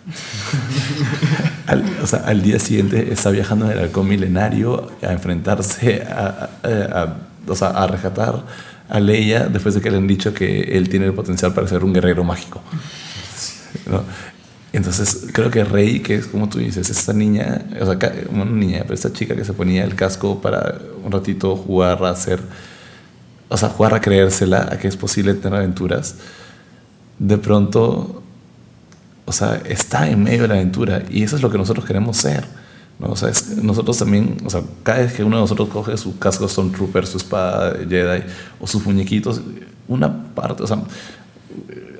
[1.66, 6.48] Al, o sea, al día siguiente está viajando en el halcón milenario a enfrentarse a,
[6.62, 7.16] a- a-
[7.47, 8.43] o sea, a rescatar
[8.89, 11.85] a Leia después de que le han dicho que él tiene el potencial para ser
[11.85, 12.60] un guerrero mágico.
[13.90, 14.02] ¿no?
[14.72, 17.98] Entonces creo que Rey, que es como tú dices, esta niña, o sea,
[18.30, 22.10] una niña, pero esta chica que se ponía el casco para un ratito jugar a
[22.10, 22.40] hacer,
[23.48, 26.16] o sea, jugar a creérsela, a que es posible tener aventuras,
[27.18, 28.22] de pronto
[29.28, 32.16] o sea, está en medio de la aventura y eso es lo que nosotros queremos
[32.16, 32.44] ser.
[32.98, 33.09] ¿no?
[33.10, 36.18] O sea, es- nosotros también, o sea, cada vez que uno de nosotros coge su
[36.18, 38.24] casco Stormtrooper, su espada Jedi
[38.60, 39.40] o sus muñequitos,
[39.86, 40.78] una parte, o sea,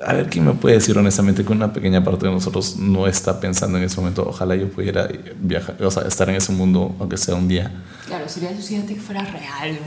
[0.05, 3.39] a ver quién me puede decir honestamente que una pequeña parte de nosotros no está
[3.39, 5.09] pensando en ese momento, ojalá yo pudiera
[5.39, 7.71] viajar, o sea, estar en ese mundo, aunque sea un día.
[8.05, 9.77] Claro, sería alucinante que fuera real.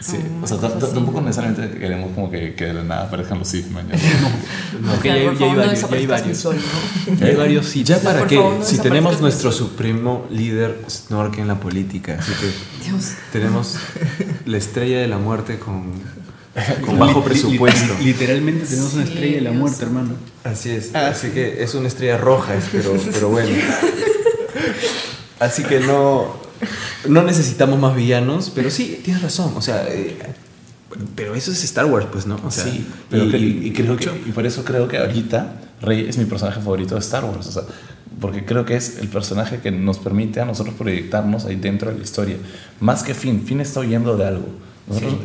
[0.00, 3.48] Sí, una o sea, tampoco necesariamente queremos como que, que de la nada aparezcan los
[3.48, 3.96] Sith, man, ya.
[4.80, 6.48] No, que Claro, ya, hay varios, ya hay varios.
[7.20, 7.84] Ya hay varios sí.
[7.84, 13.12] Ya para qué, si tenemos nuestro supremo líder Snork en la política, así que Dios.
[13.32, 13.76] tenemos
[14.46, 15.92] la estrella de la muerte con,
[16.86, 17.94] con bajo presupuesto.
[18.02, 19.60] Literalmente tenemos una estrella de la Dios.
[19.60, 20.10] muerte, hermano.
[20.44, 23.48] Así es, así que es una estrella roja, es, pero, pero bueno.
[25.40, 26.36] Así que no,
[27.08, 30.16] no necesitamos más villanos, pero sí, tienes razón, o sea, eh,
[31.16, 32.38] pero eso es Star Wars, pues, ¿no?
[32.44, 34.98] O sea, sí, pero y, que- y- y creo que- y por eso creo que
[34.98, 37.62] ahorita Rey es mi personaje favorito de Star Wars, o sea,
[38.20, 41.96] porque creo que es el personaje que nos permite a nosotros proyectarnos ahí dentro de
[41.98, 42.36] la historia,
[42.78, 44.46] más que Finn, Finn está huyendo de algo.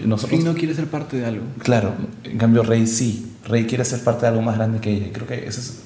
[0.05, 1.43] Nosotros, no quiere ser parte de algo.
[1.59, 1.93] Claro,
[2.23, 5.11] en cambio Rey sí, Rey quiere ser parte de algo más grande que ella, y
[5.11, 5.79] creo que eso es,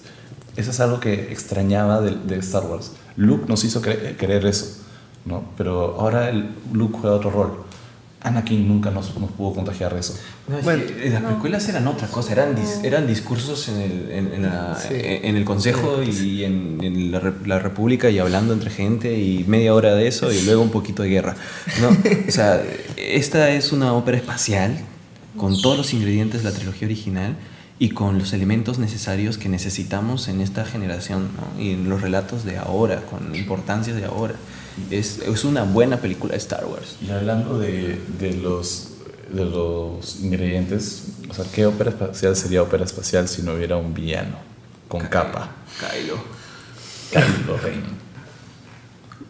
[0.58, 2.92] eso es algo que extrañaba de, de Star Wars.
[3.16, 4.84] Luke nos hizo cre- querer eso,
[5.26, 5.44] ¿no?
[5.58, 7.64] Pero ahora el Luke juega otro rol.
[8.24, 10.16] Anakin nunca nos, nos pudo contagiar de eso.
[10.48, 14.12] No, es Bueno, que las precuelas eran otra cosa, eran, dis- eran discursos en el,
[14.12, 14.94] en, en la- Sí.
[14.94, 19.74] en- el Consejo y en, en la, la República y hablando entre gente y media
[19.74, 21.36] hora de eso y luego un poquito de guerra.
[21.82, 21.90] ¿no?
[22.28, 22.62] O sea,
[22.96, 24.78] esta es una ópera espacial
[25.38, 27.36] con todos los ingredientes de la trilogía original
[27.80, 31.60] y con los elementos necesarios que necesitamos en esta generación ¿no?
[31.60, 34.36] y en los relatos de ahora, con importancias de ahora.
[34.90, 36.98] Es, es una buena película de Star Wars.
[37.06, 38.90] Y hablando de, de los,
[39.32, 43.94] de los ingredientes, o sea, ¿qué ópera espacial sería ópera espacial si no hubiera un
[43.94, 44.38] villano
[44.88, 45.52] con capa?
[45.80, 46.16] Kylo.
[47.12, 48.02] Kylo Ren.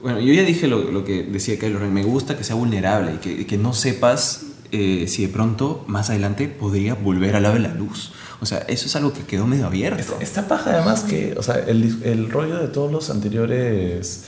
[0.02, 1.94] Bueno, yo ya dije lo, lo que decía Kylo Ren.
[1.94, 6.10] Me gusta que sea vulnerable y que, que no sepas eh, si de pronto más
[6.10, 8.14] adelante podría volver al lado de la luz.
[8.40, 10.00] O sea, eso es algo que quedó medio abierto.
[10.00, 14.24] Esta, esta paja además que, o sea, el, el rollo de todos los anteriores,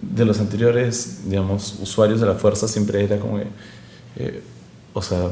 [0.00, 3.46] de los anteriores, digamos, usuarios de la fuerza siempre era como que,
[4.16, 4.42] eh,
[4.92, 5.30] o sea,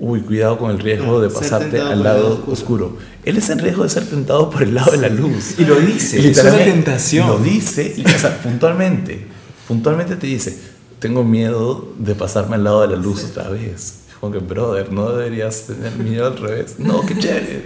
[0.00, 2.96] uy, cuidado con el riesgo de Ser pasarte al lado oscuro.
[3.24, 5.58] Él es en riesgo de ser tentado por el lado de la luz.
[5.58, 7.28] Y lo dice, es Literalmente, una tentación.
[7.28, 9.26] Lo dice, y, o sea, puntualmente,
[9.66, 10.58] puntualmente te dice,
[10.98, 14.03] tengo miedo de pasarme al lado de la luz otra vez.
[14.20, 16.76] Como que, brother, no deberías tener miedo al revés.
[16.78, 17.64] No, qué chévere.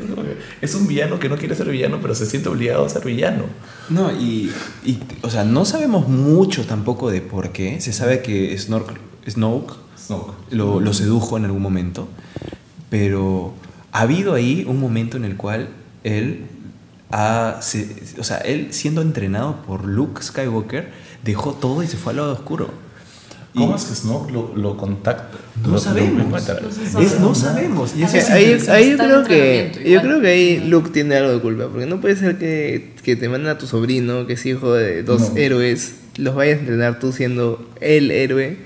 [0.60, 3.44] Es un villano que no quiere ser villano, pero se siente obligado a ser villano.
[3.90, 4.52] No, y,
[4.84, 7.80] y, o sea, no sabemos mucho tampoco de por qué.
[7.80, 8.98] Se sabe que Snork,
[9.28, 10.32] Snoke Snoke.
[10.50, 12.08] lo, lo sedujo en algún momento,
[12.90, 13.52] pero
[13.92, 15.68] ha habido ahí un momento en el cual
[16.04, 16.46] él
[17.10, 20.90] ha, se- o sea, él siendo entrenado por Luke Skywalker,
[21.24, 22.70] dejó todo y se fue al lado oscuro.
[23.58, 25.36] ¿Cómo es que Snoke lo, lo contacta?
[25.62, 26.42] No Lo- lo sabemos.
[26.42, 26.60] sabe.
[27.04, 27.94] Es- no sabemos.
[27.96, 31.16] Y eso Sí, es ahí, ahí yo creo que yo creo que ahí Luke tiene
[31.16, 34.34] algo de culpa porque no puede ser que, que te manden a tu sobrino que
[34.34, 35.36] es hijo de dos No.
[35.36, 38.56] héroes los vayas a entrenar tú siendo el héroe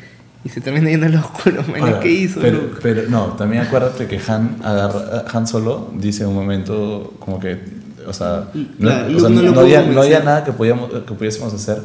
[0.45, 2.79] y se termina yendo al oscuro man, Ahora, ¿qué hizo pero, Luke?
[2.83, 7.59] pero no, también acuérdate que Han, agarra, Han Solo dice en un momento como que,
[8.07, 10.91] o sea, no, Claro, o sea, no lo no había, no había nada que, podíamos,
[10.91, 11.83] que pudiésemos hacer.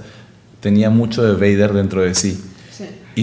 [0.59, 2.41] Tenía mucho de Vader dentro de sí.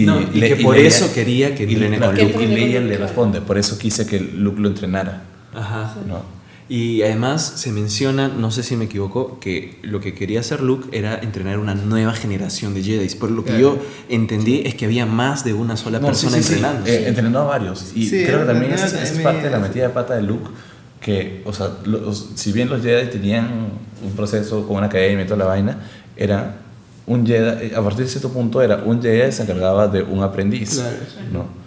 [0.01, 2.97] No, y que por eso quería que y, entrene no, con Luke- y Leia le
[2.97, 5.23] responde, por eso quise que Luke lo entrenara.
[5.53, 5.95] Ajá.
[6.07, 6.35] ¿no?
[6.67, 10.87] Y además se menciona, no sé si me equivoco, que lo que quería hacer Luke
[10.97, 13.07] era entrenar una nueva generación de Jedi.
[13.15, 13.75] Por lo que Claro.
[13.75, 16.53] yo entendí es que había más de una sola No, persona sí, sí, sí.
[16.55, 16.89] entrenando.
[16.89, 17.91] Eh, entrenó a varios.
[17.95, 20.49] Y Sí, creo que también entrenó es, parte de la metida de pata de Luke.
[20.99, 23.47] Que, o sea, los- si bien los Jedi tenían
[24.03, 25.77] un proceso con una academia y toda la vaina,
[26.17, 26.61] era
[27.07, 30.75] un Jedi, a partir de cierto punto, era un Jedi se encargaba de un aprendiz.
[30.79, 30.95] Claro.
[31.31, 31.65] ¿no?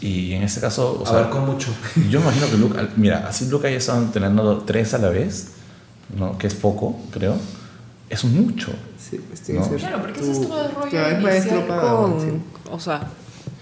[0.00, 1.68] Y en este caso, o sea, Abarcó mucho.
[2.10, 5.52] yo imagino que Luke, mira, así Luke haya estado entrenando tres a la vez,
[6.16, 6.36] ¿no?
[6.38, 7.34] que es poco, creo,
[8.10, 8.72] es mucho.
[8.98, 9.68] Sí, estoy No.
[9.68, 12.20] Claro, porque Tú- ese es todo el rollo Claro, inicial con...
[12.20, 12.26] sí.
[12.70, 13.08] O sea,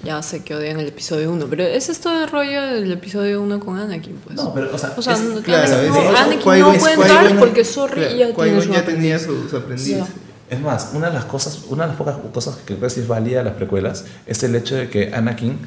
[0.02, 3.40] ya sé que odian el episodio 1, pero ese es todo el rollo del episodio
[3.42, 4.36] 1 con Anakin, pues.
[4.36, 6.74] No, pero, o sea, O sea, es- no- Claro, Anakin, es- no, es- Anakin no
[6.74, 9.22] puede entrar porque sorry claro, ya tiene ya tenía aprendiz.
[9.22, 9.86] su, su aprendiz.
[9.88, 10.06] Ya.
[10.50, 13.00] Es más, una de las cosas, una de las pocas cosas que creo que sí
[13.00, 15.58] es válida de las precuelas es el hecho de que Anakin,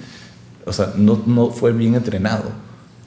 [0.65, 2.43] o sea, no, no fue bien entrenado,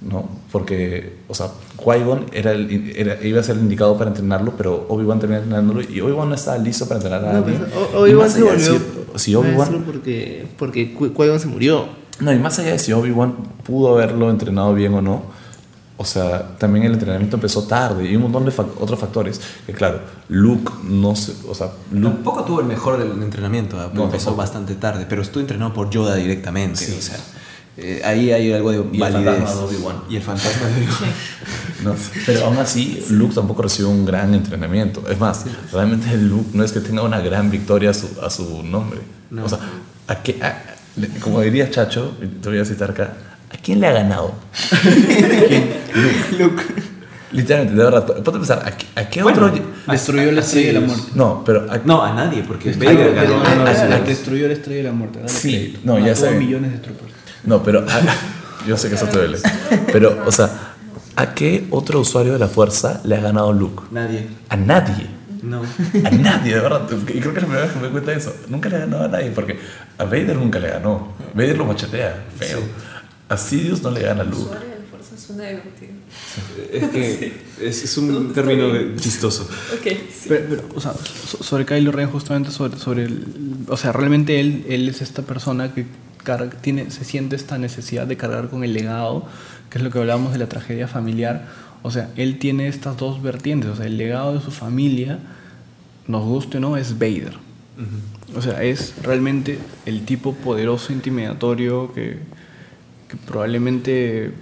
[0.01, 0.29] ¿no?
[0.51, 4.87] Porque, o sea, Qui-Gon era el- era- iba a ser el indicado para entrenarlo, pero
[4.89, 7.59] Obi-Wan terminó entrenándolo y Obi-Wan no estaba listo para entrenar a No, alguien.
[7.59, 8.79] pues, O- Y Obi-Wan se volvió
[9.15, 11.85] Si, si Obi-Wan porque, porque Qui- Qui-Gon se murió.
[12.19, 13.35] No, y más allá de si Obi-Wan
[13.65, 15.23] pudo haberlo entrenado bien o no,
[16.03, 19.39] o sea, también el entrenamiento empezó tarde y un montón de fac- otros factores.
[19.67, 21.33] Que claro, Luke no se.
[21.47, 22.15] O sea, Luke.
[22.15, 24.37] Tampoco tuvo el mejor del entrenamiento, empezó tampoco.
[24.37, 26.79] bastante tarde, pero estuvo entrenado por Yoda directamente.
[26.79, 26.97] Sí.
[26.99, 27.19] O sea,
[27.77, 29.25] eh, ahí hay algo de Y el validez.
[29.37, 29.97] fantasma de Obi-Wan.
[30.09, 31.11] Y el fantasma de Obi-Wan.
[31.85, 31.95] ¿no?
[32.27, 35.03] Pero aún así, Luke tampoco recibió un gran entrenamiento.
[35.07, 38.63] Es más, realmente Luke no es que tenga una gran victoria a su, a su
[38.63, 39.01] nombre.
[39.31, 39.45] No.
[39.45, 39.59] O sea,
[40.09, 40.63] ¿a qué, a-
[40.97, 42.13] le- como diría Chacho,
[42.43, 43.15] te voy a citar acá,
[43.53, 44.33] ¿a quién le ha ganado?
[46.39, 46.63] Luke.
[47.33, 49.61] Literalmente, de verdad, ponte a pensar, ¿a qué, a qué Bueno, otro...
[49.87, 51.05] Destruyó la estrella de la muerte.
[51.15, 51.71] No, pero...
[51.71, 53.37] a- No, a nadie, porque Destruyó- Vader ganó.
[53.39, 55.19] no, no, no, a- a- destruyó la estrella de la muerte.
[55.21, 55.81] dale Sí, crédito.
[55.85, 56.31] no, ya sé.
[56.33, 57.13] millones de troopers.
[57.45, 58.01] No, pero a-
[58.67, 59.39] yo sé que eso te duele.
[59.93, 60.51] Pero, o sea,
[61.15, 63.85] ¿a qué otro usuario de la fuerza le ha ganado Luke?
[63.93, 64.27] Nadie.
[64.49, 65.07] A nadie.
[65.43, 65.63] No.
[66.05, 66.83] A nadie, de verdad.
[66.91, 68.35] Y creo que es la primera vez que me doy cuenta de eso.
[68.49, 69.57] Nunca le ha ganado a nadie, porque
[69.99, 71.13] a Vader nunca le ganó.
[71.33, 72.59] Vader lo machetea, feo.
[73.29, 74.57] A Sidious no le gana a Luke.
[75.35, 75.93] Suena divertido.
[76.73, 77.33] Es que
[77.69, 79.45] es, es un término chistoso.
[79.75, 80.27] Ok, sí.
[80.29, 83.25] Pero, pero, o sea, so- sobre Kylo Ren, justamente sobre, sobre el.
[83.69, 85.87] O sea, realmente él, él es esta persona que
[86.25, 89.27] carga- tiene, se siente esta necesidad de cargar con el legado,
[89.71, 91.49] que es lo que hablábamos de la tragedia familiar.
[91.83, 93.71] O sea, él tiene estas dos vertientes.
[93.71, 95.19] O sea, el legado de su familia,
[96.07, 97.35] nos guste o no, es Vader.
[98.37, 102.19] O sea, es realmente el tipo poderoso, intimidatorio, que,
[103.09, 104.33] que probablemente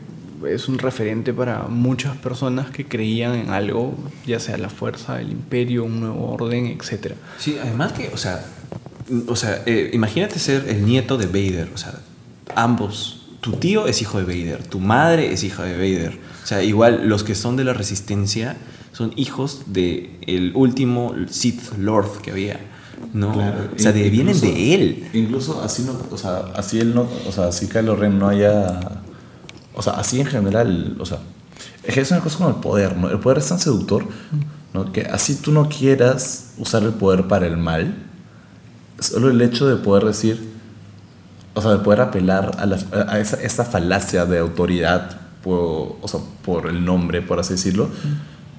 [0.46, 3.94] es un referente para muchas personas que creían en algo,
[4.26, 7.14] ya sea la fuerza, el imperio, un nuevo orden, etc.
[7.38, 8.44] Sí, además que, o sea,
[9.26, 11.94] o sea, eh, imagínate ser el nieto de Vader, o sea,
[12.54, 13.14] ambos.
[13.40, 16.18] Tu tío es hijo de Vader, tu madre es hija de Vader.
[16.42, 18.56] O sea, igual los que son de la resistencia
[18.92, 22.58] son hijos de el último Sith Lord que había.
[23.14, 25.08] No, o sea, de- vienen de él.
[25.12, 28.80] Incluso así no, o sea, así él no, o sea, así Kylo Ren no haya,
[29.78, 31.18] o sea, así en general, o sea,
[31.84, 33.08] es que es una cosa como el poder, ¿no?
[33.08, 34.04] El poder es tan seductor,
[34.74, 34.92] ¿no?
[34.92, 37.94] Que así tú no quieras usar el poder para el mal,
[38.98, 40.50] solo el hecho de poder decir,
[41.54, 42.78] o sea, de poder apelar a, la-
[43.08, 47.88] a esa, esa falacia de autoridad, por, o sea, por el nombre, por así decirlo,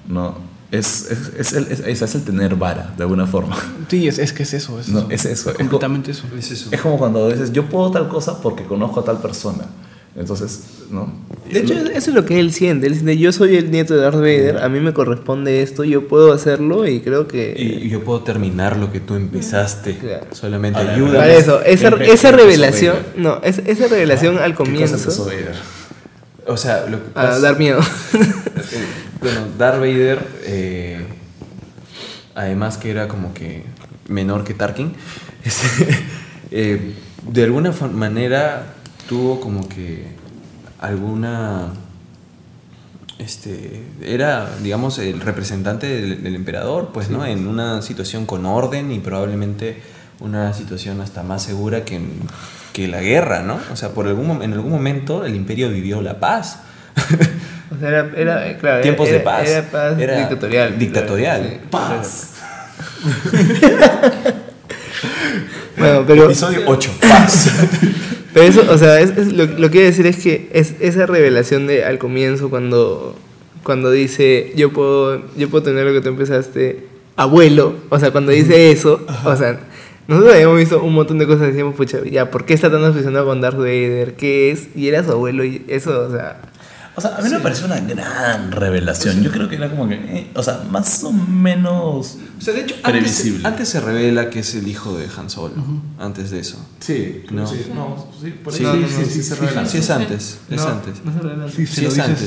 [0.08, 0.34] ¿no?
[0.70, 3.56] Es, es, es el, es, es el tener vara, de alguna forma.
[3.88, 4.78] Sí, es, es que es eso.
[4.78, 5.08] Es No, eso.
[5.10, 5.50] es eso.
[5.50, 6.24] Es completamente eso.
[6.38, 6.68] Es eso.
[6.70, 9.64] Es como cuando dices, yo puedo tal cosa porque conozco a tal persona.
[10.16, 11.12] Entonces, ¿no?
[11.50, 12.86] De hecho, eso es lo que él siente.
[12.88, 16.08] Él siente, yo soy el nieto de Darth Vader, a mí me corresponde esto, yo
[16.08, 17.54] puedo hacerlo y creo que...
[17.56, 19.96] Y yo puedo terminar lo que tú empezaste.
[19.98, 20.26] Claro.
[20.32, 21.20] Solamente ayuda.
[21.20, 25.54] Para eso, esa, esa revelación, no, es- esa revelación al ¿Qué cosa comienzo Vader?
[26.46, 27.80] O sea, lo que a dar miedo.
[29.20, 30.98] Bueno, Darth Vader, eh,
[32.34, 33.64] además que era como que
[34.08, 34.94] menor que Tarkin,
[35.44, 35.98] este,
[36.50, 36.94] eh,
[37.30, 38.74] de alguna manera
[39.10, 40.06] tuvo como que
[40.78, 41.66] alguna...
[43.18, 47.26] Este, era, digamos, el representante del, del emperador, pues, ¿no?
[47.26, 49.82] En una situación con orden y probablemente
[50.20, 52.20] una situación hasta más segura que, en-
[52.72, 53.58] que la guerra, ¿no?
[53.72, 56.60] O sea, por algún, en algún momento el imperio vivió la paz.
[57.76, 59.48] O sea, era, era, claro, Tiempos era, de paz.
[59.48, 60.78] Era paz Era dictatorial.
[60.78, 61.48] dictatorial.
[61.50, 62.30] Sí, Paz.
[65.76, 66.90] Bueno, pero, Episodio 8.
[67.00, 67.50] Paz.
[68.32, 71.06] pero eso, o sea, es, es lo, lo que quiero decir es que es esa
[71.06, 73.16] revelación de al comienzo cuando,
[73.62, 76.86] cuando dice yo puedo, yo puedo tener lo que tú empezaste,
[77.16, 79.60] abuelo, o sea, cuando dice eso, o sea,
[80.06, 82.82] nosotros habíamos visto un montón de cosas y decíamos, pucha, ya, ¿por qué está tan
[82.82, 84.14] obsesionado con Darth Vader?
[84.14, 84.68] ¿Qué es?
[84.74, 86.40] Y era su abuelo y eso, o sea,
[86.96, 89.22] O sea, a mí me pareció una gran revelación.
[89.22, 92.60] Yo creo que era como que, eh, o sea, más o menos O sea, de
[92.62, 93.46] hecho, antes, previsible.
[93.46, 95.54] antes se revela que es el hijo de Han Solo.
[95.98, 96.56] Antes de eso.
[96.80, 97.46] Sí, No.
[97.46, 99.66] sí, no, sí, por Sí, ahí sí, sí, sí, sí, sí, se sí, revela.
[99.66, 100.38] sí, es antes.
[100.50, 100.94] Es antes.
[101.54, 101.66] Sí.
[101.66, 102.18] Sí, sí, es antes.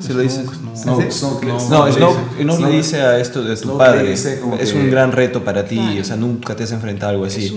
[0.00, 0.44] Se lo dices.
[0.84, 4.10] No, Snoke No, le dice a esto de tu padre.
[4.10, 5.78] dice Es un gran reto para ti.
[6.00, 7.56] O sea, nunca te has enfrentado a algo así.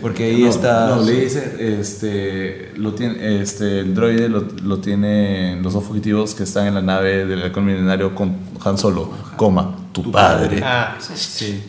[0.00, 4.78] Porque ahí no, está- No, le dice, este, lo tiene, este, el droide lo, lo
[4.78, 8.34] tienen los dos fugitivos que están en la nave del halcón milenario con
[8.64, 10.60] Han Solo, coma, tu padre.
[10.64, 11.64] Ah, Sí.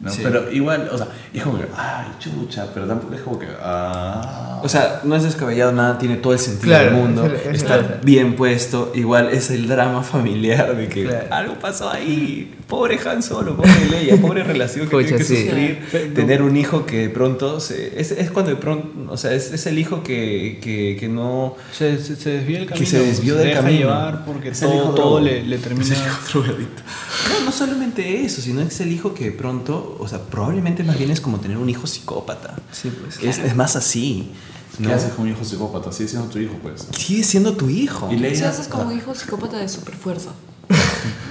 [0.00, 0.10] ¿no?
[0.10, 0.20] sí.
[0.22, 4.47] Pero igual, o sea, es como que, ay, chucha, pero tampoco es como que, ah.
[4.62, 7.62] O sea, no es descabellado nada, tiene todo el sentido Claro, del mundo, es- es
[7.62, 8.92] está bien puesto.
[8.94, 11.26] Igual es el drama familiar de que Claro.
[11.30, 12.54] algo pasó ahí.
[12.68, 15.44] Pobre Han Solo, pobre Leia, pobre relación que Pucha, tiene que sí.
[15.46, 16.12] sufrir.
[16.14, 17.60] Tener un hijo que de pronto.
[17.60, 19.10] Se, es, es cuando de pronto.
[19.10, 21.56] O sea, es, es el hijo que, que, que no.
[21.72, 22.90] Se, se, se desvía el Que camino.
[22.90, 23.78] se desvió del deja camino.
[23.80, 25.94] llevar porque Es el todo, todo le, le termina.
[26.34, 29.96] No, no solamente eso, sino es el hijo que de pronto.
[29.98, 32.54] O sea, probablemente más bien es como tener un hijo psicópata.
[32.72, 33.18] Sí, pues.
[33.22, 34.32] Es, es más así.
[34.78, 34.94] ¿Qué ¿no?
[34.94, 35.92] haces con un hijo psicópata?
[35.92, 36.86] Sigue siendo tu hijo, pues.
[36.96, 38.08] Sigue siendo tu hijo.
[38.12, 40.30] Y Leia, sea, haces como o sea, hijo psicópata de superfuerza.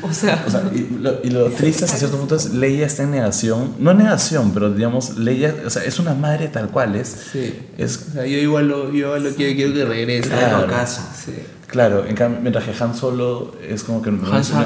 [0.01, 3.03] O sea, O sea, y lo, y lo triste hasta cierto punto es Leia está
[3.03, 6.95] en negación, no en negación, pero digamos, Leia, o sea, es una madre tal cual,
[6.95, 7.53] es, sí.
[7.77, 10.29] es O sea, yo igual lo, yo igual lo quiero, quiero que regrese.
[10.29, 10.57] Claro.
[10.57, 11.07] a casa.
[11.23, 11.33] Sí.
[11.67, 14.09] claro, en cambio, mientras que Han Solo es como que...
[14.09, 14.25] Han,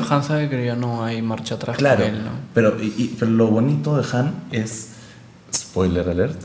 [0.09, 2.31] Han sabe que ya no hay marcha atrás Claro, con él, ¿no?
[2.53, 4.87] pero, y- y- pero lo bonito de Han es,
[5.53, 6.39] spoiler alert,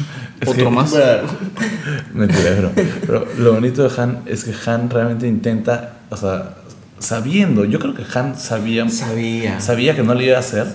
[0.46, 0.92] Otro más.
[2.14, 2.72] Mentira, pero,
[3.06, 6.54] pero lo bonito de Han es que Han realmente intenta, o sea,
[6.98, 9.60] sabiendo, yo creo que Han sabía, Sabía.
[9.60, 10.66] sabía que no le iba a hacer.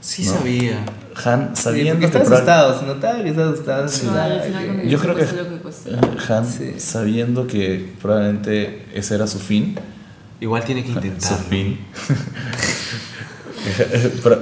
[0.00, 0.32] Sí ¿no?
[0.32, 0.84] sabía.
[1.24, 3.88] Han Sí, sabiendo porque que asustado, se notaba que estaba asustado.
[3.88, 6.32] se no, Yo creo que- que.
[6.32, 6.74] Han Sí.
[6.78, 9.76] sabiendo que probablemente ese era su fin.
[10.40, 11.46] Igual tiene que Su intentarlo.
[13.64, 14.20] Fin.
[14.22, 14.40] Pero-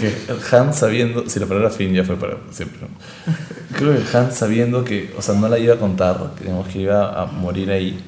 [0.00, 3.34] que Han sabiendo, si la palabra fin ya fue para siempre, ¿no?
[3.76, 7.20] creo que Han sabiendo que, o sea, no la iba a contar, digamos que iba
[7.20, 7.98] a morir ahí,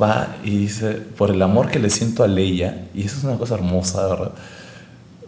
[0.00, 3.36] va y dice, por el amor que le siento a Leia, y eso es una
[3.38, 4.32] cosa hermosa, verdad,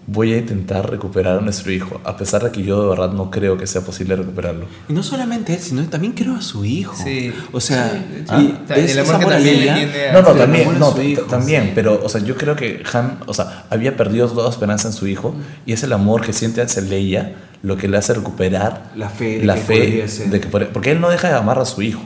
[0.08, 3.28] voy a intentar recuperar a nuestro hijo, a pesar de que yo de verdad no
[3.30, 4.66] creo que sea posible recuperarlo.
[4.88, 6.94] Y no solamente él, sino también creo a su hijo.
[7.02, 7.32] Sí.
[7.52, 8.24] O sea, Sí.
[8.28, 8.40] Ah.
[8.40, 9.74] y O sea, es- el amor que también le Leia.
[9.74, 11.72] tiene a- No, no, Sí, también, no, hijo, también, sí.
[11.74, 15.06] pero, o sea, yo creo que Han, o sea, había perdido toda esperanza en su
[15.08, 15.34] hijo
[15.66, 19.38] y es el amor que siente hacia Leia lo que le hace recuperar La fe
[19.40, 20.28] de la que fe podría ser.
[20.30, 22.02] de que por- porque él no deja de amar a su hijo,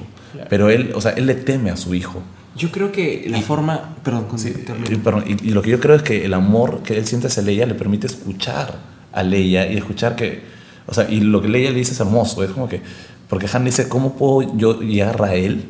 [0.49, 2.23] pero él, o sea, él le teme a su hijo.
[2.61, 3.97] Yo creo que la forma.
[4.05, 4.53] Perdón, con- Sí,
[4.91, 7.27] y, perdón, y- y lo que yo creo es que el amor que él siente
[7.29, 8.79] hacia Leia le permite escuchar
[9.13, 10.43] a Leia y escuchar que,
[10.87, 12.81] o sea, y lo que Leia le dice es hermoso, es como que,
[13.29, 15.65] porque Han dice, ¿cómo puedo yo llegar a él?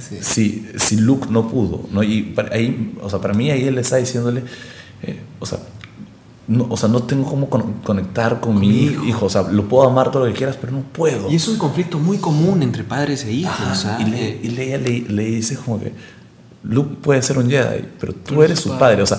[0.00, 0.18] Sí.
[0.20, 2.02] si, si Luke no pudo, ¿no?
[2.02, 4.42] Y para, ahí, o sea, para mí ahí él está diciéndole,
[5.02, 5.58] eh, o sea,
[6.46, 9.04] no, o sea, no tengo cómo con- conectar con, mi hijo.
[9.06, 9.26] hijo.
[9.26, 11.30] o sea, lo puedo amar todo lo que quieras, pero no puedo.
[11.30, 13.54] Y es un conflicto muy común entre padres e hijos.
[13.72, 15.92] O sea, y, le, eh, y Leia le, le dice como que
[16.64, 19.02] Luke puede ser un Jedi, pero tú eres su padre.
[19.02, 19.18] O sea,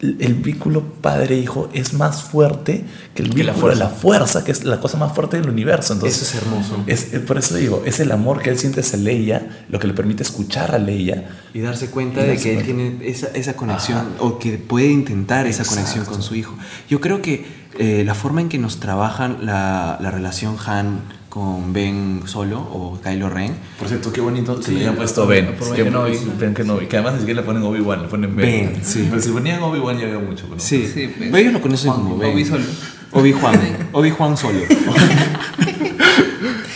[0.00, 2.84] el, vínculo padre-hijo es más fuerte
[3.14, 5.92] que el la de la fuerza, que es la cosa más fuerte del universo.
[5.92, 6.82] Entonces, Eso es hermoso.
[6.86, 9.92] es- por eso digo, es el amor que él siente hacia Leia, lo que le
[9.92, 11.28] permite escuchar a Leia.
[11.52, 15.46] y darse cuenta Y de que él tiene esa, esa conexión o que puede intentar
[15.46, 15.80] esa Exacto.
[15.82, 16.56] conexión con su hijo.
[16.88, 17.44] Yo creo que
[17.78, 21.00] eh, la forma en que nos trabajan la, la relación Han
[21.30, 25.26] con Ben Solo o Kylo Ren, Por cierto, qué bonito que Sí, le hayan puesto
[25.26, 25.56] Ben.
[25.58, 26.18] Ben que, Kenobi.
[26.38, 28.72] Ben Kenobi, que además ni siquiera le ponen Obi-Wan, le ponen Ben.
[28.74, 29.06] Ben, sí.
[29.08, 30.46] Pero si ponían Obi-Wan ya veo mucho.
[30.48, 30.58] ¿no?
[30.58, 31.32] sí, Sí, pues.
[31.32, 32.34] ellos lo conocen como Ben.
[32.34, 32.64] Obi solo.
[33.12, 34.60] Obi-Juan, Obi-Juan Solo.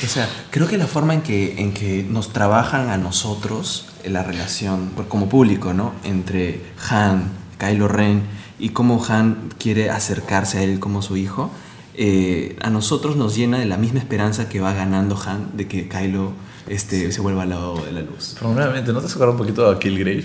[0.05, 4.12] o sea, creo que la forma en que, en que nos trabajan a nosotros en
[4.14, 5.93] la relación, como público, ¿no?
[6.05, 6.60] Entre
[6.90, 7.24] Han,
[7.59, 8.22] Kylo Ren
[8.59, 11.51] y cómo Han quiere acercarse a él como su hijo,
[11.96, 15.88] eh, a nosotros nos llena de la misma esperanza que va ganando Han de que
[15.88, 16.32] Kylo
[16.68, 18.36] este, se vuelva al lado de la luz.
[18.38, 20.24] Pero nuevamente, ¿no te has un poquito a Killgrave?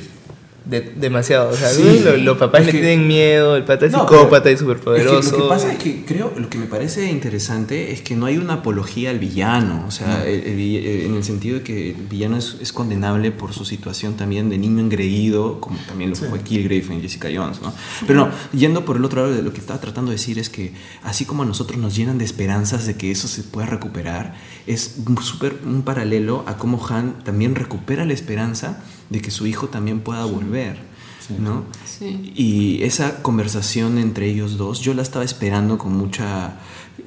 [0.70, 1.50] De- demasiado.
[1.50, 2.02] O sea, Sí.
[2.04, 5.20] lo- los papás Es le que- tienen miedo, el pata es No, psicópata y superpoderoso.
[5.20, 8.16] Es que lo que pasa es que creo, lo que me parece interesante es que
[8.16, 11.64] no hay una apología al villano, o sea, el- el eh, en el sentido de
[11.64, 16.12] que el villano es, es condenable por su situación también de niño engreído, como también
[16.12, 17.74] lo fue Killgrave en Jessica Jones, ¿no?
[18.06, 20.50] Pero no, yendo por el otro lado de lo que estaba tratando de decir es
[20.50, 20.74] que
[21.04, 24.36] así como a nosotros nos llenan de esperanzas de que eso se pueda recuperar,
[24.68, 29.68] es súper un paralelo a cómo Han también recupera la esperanza de que su hijo
[29.68, 30.90] también pueda volver.
[31.38, 31.66] ¿no?
[31.86, 32.32] Sí.
[32.36, 36.56] Y esa conversación entre ellos dos, yo la estaba esperando con mucha,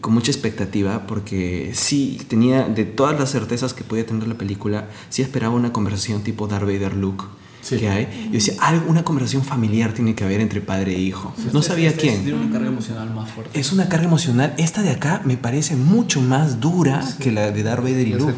[0.01, 4.89] con mucha expectativa, porque sí tenía, de todas las certezas que podía tener la película,
[5.09, 7.25] sí esperaba una conversación tipo Darth Vader Luke,
[7.63, 7.77] Sí.
[7.79, 8.09] que hay.
[8.27, 11.33] Yo decía, algo, una conversación familiar tiene que haber entre padre e hijo.
[11.53, 12.25] No sabía Este quién.
[12.25, 13.59] Tiene una carga emocional más fuerte.
[13.59, 14.53] Es una carga emocional.
[14.59, 18.35] Esta de acá me parece mucho más dura que la de Darth Vader y Luke.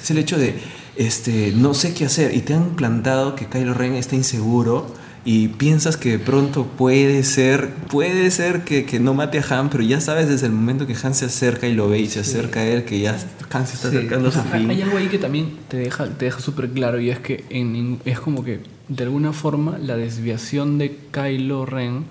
[0.00, 0.58] Es el hecho de,
[0.96, 4.86] este, no sé qué hacer y te han plantado que Kylo Ren está inseguro
[5.26, 9.70] y piensas que de pronto puede ser, puede ser que, que no mate a Han,
[9.70, 12.20] pero ya sabes desde el momento que Han se acerca y lo ve y se
[12.20, 13.16] acerca a él que ya
[13.50, 13.96] Han se está Sí.
[13.96, 14.68] acercando a su fin.
[14.70, 18.00] hay algo ahí que también te deja, te deja súper claro y es que en,
[18.04, 22.04] es como que de alguna forma la desviación de Kylo Ren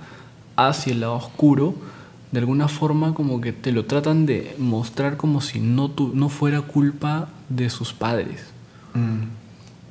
[0.56, 1.76] hacia el lado oscuro,
[2.32, 6.30] de alguna forma como que te lo tratan de mostrar como si no, tu- no
[6.30, 8.40] fuera culpa de sus padres.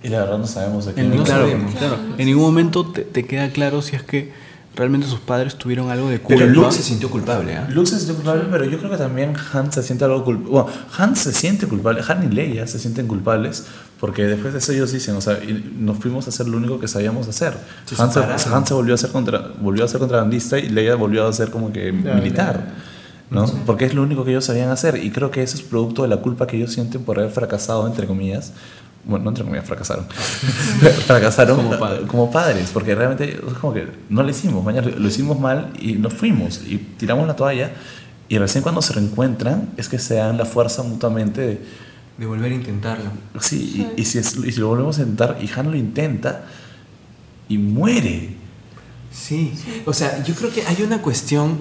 [0.04, 1.16] Y la verdad no sabemos de En, quién.
[1.16, 1.74] no claro, sabemos.
[1.76, 4.32] claro, en ningún momento te, te queda claro si es que
[4.74, 6.40] realmente sus padres tuvieron algo de culpa.
[6.40, 7.68] Pero Luke se sintió culpable, ¿ah?
[7.70, 10.50] Luke se siente culpable, pero yo creo que también Han se siente algo culpable.
[10.50, 10.68] Bueno,
[10.98, 13.66] Han se siente culpable, Han y Leia se sienten culpables
[14.00, 16.80] porque después de eso ellos dicen, o sea, y nos fuimos a hacer lo único
[16.80, 17.54] que sabíamos hacer.
[17.86, 18.18] Se Han, se.
[18.20, 21.50] Han se volvió a ser contra, volvió a ser contrabandista y Leia volvió a ser
[21.50, 22.72] como que militar.
[23.30, 23.46] ¿no?
[23.64, 26.08] Porque es lo único que ellos sabían hacer y creo que eso es producto de
[26.08, 28.52] la culpa que ellos sienten por haber fracasado, entre comillas.
[29.04, 30.06] Bueno, no entre comillas, fracasaron.
[31.06, 32.06] fracasaron Como padres.
[32.08, 35.94] como padres, porque realmente es como que no lo hicimos, mañana lo hicimos mal y
[35.94, 37.72] nos fuimos y tiramos la toalla
[38.28, 41.60] y recién cuando se reencuentran es que se dan la fuerza mutuamente de,
[42.18, 43.10] De volver a intentarlo.
[43.40, 46.44] sí, Y, y si es- y si lo volvemos a intentar y Han lo intenta
[47.48, 48.36] y muere.
[49.12, 49.52] Sí.
[49.84, 51.58] O sea, yo creo que hay una cuestión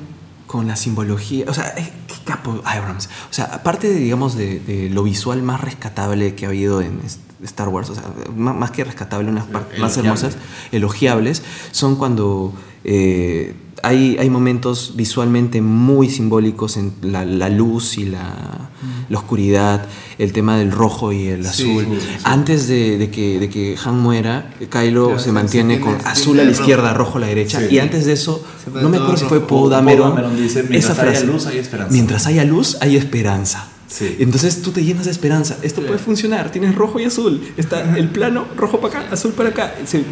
[0.48, 1.46] con la simbología.
[1.50, 3.08] O sea, eh, qué capo Abrams.
[3.30, 7.02] O sea, aparte de, digamos, de, de lo visual más rescatable que ha habido en
[7.06, 8.04] es- Star Wars, o sea,
[8.36, 10.38] má- más, que rescatable, unas partes más hermosas,
[10.72, 11.42] elogiables,
[11.72, 12.54] son cuando
[12.84, 13.54] eh,
[13.84, 18.70] hay, hay momentos visualmente muy simbólicos en la, la luz y la,
[19.10, 19.86] la oscuridad,
[20.20, 21.88] el tema del rojo y el azul.
[22.24, 26.52] Antes de, de que, de que Han muera, Kylo se mantiene con azul a la
[26.52, 27.60] izquierda, rojo a la derecha.
[27.72, 29.40] Y antes de eso, no me acuerdo si fue.
[29.48, 30.10] Poe Dameron.
[30.10, 31.92] Dameron dice, "Mientras haya luz, hay esperanza".
[31.94, 33.68] Mientras haya luz, hay esperanza.
[33.92, 34.16] Sí.
[34.20, 35.58] Entonces tú te llenas de esperanza.
[35.64, 36.50] Esto puede funcionar.
[36.50, 37.42] Tienes rojo y azul.
[37.58, 39.76] Está el plano, rojo para acá, azul para acá.
[39.86, 40.04] Se,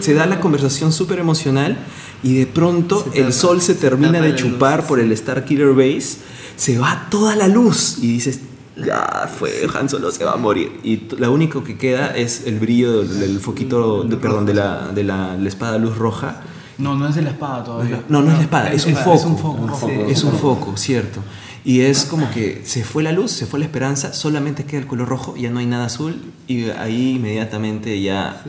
[0.00, 1.76] se da la conversación súper emocional
[2.24, 6.16] y de pronto el sol se termina de chupar por el Star Killer Base.
[6.56, 8.40] Se va toda la luz y dices,
[8.76, 10.80] ya fue, Han Solo se va a morir.
[10.82, 14.88] Y lo único que queda es el brillo del, del foquito, de- perdón, de la,
[14.88, 16.42] de la, la espada luz roja.
[16.78, 18.02] No, no es de la espada todavía.
[18.08, 19.14] No, no es la espada, es un Es- foco.
[19.16, 19.90] es un foco.
[20.08, 21.20] Es un foco, cierto.
[21.64, 24.86] Y es como que se fue la luz, se fue la esperanza, solamente queda el
[24.86, 26.16] color rojo, ya no hay nada azul
[26.46, 28.42] y ahí inmediatamente ya...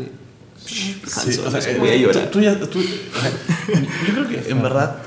[0.65, 2.31] Sí, Solo, o sea, se eh, voy a tú- llorar.
[2.31, 3.31] tú ya- tú- o sea,
[4.07, 4.97] yo creo que en verdad,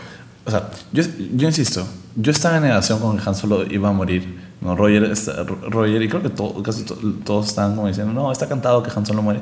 [0.45, 1.05] o sea, yo,
[1.37, 4.41] yo insisto, yo estaba en negación con que Han Solo iba a morir.
[4.61, 8.33] No, Roger, está- Roger y creo que to- casi to- todos estaban como diciendo, no,
[8.33, 9.41] está cantado que Han Solo muere.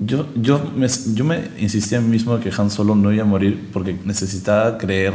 [0.00, 3.22] Yo, yo, me, yo me insistí a mí mismo de que Han Solo no iba
[3.22, 5.14] a morir porque necesitaba creer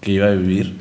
[0.00, 0.76] que iba a vivir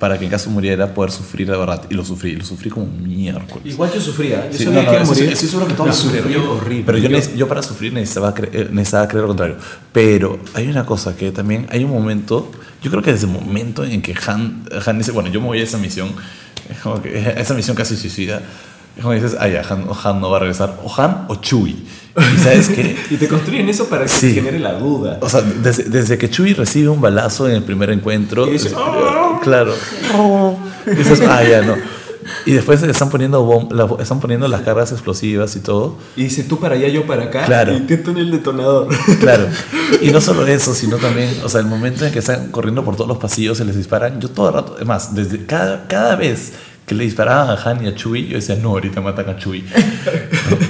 [0.00, 1.84] para que en caso muriera poder sufrir de verdad.
[1.90, 3.74] Y lo sufrí, lo sufrí como miércoles.
[3.74, 5.24] Igual yo sufría, yo Sí, sabía no, no, que morir.
[5.28, 6.48] estoy seguro que todos sufrieron.
[6.48, 6.84] horrible.
[6.86, 9.56] Pero yo, yo para sufrir necesitaba, cre- eh, necesitaba creer lo contrario.
[9.92, 12.50] Pero hay una cosa que también hay un momento,
[12.82, 15.60] yo creo que desde el momento en que Han, Han dice, bueno, yo me voy
[15.60, 16.10] a esa misión,
[16.82, 18.40] como que esa misión casi suicida,
[18.96, 21.76] es como dices, ah, ya, Han, Han no va a regresar, o Han o Chewie.
[22.16, 22.96] ¿Y sabes qué?
[23.10, 24.34] Y te construyen eso para que Sí.
[24.34, 25.18] genere la duda.
[25.20, 28.72] O sea, desde, desde que Chewie recibe un balazo en el primer encuentro, Y dices,
[28.72, 28.78] es-
[29.42, 29.72] claro,
[30.86, 31.76] dices, ah, ya, no.
[32.46, 35.96] Y después están poniendo, bom- la- están poniendo las cargas explosivas y todo.
[36.16, 37.44] Y dice tú para allá, yo para acá.
[37.44, 37.72] Claro.
[37.72, 38.88] Y intento en el detonador.
[39.18, 39.46] Claro.
[40.00, 42.94] Y no solo eso, sino también, o sea, el momento en que están corriendo por
[42.94, 44.20] todos los pasillos, se les disparan.
[44.20, 46.52] Yo todo el rato, es más, desde cada, cada vez
[46.86, 49.64] que le disparaban a Han y a Chewie, yo decía, no, ahorita matan a Chewie.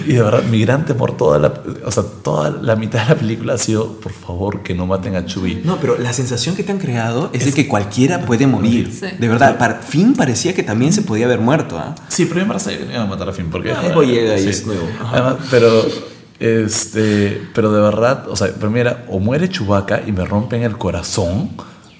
[0.07, 1.53] Y de verdad, mi gran temor, toda la,
[1.85, 5.15] o sea, toda la mitad de la película ha sido, por favor, que no maten
[5.17, 5.63] a Chewie.
[5.65, 8.93] No, pero la sensación que te han creado es de que cualquiera puede morir.
[8.93, 9.07] Sí.
[9.19, 11.79] De verdad, para fin parecía que también se podía haber muerto.
[11.79, 11.95] ¿ah?
[12.09, 13.73] Sí, pero yo me sabía que no iban a matar a Finn, porque...
[13.73, 14.49] Ah, llega y Sí.
[14.51, 14.87] es nuevo.
[15.13, 15.85] Además, pero,
[16.41, 20.77] este, pero de verdad, o sea, pero mira, o muere Chewbacca y me rompen el
[20.77, 21.51] corazón,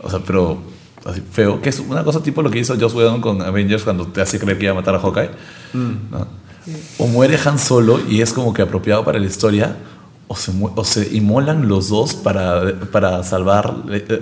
[0.03, 0.59] o sea, pero
[1.05, 4.07] así feo, que es una cosa tipo lo que hizo Joss Whedon con Avengers cuando
[4.07, 5.31] te hace creer que iba a matar a Hawkeye,
[5.73, 6.27] ¿no?
[6.99, 9.77] O muere Han Solo y es como que apropiado para la historia,
[10.33, 12.63] o se, o se inmolan los dos para,
[12.93, 13.75] para salvar,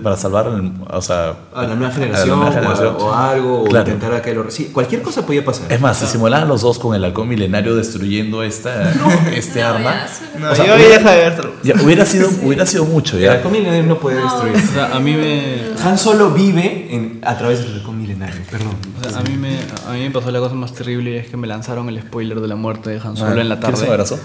[0.03, 2.97] para salvar el- o sea, A la nueva la generación, nueva o a- generación.
[2.99, 4.51] O, algo, o intentar a que lo...
[4.51, 5.71] Sí, cualquier cosa podía pasar.
[5.71, 8.91] Es más, se molaban los dos con el halcón milenario destruyendo esta,
[9.37, 10.07] este arma,
[10.41, 10.99] No, O sea, yo hubiera-
[11.63, 13.19] ya, hubiera, sido, hubiera sido mucho.
[13.19, 13.33] El Ya.
[13.33, 14.55] halcón milenario no puede destruir.
[14.57, 18.77] O sea, a mí me, Han Solo vive en- a través del halcón milenario, perdón.
[18.99, 21.29] o sea, a mí me, a mí me pasó la cosa más terrible y es
[21.29, 23.75] que me lanzaron el spoiler de la muerte de Han Solo Ah, en la ¿quieres
[23.81, 23.93] un tarde.
[23.93, 24.19] abrazo?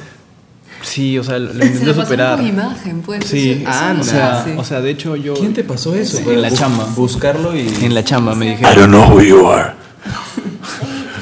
[0.84, 2.38] Sí, o sea, lo intenté superar.
[2.38, 3.26] con imagen, pues.
[3.26, 5.34] Sí, eso- eso ah, no o se sea, o sea, de hecho yo...
[5.34, 6.20] ¿Quién te pasó eso?
[6.30, 6.86] En la chamba.
[6.96, 7.68] Buscarlo y...
[7.82, 8.76] En la chamba me I dijeron...
[8.76, 9.72] don't know who you are.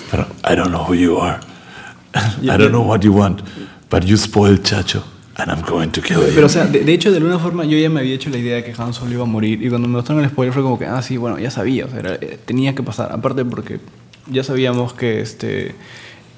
[0.10, 1.40] Pero I don't know who you are.
[2.42, 3.42] I don't know what you want.
[3.90, 5.04] But you spoiled Chacho.
[5.38, 6.34] And I'm going to kill you.
[6.36, 8.38] Pero, o sea, de, de hecho, de alguna forma yo ya me había hecho la
[8.38, 9.64] idea de que Han Solo iba a morir.
[9.64, 11.86] Y cuando me mostraron el spoiler fue como que, ah, sí, bueno, ya sabía.
[11.86, 13.12] O sea, era- eh, tenía que pasar.
[13.12, 13.80] Aparte porque
[14.28, 15.76] ya sabíamos que este.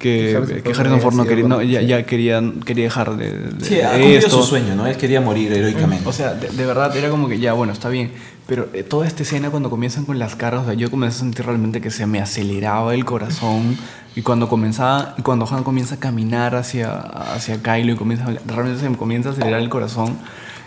[0.03, 3.75] Que, que Harrison Ford no quería, no, ya, ya quería, quería dejar de, de- Sí,
[3.75, 4.41] de esto.
[4.41, 4.85] su sueño, ¿no?
[4.85, 6.07] Él quería morir heroicamente.
[6.07, 8.11] O sea, de, de verdad era como que ya, bueno, está bien.
[8.45, 11.19] Pero eh, toda esta escena cuando comienzan con las caras, o sea, yo comencé a
[11.21, 13.77] sentir realmente que se me aceleraba el corazón.
[14.15, 18.81] Y cuando comenzaba, y cuando Han comienza a caminar hacia, hacia Kylo y comienza, realmente
[18.81, 20.17] se me comienza a acelerar el corazón.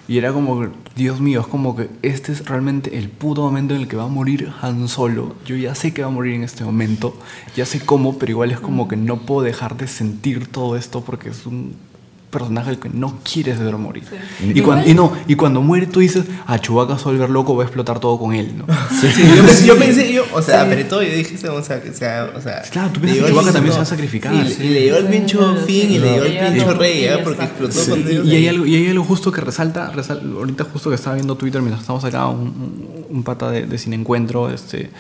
[0.09, 3.81] Y era como, Dios mío, es como que este es realmente el puto momento en
[3.83, 5.35] el que va a morir Han Solo.
[5.45, 7.17] Yo ya sé que va a morir en este momento,
[7.57, 11.01] ya sé cómo, pero igual es como que no puedo dejar de sentir todo esto
[11.03, 11.75] porque es un
[12.31, 14.03] personaje al que no quieres ver morir.
[14.43, 17.31] Y, cuando, y no, y cuando muere tú dices, ah, Chewbacca se va a volver
[17.31, 18.67] loco, va a explotar todo con él, ¿no?
[19.01, 21.93] Sí, yo, pensé, yo pensé, yo, o sea, apretó y yo dije, o sea, que
[21.93, 22.63] sea, o sea.
[22.71, 24.35] Claro, tú piensas que Chewbacca también se va a sacrificar.
[24.35, 27.21] y le llegó el pincho Sí, fin y le llegó el pincho rey, ¿ah?
[27.25, 28.27] porque explotó Sí, con y, ellos.
[28.27, 31.37] y hay algo, y hay algo justo que resalta, resal- ahorita justo que estaba viendo
[31.37, 34.91] Twitter mientras estamos acá, un, un- un pata de, de Sin Encuentro este,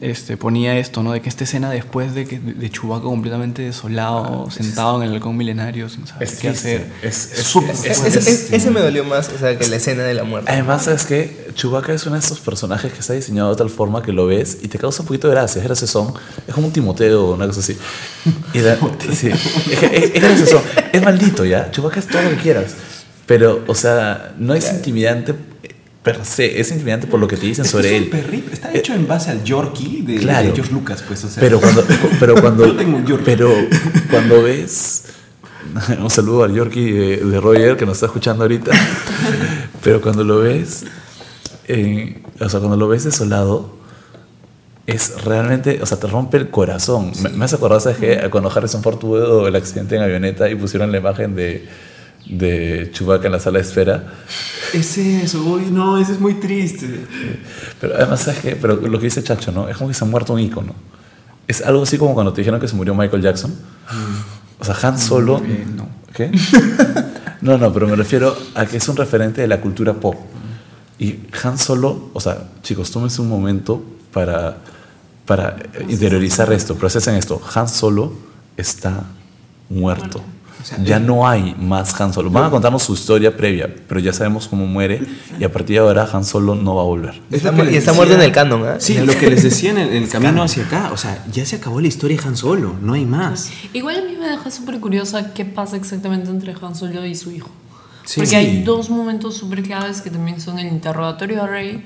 [0.00, 1.12] este, ponía esto, ¿no?
[1.12, 5.36] De que esta escena después de que de Chewbacca completamente desolado, sentado en el halcón
[5.36, 6.76] milenario sin saber Es qué triste.
[6.76, 6.92] hacer.
[7.02, 10.02] Es- es- es- Es- es- es- ese me dolió más, o sea, que la escena
[10.02, 10.50] de la muerte.
[10.50, 11.48] Además, ¿sabes qué?
[11.54, 14.58] Chewbacca es uno de esos personajes que está diseñado de tal forma que lo ves
[14.62, 15.60] y te causa un poquito de gracia.
[15.60, 16.12] Es graciosón.
[16.46, 17.76] Es como un Timoteo o una cosa así.
[18.54, 18.76] Y la-
[19.14, 20.62] sí, es, que- es, es graciosón.
[20.92, 21.70] Es maldito, ¿ya?
[21.70, 22.74] Chewbacca es todo lo que quieras.
[23.26, 25.34] Pero, o sea, no es intimidante
[26.16, 26.60] per se.
[26.60, 28.08] Es intimidante por lo que te dicen Es que sobre un él.
[28.10, 30.48] perrito, Está hecho en base al Yorkie de, Claro.
[30.48, 31.24] de George Lucas, pues.
[31.24, 31.84] O sea, Pero cuando,
[32.18, 33.24] pero cuando, Yo tengo un Yorkie.
[33.24, 33.50] pero
[34.10, 35.04] cuando ves,
[36.00, 38.70] un saludo al Yorkie de, de Roger que nos está escuchando ahorita,
[39.82, 40.84] pero cuando lo ves,
[41.66, 43.76] eh, o sea, cuando lo ves desolado,
[44.86, 47.12] es realmente, o sea, te rompe el corazón.
[47.22, 48.28] Me, me hace acordar, ¿sabes qué?
[48.30, 51.68] Cuando Harrison Ford tuvo el accidente en avioneta y pusieron la imagen de,
[52.28, 54.14] de Chewbacca en la sala de espera.
[54.72, 57.06] Es eso, uy, no, eso es muy triste.
[57.80, 58.56] Pero además, ¿sabes qué?
[58.56, 59.68] Pero lo que dice Chacho, ¿no?
[59.68, 60.74] Es como que se ha muerto un ícono.
[61.46, 63.54] Es algo así como cuando te dijeron que se murió Michael Jackson.
[64.58, 65.38] O sea, Han Solo.
[65.44, 65.88] Eh, no.
[66.14, 66.30] ¿Qué?
[67.40, 70.16] No, no, pero me refiero a que es un referente de la cultura pop.
[70.98, 73.80] Y Han Solo, o sea, chicos, tómense un momento
[74.12, 74.56] para,
[75.24, 75.56] para
[75.88, 77.40] interiorizar esto, procesen esto.
[77.54, 78.12] Han Solo
[78.56, 79.04] está
[79.68, 80.20] muerto.
[80.84, 82.30] Ya no hay más Han Solo.
[82.30, 85.02] Van a contarnos su historia previa, pero ya sabemos cómo muere
[85.38, 87.20] y a partir de ahora Han Solo no va a volver.
[87.30, 88.76] Es lo que y está decía- muerto en el canon, ¿ah?
[88.78, 90.90] Sí, lo que les decía en el, en el camino hacia acá.
[90.92, 93.50] O sea, ya se acabó la historia de Han Solo, no hay más.
[93.72, 97.30] Igual a mí me deja súper curiosa qué pasa exactamente entre Han Solo y su
[97.30, 97.50] hijo.
[98.04, 98.16] Sí.
[98.20, 98.36] Porque Sí.
[98.36, 101.84] hay dos momentos súper claves que también son el interrogatorio a Rey,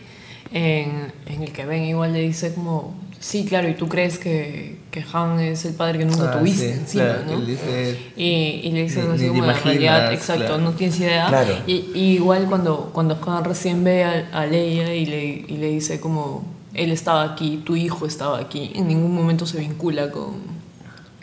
[0.52, 4.76] en, en el que Ben igual le dice como, sí, claro, y tú crees que,
[4.90, 7.32] que Han es el padre que nunca Ah, tuviste sí, encima, claro, ¿no?
[7.38, 8.24] él dice, y,
[8.64, 10.58] y le dice Ni- algo así como, en realidad, exacto, claro.
[10.58, 11.28] no tienes idea.
[11.28, 11.54] Claro.
[11.68, 15.68] Y, y igual cuando, cuando Han recién ve a, a Leia y le, y le
[15.68, 16.44] dice como,
[16.74, 20.34] él estaba aquí, tu hijo estaba aquí, en ningún momento se vincula con,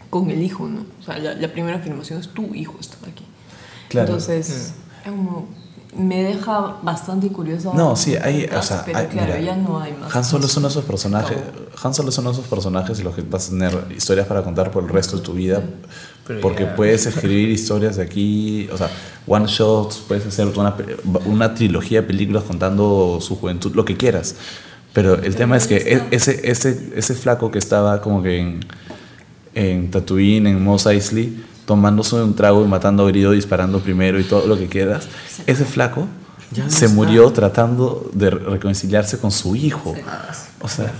[0.10, 0.86] con el hijo, ¿no?
[1.02, 3.26] O sea, la, la primera afirmación es tu hijo estaba aquí.
[3.90, 4.08] Claro.
[4.08, 4.74] Entonces,
[5.04, 5.48] es como,
[5.98, 7.72] me deja bastante curiosa.
[7.74, 10.16] No, sí, hay, o sea, pero hay- claro, mira, ya no hay más.
[10.16, 11.38] Han Solo es uno de esos personajes,
[11.84, 14.44] Han Solo es uno de esos personajes en los que vas a tener historias para
[14.44, 15.64] contar por el resto de tu vida,
[16.28, 16.76] Pero porque ya.
[16.76, 18.90] puedes escribir historias de aquí, o sea,
[19.28, 20.76] one shots, puedes hacer una,
[21.26, 24.36] una trilogía de películas contando su juventud, lo que quieras.
[24.94, 28.60] Pero el tema es que e- ese, ese, ese flaco que estaba como que en,
[29.56, 34.24] en Tatooine, en Mos Eisley, tomándose un trago y matando a Grido, disparando primero y
[34.24, 35.08] todo lo que quieras,
[35.46, 36.08] ese flaco
[36.58, 36.96] no se está.
[36.96, 39.94] murió tratando de reconciliarse con su hijo.
[40.62, 40.92] O sea,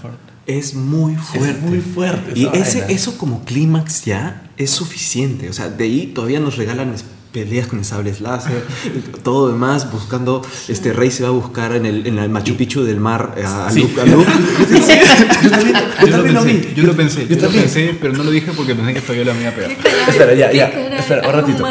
[0.46, 1.60] Es muy fuerte.
[1.62, 5.50] muy fuerte Y ese, eso como clímax ya es suficiente.
[5.50, 8.64] O sea, de ahí todavía nos regalan es- peleas con sables láser,
[9.24, 12.84] todo demás, buscando, este Rey se va a buscar en el, en el Machu Picchu
[12.84, 13.82] del mar a, a Sí.
[13.82, 14.02] Luke.
[14.02, 14.28] a Luke.
[15.40, 16.74] Yo también, yo Yo lo también lo pensé, vi.
[16.76, 19.34] yo lo pensé, yo lo pensé, pero no lo dije porque pensé que todavía la
[19.34, 19.72] mía peor.
[20.08, 21.00] espera, ya, ¿Qué ya, caray?
[21.00, 21.64] espera, un ratito.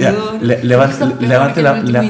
[0.00, 0.96] Ya, le- levante
[1.54, 2.02] que la, el la-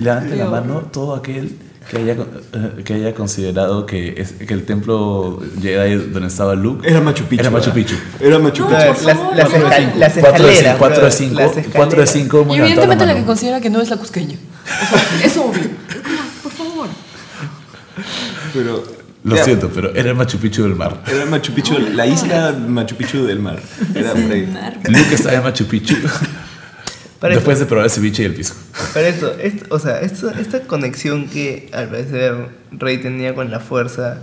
[0.00, 1.56] levante la mano todo aquel
[1.90, 6.88] que haya, eh, que haya considerado que, es, que el templo Jedi donde estaba Luke
[6.88, 7.42] Era Machu Picchu.
[7.42, 7.70] Era Machu.
[7.72, 7.94] Picchu.
[8.20, 8.86] Era Machu No, Picchu.
[8.94, 10.74] por Las, las, las 4 de escaleras.
[10.74, 12.10] 5, 4 de bro, 5, las 4 de escaleras.
[12.10, 14.36] 5, Y evidentemente la que considera que no es la cusqueña.
[14.64, 15.70] O sea, es obvio.
[16.42, 16.88] Por favor.
[18.52, 18.84] Pero,
[19.24, 21.02] Lo ya, siento, pero era el Machu Picchu del mar.
[21.06, 23.60] Era Machu Picchu, la isla Machu Picchu del mar.
[23.94, 24.52] Era por ahí.
[24.88, 25.96] Luke estaba en Machu Picchu.
[27.24, 28.56] Para Después eso, de probar el ceviche y el pisco.
[28.92, 32.34] para eso, esto- o sea, esto- esta conexión que al parecer
[32.70, 34.18] Rey tenía con la fuerza,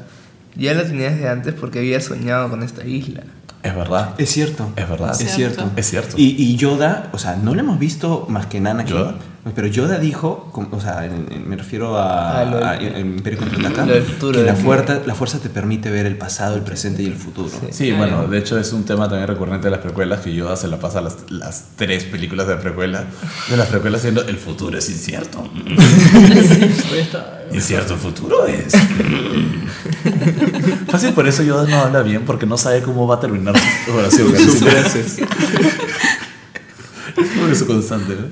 [0.55, 3.23] ya la tenía desde antes porque había soñado con esta isla.
[3.63, 4.13] Es verdad.
[4.19, 4.71] Es cierto.
[4.75, 5.19] Es verdad.
[5.19, 5.71] Es cierto.
[5.75, 6.15] Es cierto.
[6.15, 8.91] Y, y Yoda, o sea, no lo hemos visto más que Nana aquí.
[8.93, 9.15] ¿Yoda?
[9.55, 13.85] Pero Yoda dijo, o sea, en- en- me refiero a, Ah, a- en Imperio Contraataca,
[13.87, 17.49] que la fuerza, la fuerza te permite ver el pasado, el presente y el futuro.
[17.71, 20.67] Sí, bueno, de hecho es un tema también recurrente de las precuelas que Yoda se
[20.67, 23.05] la pasa las, las tres películas de precuela,
[23.49, 25.43] de las precuelas siendo el futuro es incierto.
[27.51, 28.73] incierto el futuro es.
[30.87, 33.55] Fácil por eso Yoda no habla bien porque no sabe cómo va a terminar
[33.85, 34.31] su oración.
[34.35, 35.17] Frases.
[37.17, 38.27] Es como eso constante, ¿no?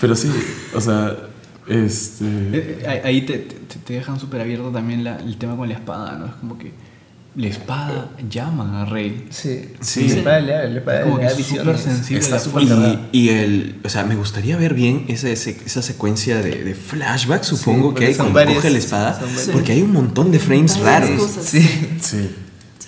[0.00, 0.30] Pero sí,
[0.74, 1.16] o sea,
[1.68, 2.24] este...
[2.24, 5.74] Eh, eh, Ahí te, te- te dejan súper abierto también la- el tema con la
[5.74, 6.26] espada, ¿no?
[6.26, 6.72] Es como que
[7.34, 9.26] la espada llama a Rey.
[9.30, 10.08] Sí, Sí.
[10.08, 12.18] Le para, le, Es como le que da es súper sensible.
[12.22, 13.08] Está la súper espada.
[13.12, 16.74] Y, y el, o sea, me gustaría ver bien esa, ese- esa secuencia de, de
[16.74, 19.20] flashback, supongo que hay cuando varias- coge la espada,
[19.52, 21.10] porque hay un montón de frames raros.
[21.20, 21.44] cosas.
[21.44, 21.60] Sí.
[22.00, 22.30] Sí.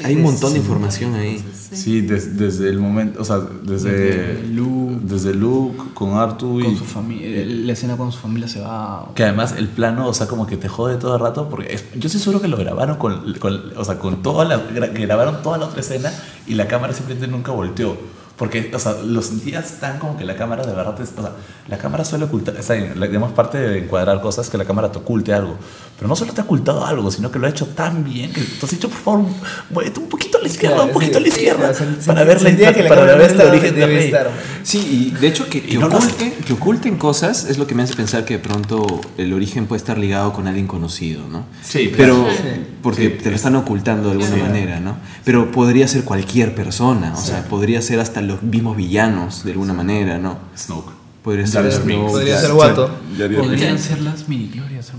[0.04, 1.44] Hay un montón de información ahí.
[1.72, 4.98] Sí, des- desde el momento, o sea, desde Desde Luke.
[5.02, 7.44] desde Luke con Artu Con y su familia.
[7.46, 9.10] La escena con su familia se va.
[9.14, 11.84] que además el plano, o sea, como que te jode todo el rato porque es-
[11.94, 15.58] yo estoy seguro que lo grabaron con, con- o sea, con toda la grabaron toda
[15.58, 16.12] la otra escena
[16.46, 17.96] y la cámara simplemente nunca volteó.
[18.38, 21.32] Porque, o sea, lo sentías tan como que la cámara de verdad, te- o sea,
[21.68, 24.92] la cámara suele ocultar, está bien, la- digamos, parte de encuadrar cosas que la cámara
[24.92, 25.56] te oculte algo.
[25.98, 28.40] Pero no solo te ha ocultado algo, sino que lo ha hecho tan bien que
[28.40, 29.24] tú has dicho, por favor,
[29.70, 32.06] muévete un poquito a la izquierda, Claro, un poquito a la sí, izquierda, sí, sí,
[32.06, 34.04] para sí, ver la, para cámara ver no este origen de Rey.
[34.04, 34.30] estar.
[34.62, 37.82] Sí, y de hecho que, que no oculten, que oculten cosas es lo que me
[37.82, 41.44] hace pensar que de pronto el origen puede estar ligado con alguien conocido, ¿no?
[41.64, 42.38] Sí, Pero claro.
[42.82, 44.96] porque te lo están ocultando de alguna manera, ¿no?
[45.24, 49.72] Pero podría ser cualquier persona, o sea, podría ser hasta los mismos villanos de alguna
[49.72, 50.38] manera, ¿no?
[50.56, 50.92] Snoke.
[51.22, 52.10] Podría ser Snoke.
[52.10, 52.90] Podría ser Guato.
[53.36, 54.92] Podrían ser las mini glorias.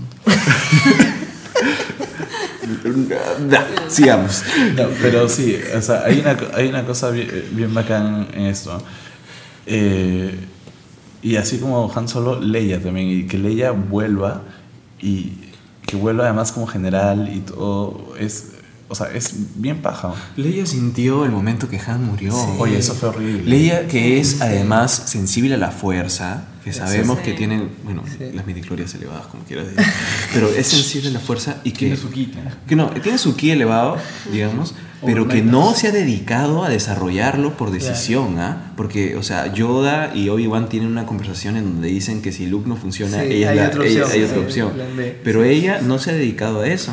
[3.48, 4.42] Da, sigamos.
[4.76, 8.82] No, pero sí, o sea, hay una, hay una cosa bien, bien bacán en esto.
[9.66, 10.38] Eh,
[11.22, 14.42] y así como Han Solo, Leia también, y que Leia vuelva
[15.00, 15.32] y
[15.86, 18.49] que vuelva además como general y todo, es,
[18.90, 20.12] o sea, es bien paja.
[20.36, 22.34] Leia sintió el momento que Han murió.
[22.58, 23.44] Oye, eso fue horrible.
[23.48, 27.24] Leia, que es además sensible a la fuerza, que sabemos Sí.
[27.24, 28.02] que tiene, bueno,
[28.34, 29.92] las midichlorias elevadas, como quieras decir,
[30.34, 31.86] pero es sensible a la fuerza y que.
[31.86, 32.08] Tiene su.
[32.08, 32.28] ¿eh?
[32.68, 33.96] Que no, tiene su ki elevado,
[34.30, 34.74] digamos,
[35.06, 38.72] pero que no se ha dedicado a desarrollarlo por decisión, ¿ah?
[38.76, 42.68] Porque, o sea, Yoda y Obi-Wan tienen una conversación en donde dicen que si Luke
[42.68, 44.72] no funciona, Sí, ella es hay la- otra ella- opción, hay otra sí, opción.
[45.24, 46.92] Pero ella no se ha dedicado a eso.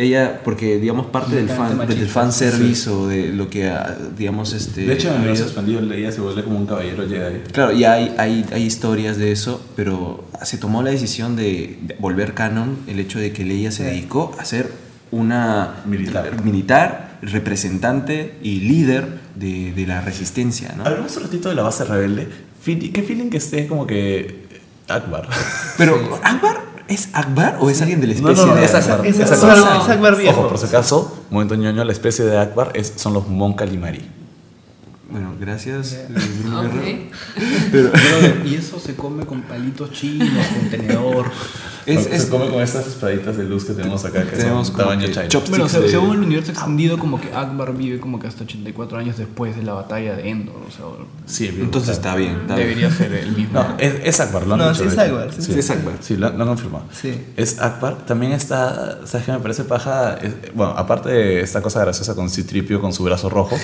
[0.00, 4.52] Ella, porque, digamos, parte del fan, del fan service o de lo que, ah, digamos,
[4.52, 4.82] este...
[4.82, 7.40] De hecho, en universo expandido, Leia se vuelve como un caballero Jedi.
[7.52, 11.96] Claro, y hay, hay, hay historias de eso, pero se tomó la decisión de de
[11.98, 14.70] volver canon el hecho de que Leia se dedicó a ser
[15.10, 16.44] una Militar.
[16.44, 20.84] militar, representante y líder de, de la resistencia, ¿no?
[20.84, 22.28] Hablamos un ratito de la base rebelde.
[22.64, 24.44] ¿Qué feeling que esté como que
[24.88, 25.28] Akbar?
[25.78, 29.06] Pero, ¿Akbar es Akbar o es alguien de la especie no, no, de es Akbar?
[29.06, 29.80] Es Es Akbar, Akbar.
[29.82, 30.40] es Akbar viejo.
[30.40, 34.08] Ojo, por si acaso, momento ñoño, la especie de Akbar es, son los Mon Calimari.
[35.10, 35.96] Bueno, gracias.
[36.08, 36.70] Guerra.
[37.72, 41.26] Brother, y eso se come con palitos chinos, con tenedor.
[41.88, 44.76] Es, se es- come con estas espaditas de luz que tenemos acá, que tenemos son
[44.76, 48.26] tamaño chopsticks Bueno, se- de- según el universo extendido, como que Akbar vive como que
[48.26, 50.56] hasta 84 años después de la batalla de Endor.
[50.56, 50.84] O sea,
[51.26, 52.32] Sí, Entonces está bien.
[52.42, 52.68] está bien.
[52.68, 53.54] debería ser el mismo.
[53.60, 54.98] No, es, es Akbar, lo han No, sí es.
[54.98, 55.94] Akbar, sí, sí es Akbar.
[56.00, 56.84] Sí, lo, lo han confirmado.
[56.92, 57.14] Sí.
[57.36, 57.98] Es Akbar.
[58.06, 60.14] También está, ¿sabes qué me parece paja?
[60.22, 63.56] Es- bueno, aparte de esta cosa graciosa con Citripio con su brazo rojo,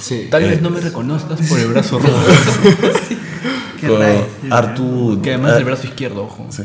[0.00, 0.28] Sí.
[0.30, 2.16] Tal Eh, vez no me reconozcas por el brazo rojo.
[3.80, 4.26] Qué raro.
[4.50, 5.20] Artu...
[5.22, 6.46] que además Ar- el brazo izquierdo, ojo.
[6.50, 6.64] Sí.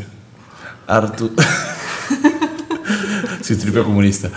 [0.88, 1.32] Artu...
[3.44, 4.30] Citripio comunista.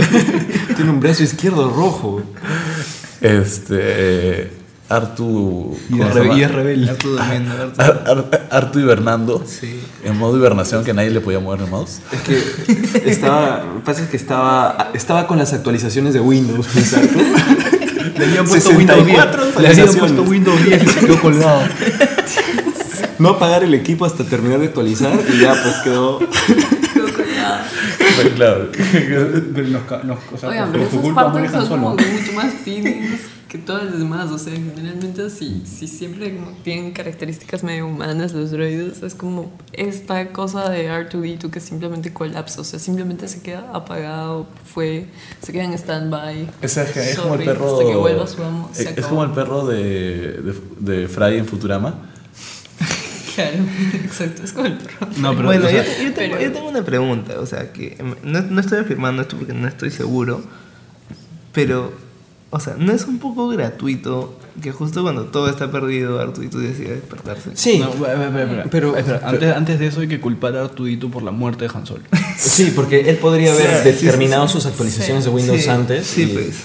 [0.76, 2.22] Tiene un brazo izquierdo rojo.
[3.20, 4.52] Este...
[4.88, 5.76] Artu...
[5.90, 6.00] Y y
[6.42, 6.90] es rebelde.
[6.90, 7.82] Artu durmiendo, Artu.
[7.82, 9.44] Ar- Ar- Artu hibernando.
[9.44, 9.80] Sí.
[10.04, 11.98] En modo hibernación que nadie le podía mover el mouse.
[12.12, 16.68] Es que estaba, lo que pasa es que estaba, estaba con las actualizaciones de Windows,
[16.76, 17.18] exacto.
[18.16, 19.60] Le habían puesto 64 Windows 10.
[19.60, 21.62] Le habían puesto Windows 10 y se quedó colgado.
[23.18, 26.20] No apagar el equipo hasta terminar de actualizar y ya pues quedó.
[28.16, 28.68] Pero claro.
[28.92, 32.12] Pero nos, nos, o sea, Oigan, pero esas culpa partes son como Solo.
[32.12, 34.30] mucho más feelings que todas las demás.
[34.30, 39.52] O sea, generalmente si, si siempre como tienen características medio humanas los droides, es como
[39.72, 42.60] esta cosa de R2D2 que simplemente colapsa.
[42.60, 45.06] O sea, simplemente se queda apagado, fue,
[45.42, 46.48] se queda en stand-by.
[46.62, 47.78] Es, es, como el perro.
[47.78, 48.70] Hasta que vuelva su amo.
[48.74, 52.12] es, es como el perro de, de, de Fry en Futurama.
[53.36, 53.56] Claro,
[54.04, 55.06] exacto, es como el perro.
[55.18, 55.44] No, pero.
[55.46, 58.14] bueno, o sea, yo, te- yo tengo, yo tengo una pregunta, o sea, que em,
[58.24, 60.42] no, no estoy afirmando esto porque no estoy seguro,
[61.52, 61.92] pero,
[62.50, 66.94] o sea, ¿no es un poco gratuito que justo cuando todo está perdido, Arturito decide
[66.96, 67.50] despertarse?
[67.54, 68.64] Sí, no, espera, espera, espera.
[68.70, 71.66] pero- Espera, pero- antes, antes de eso hay que culpar a Artudito por la muerte
[71.68, 72.02] de Han Solo.
[72.38, 74.54] sí, porque él podría haber Sí, determinado sí.
[74.54, 76.06] sus actualizaciones de Windows Sí, antes.
[76.06, 76.56] sí, y- pues.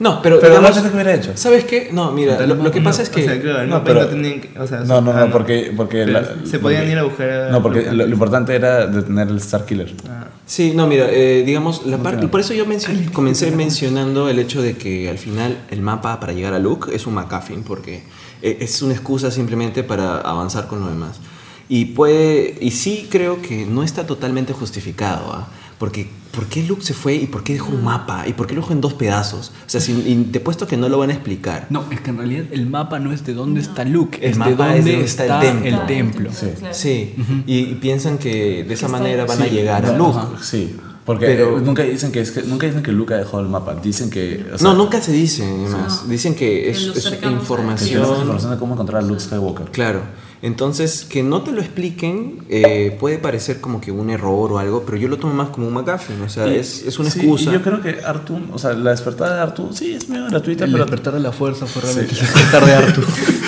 [0.00, 1.32] No, pero, Pero digamos, no sé qué hubiera hecho.
[1.36, 1.90] ¿sabes qué?
[1.92, 3.20] No, mira, lo, lo que pasa es que...
[3.20, 5.72] O sea, claro, no, no, pero- no tenían que, o sea, No, no, no, porque,
[5.76, 9.28] porque la- se podían porque- ir a buscar No, porque lo, lo importante era detener
[9.28, 9.94] el Star Killer.
[10.08, 12.30] Ah, Sí, no, mira, eh, digamos, la par- claro.
[12.30, 16.32] por eso yo mencio- comencé mencionando el hecho de que al final el mapa para
[16.32, 18.02] llegar a Luke es un MacGuffin, porque
[18.42, 21.20] eh, es una excusa simplemente para avanzar con lo demás.
[21.68, 25.46] Y puede, y sí creo que no está totalmente justificado, ¿ah?
[25.78, 28.26] Porque ¿por qué Luke se fue y por qué dejó un mapa?
[28.26, 29.52] ¿Y por qué lo dejó en dos pedazos?
[29.66, 31.66] O sea, si, y te puesto que no lo van a explicar.
[31.70, 34.32] No, es que en realidad el mapa no es de dónde está Luke, El es
[34.34, 35.86] de mapa dónde es de dónde está, está el el templo.
[35.86, 36.30] templo.
[36.32, 36.46] Sí.
[36.72, 37.14] Sí,
[37.46, 40.18] y, y piensan que de esa manera van a sí, llegar a No, Luke.
[40.18, 43.16] ajá, Sí, porque Pero- eh, nunca dicen que es que nunca dicen que Luke ha
[43.16, 46.02] dejado el mapa, dicen que o sea, no, nunca se dice, además.
[46.04, 46.08] No.
[46.10, 48.02] Dicen que Que es, los es a- que información.
[48.02, 49.66] tienes información de cómo encontrar a Luke Skywalker.
[49.70, 50.02] Claro.
[50.42, 54.84] Entonces, que no te lo expliquen eh, puede parecer como que un error o algo,
[54.86, 56.20] pero yo lo tomo más como un McGuffin.
[56.22, 57.50] O sea, Y- es, es una sí, excusa.
[57.50, 60.64] y yo creo que Artu, o sea, la despertada de Artu, sí, es medio gratuita,
[60.64, 63.00] El pero despertar de la fuerza fue realmente el despertar de Artu.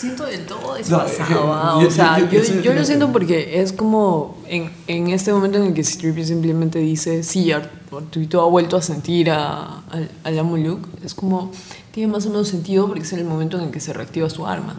[0.00, 1.52] Siento del todo No, desfasado.
[1.52, 1.78] ¿ah?
[1.80, 5.32] yo- o sea, yo- yo, yo- yo- lo siento porque es como en, en este
[5.32, 9.82] momento en el que Stripey simplemente dice, sí, Ar- Arturito ha vuelto a sentir a,
[9.90, 11.50] al, al amo Luke, es como,
[11.92, 14.30] tiene más o menos sentido porque es en el momento en el que se reactiva
[14.30, 14.76] su arma.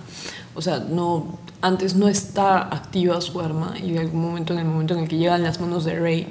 [0.55, 4.65] O sea, no, antes no está activa su arma y de algún momento, en el
[4.65, 6.27] momento en el que llegan las manos de Rey,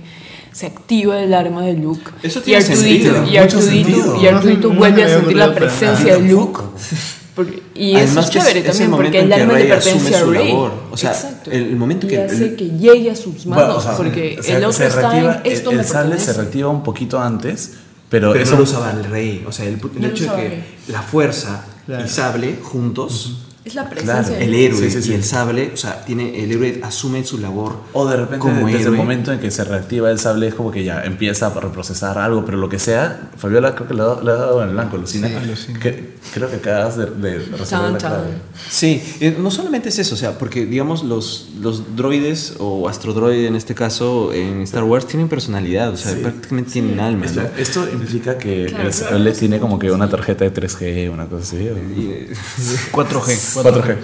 [0.52, 2.10] se activa el arma de Luke.
[2.22, 4.16] Eso y tiene Artudito, sentido, y mucho Artudito, sentido.
[4.22, 6.60] y Artudito No no vuelve se a sentir la presencia de Luke.
[7.44, 9.40] Porque- y eso Además es que es- chévere es el también, momento porque en el
[9.40, 10.48] alma le pertenece a su Rey.
[10.48, 10.72] labor.
[10.90, 11.50] O sea, Exacto.
[11.50, 14.38] el momento y que hace el- que llegue a sus manos, Bueno, o sea, porque
[14.42, 16.82] se- el otro se está reactiva- en esto el, me el sable se reactiva un
[16.82, 17.72] poquito antes,
[18.08, 19.44] pero, Pero eso no lo usaba el rey.
[19.46, 22.04] O sea, el, el hecho de que la fuerza Claro.
[22.04, 23.38] y sable juntos,
[23.70, 25.10] Es la presencia Claro, el héroe Sí, sí, sí.
[25.12, 28.66] y el sable, o sea, tiene el héroe asume su labor O de repente, como
[28.66, 28.92] desde héroe.
[28.94, 32.18] el momento en que se reactiva el sable, es como que ya empieza a reprocesar
[32.18, 34.68] algo, pero lo que sea, Fabiola creo que le ha, dado- le ha dado en
[34.70, 35.28] el blanco, Lucina.
[35.38, 35.78] alucina.
[35.78, 38.10] Que- creo que acabas de, de resolver Chan, la chan.
[38.10, 38.28] clave.
[38.68, 43.46] Sí, eh, no solamente es eso, o sea, porque digamos los, los droides o astrodroide
[43.46, 46.18] en este caso en Star Wars tienen personalidad, o sea, Sí.
[46.22, 47.42] prácticamente tienen alma, ¿no?
[47.42, 47.50] Esto,
[47.84, 49.10] esto implica que Claro, el claro.
[49.10, 51.56] sable tiene como que una tarjeta de 3G, una cosa así.
[51.68, 52.32] o- Y, eh,
[52.92, 53.59] 4G.
[53.62, 53.96] 4G.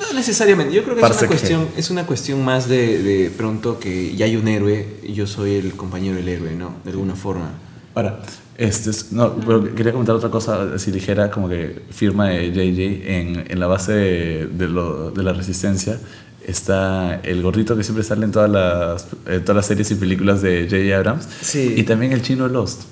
[0.00, 3.78] No necesariamente, yo creo que es una, cuestión, es una cuestión más de, de pronto
[3.78, 6.74] que ya hay un héroe y yo soy el compañero del héroe, ¿no?
[6.84, 7.50] De alguna forma.
[7.94, 8.20] Ahora,
[8.58, 13.10] este es- no, pero quería comentar otra cosa, si dijera como que firma de JJ
[13.20, 15.98] en, en la base de, de lo- de la resistencia
[16.44, 20.42] está el gordito que siempre sale en todas las, en todas las series y películas
[20.42, 20.96] de J.J.
[20.96, 21.74] Abrams Sí.
[21.76, 22.82] y también el chino Lost.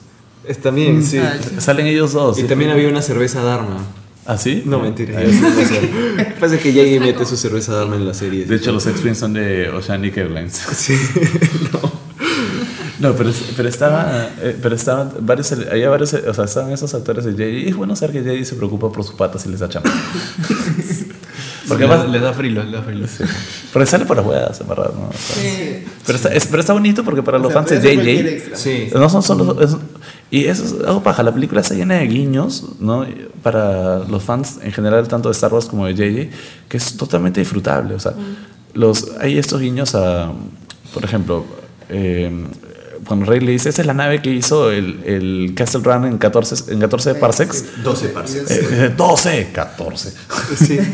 [0.46, 1.20] Es también, sí.
[1.58, 2.38] Salen ellos dos.
[2.38, 3.78] Y también había una cerveza Dharma.
[4.32, 4.62] ¿Ah, sí?
[4.64, 5.14] No, mentira.
[5.18, 6.34] Ah, eso no sé.
[6.38, 8.44] Pasa que Yagi mete su cerveza Dharma en la serie.
[8.44, 10.54] De hecho, los X-Wing son de Oceanic Airlines.
[10.76, 10.94] Sí,
[13.00, 16.92] No, pero, es- pero estaba, eh, pero estaban varios, había varios, o sea, estaban esos
[16.94, 17.48] actores de JJ.
[17.66, 19.90] Y es bueno saber que JJ se preocupa por sus patas y les da chamba.
[21.70, 23.06] Porque le, además, le da frilo, le da frilo.
[23.72, 24.90] pero sale por las huevas, en verdad.
[24.94, 25.08] ¿no?
[26.06, 28.56] Pero, está, es- pero está bonito porque para los O sea, fans de JJ.
[28.56, 28.88] Sí.
[28.94, 29.60] no son solo.
[29.62, 29.76] es-
[30.30, 31.22] y eso es algo paja.
[31.22, 33.04] La película está llena de guiños, ¿no?
[33.42, 36.30] Para los fans en general, tanto de Star Wars como de JJ,
[36.68, 37.94] que es totalmente disfrutable.
[37.94, 38.12] O sea,
[38.74, 40.32] los, hay estos guiños a.
[40.94, 41.44] Por ejemplo,
[41.88, 42.46] eh,
[43.06, 46.18] cuando Rey le dice: Esa es la nave que hizo el, el Castle Run en
[46.18, 47.64] 14, en 14 parsecs.
[47.82, 48.50] 12 parsecs.
[48.50, 50.12] Eh, eh, 12, 14.
[50.56, 50.78] Sí.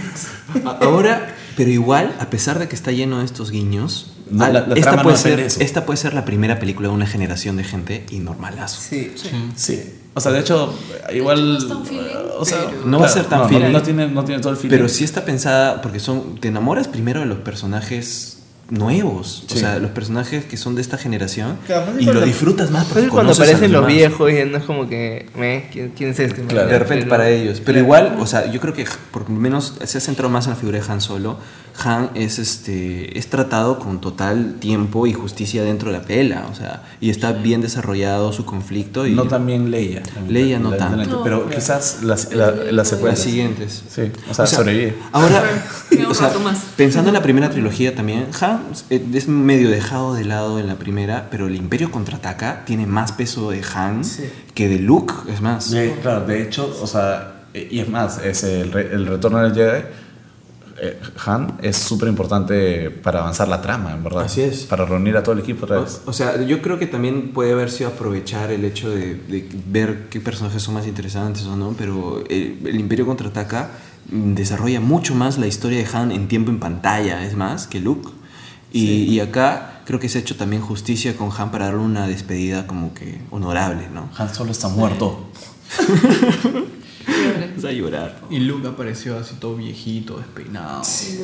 [0.64, 4.66] Ahora, pero igual, a pesar de que está lleno de estos guiños, No, al- la-
[4.66, 7.64] la esta, no puede ser, esta puede ser la primera película de una generación de
[7.64, 8.80] gente y normalazo.
[8.80, 9.12] Sí.
[9.54, 9.82] Sí.
[10.14, 10.74] O sea, de hecho,
[11.14, 11.52] igual.
[11.52, 13.72] no es tan feeling, o sea, pero- No va a ser tan no, no, feeling.
[13.72, 14.70] No, tiene, no tiene todo el feeling.
[14.76, 18.35] Pero sí está pensada porque son te enamoras primero de los personajes
[18.68, 19.60] nuevos, o Sí.
[19.60, 23.32] sea, los personajes que son de esta generación Claro, y lo disfrutas más porque cuando
[23.32, 23.94] aparecen los demás.
[23.94, 26.40] viejos y no es como que, "Meh, ¿quién, quién es este?
[26.40, 26.68] man?" Claro.
[26.68, 27.62] De repente Pero- para ellos.
[27.64, 30.50] Pero igual, o sea, yo creo que por lo menos se ha centrado más en
[30.50, 31.38] la figura de Han Solo.
[31.84, 36.54] Han es este es tratado con total tiempo y justicia dentro de la pela, o
[36.54, 40.02] sea, y está bien desarrollado su conflicto y No también Leia.
[40.28, 41.18] Leia no La- tanto.
[41.18, 43.18] la- Pero quizás las, la, las las secuelas.
[43.18, 43.82] siguientes.
[43.88, 44.94] Sí, o sea, sobrevive.
[45.12, 45.42] Ahora,
[45.90, 46.32] Queda un o sea,
[46.76, 50.76] pensando en la primera trilogía también, Han eh, es medio dejado de lado en la
[50.76, 54.02] primera, pero el Imperio contraataca tiene más peso de Han
[54.54, 55.70] que de Luke, es más.
[55.70, 59.82] De- claro, de hecho, o sea, y es más, es el, el retorno del Jedi.
[60.80, 64.24] Eh, Han es súper importante para avanzar la trama, en verdad.
[64.24, 64.64] Así es.
[64.64, 66.02] Para reunir a todo el equipo otra vez.
[66.06, 69.48] O, o sea, yo creo que también puede haber sido aprovechar el hecho de, de
[69.66, 73.70] ver qué personajes son más interesantes o no, pero el, el Imperio Contraataca
[74.08, 78.10] desarrolla mucho más la historia de Han en tiempo en pantalla, es más, que Luke.
[78.72, 82.06] Y, y acá creo que se ha hecho también justicia con Han para darle una
[82.06, 84.10] despedida como que honorable, ¿no?
[84.18, 85.30] Han solo está muerto.
[87.64, 88.16] A llorar.
[88.30, 90.82] Y Luke apareció así todo viejito, despeinado,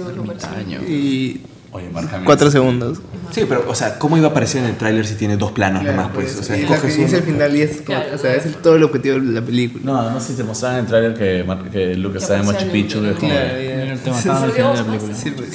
[0.09, 0.81] ermitaño.
[0.89, 1.41] Y
[1.75, 2.27] Oye, Hamill.
[2.27, 2.99] cuatro segundos.
[3.31, 5.83] Sí, pero, o sea, ¿cómo iba a aparecer en el tráiler si tiene dos planos
[5.83, 6.11] nomás?
[6.13, 7.23] Pues, o sea, y lo que dice uno.
[7.25, 9.83] final y es, como- Claro, o sea, es el- todo el objetivo de la película.
[9.85, 13.03] No, además si te mostraban en el trailer que, que Luke está en Machu Picchu,
[13.07, 15.15] es como Claro, el tema, estaba al final de la película.
[15.15, 15.49] Sí, pues.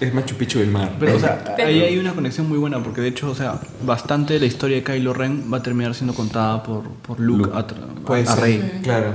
[0.00, 0.94] Es Machu Picchu del mar.
[1.00, 4.34] Pero, o sea, ahí hay una conexión muy buena porque, de hecho, o sea, bastante
[4.34, 7.66] de la historia de Kylo Ren va a terminar siendo contada por, por Luke, a,
[7.66, 8.80] tra- Puede a ser, Rey.
[8.82, 9.12] Claro.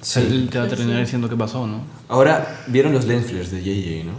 [0.00, 0.20] Sí.
[0.20, 1.82] él te va a terminar diciendo qué pasó, ¿no?
[2.08, 4.12] Ahora, ¿vieron los lens flares de JJ, no?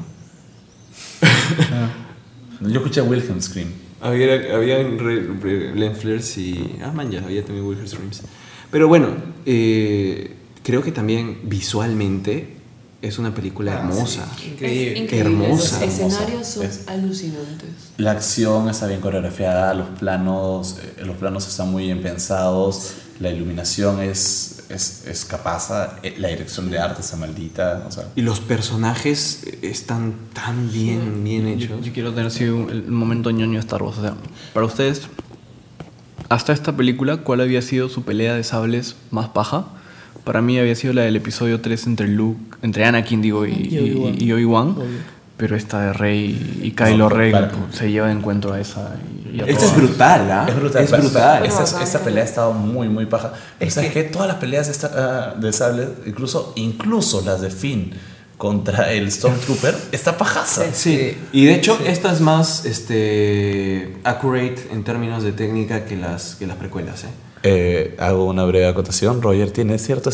[2.69, 3.67] Yo escuché Wilhelm Scream.
[4.01, 6.75] Había, había lens flares y...
[6.83, 8.23] Ah, man, ya, había también Wilhelm Screams.
[8.71, 9.07] Pero bueno,
[9.45, 12.54] eh, creo que también visualmente
[13.01, 14.27] es una película hermosa.
[14.45, 14.93] Increíble.
[14.93, 15.29] Es increíble.
[15.45, 15.79] Hermosa.
[15.85, 17.69] Los escenarios son Es- alucinantes.
[17.97, 23.29] La acción está bien coreografiada, los planos, eh, los planos están muy bien pensados, la
[23.29, 25.69] iluminación es, es, es capaz,
[26.03, 27.85] eh, la dirección de arte está maldita.
[27.87, 31.85] O sea, Y los personajes están tan bien, bien Yo, hechos.
[31.85, 33.99] yo quiero tener así un- el momento ñoño de Star Wars.
[33.99, 34.15] O sea,
[34.53, 35.03] para ustedes,
[36.29, 39.67] hasta esta película, ¿cuál había sido su pelea de sables más paja?
[40.23, 44.31] Para mí había sido la del episodio 3 entre Luke, entre Anakin, digo, y, Y
[44.31, 44.75] Obi-Wan.
[45.37, 48.95] Pero esta de Rey y Kylo No, para- pues, se lleva de encuentro a esa.
[49.29, 50.45] Y, y a Esta es brutal, ¿ah?
[50.47, 50.83] es brutal.
[50.83, 51.45] Es brutal.
[51.45, 53.33] Esta, pelea ha estado muy, muy paja.
[53.59, 54.03] Pero ¿Sabes qué?
[54.03, 57.91] Todas las peleas de, esta, ah, de sable, incluso, incluso las de Finn
[58.37, 60.63] contra el Stormtrooper, está pajaza.
[60.73, 66.35] Sí, y de hecho esta es más este, accurate en términos de técnica que las,
[66.35, 67.03] que las precuelas.
[67.03, 67.07] ¿eh?
[67.47, 69.21] Eh, hago una breve acotación.
[69.21, 70.09] Roger tiene cierto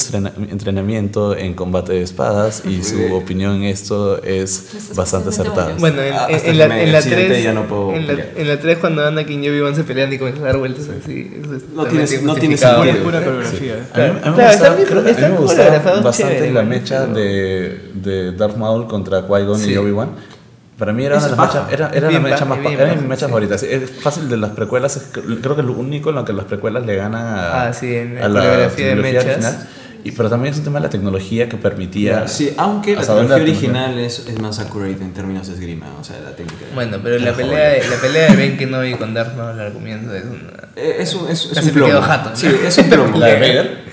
[0.50, 5.76] entrenamiento en combate de espadas y su opinión en esto es Pues, bastante acertada.
[5.80, 8.14] Bueno, en, Ah, en- en la, en la accidente 3, ya no puedo en, la,
[8.36, 11.32] en la 3 cuando Anakin y Obi-Wan se pelean y comienzan a dar vueltas así.
[11.42, 13.04] Eso es No tiene- no tiene sentido.
[13.04, 13.76] Pura coreografía.
[13.94, 16.64] A mí, a mí me claro, está creo- a mí me coreografado bastante chévere, la
[16.64, 19.72] mecha de, de Darth Maul contra Qui-Gon Sí.
[19.72, 20.10] y Obi-Wan.
[20.82, 22.64] Para mí era, Es una de las mechas- era, Es era la mecha más es
[22.68, 23.30] bien era mi mecha sí.
[23.30, 23.58] favorita.
[23.60, 24.98] Sí, Es fácil de las precuelas.
[24.98, 27.72] es que- creo que lo único en lo que las precuelas le ganan a, Ah,
[27.74, 29.26] sí, en la a la coreografía de mechas.
[29.26, 29.70] original.
[30.04, 32.28] Y, pero también es un tema de la tecnología que permitía.
[32.28, 33.86] Sí, aunque la ¿Hasta dónde trilogía la tecnología?
[33.92, 36.66] original es, es más accurate en términos de esgrima, o sea, la técnica.
[36.74, 40.16] Bueno, pero la pelea, de, la pelea de Ben Kenobi con Darth Maul al comienzo
[40.16, 40.70] es una...
[40.76, 42.02] Eh, es un, es, es un me plomo.
[42.02, 42.36] jato, ¿no?
[42.36, 43.18] Sí, es un plomo.
[43.20, 43.84] La de Vader.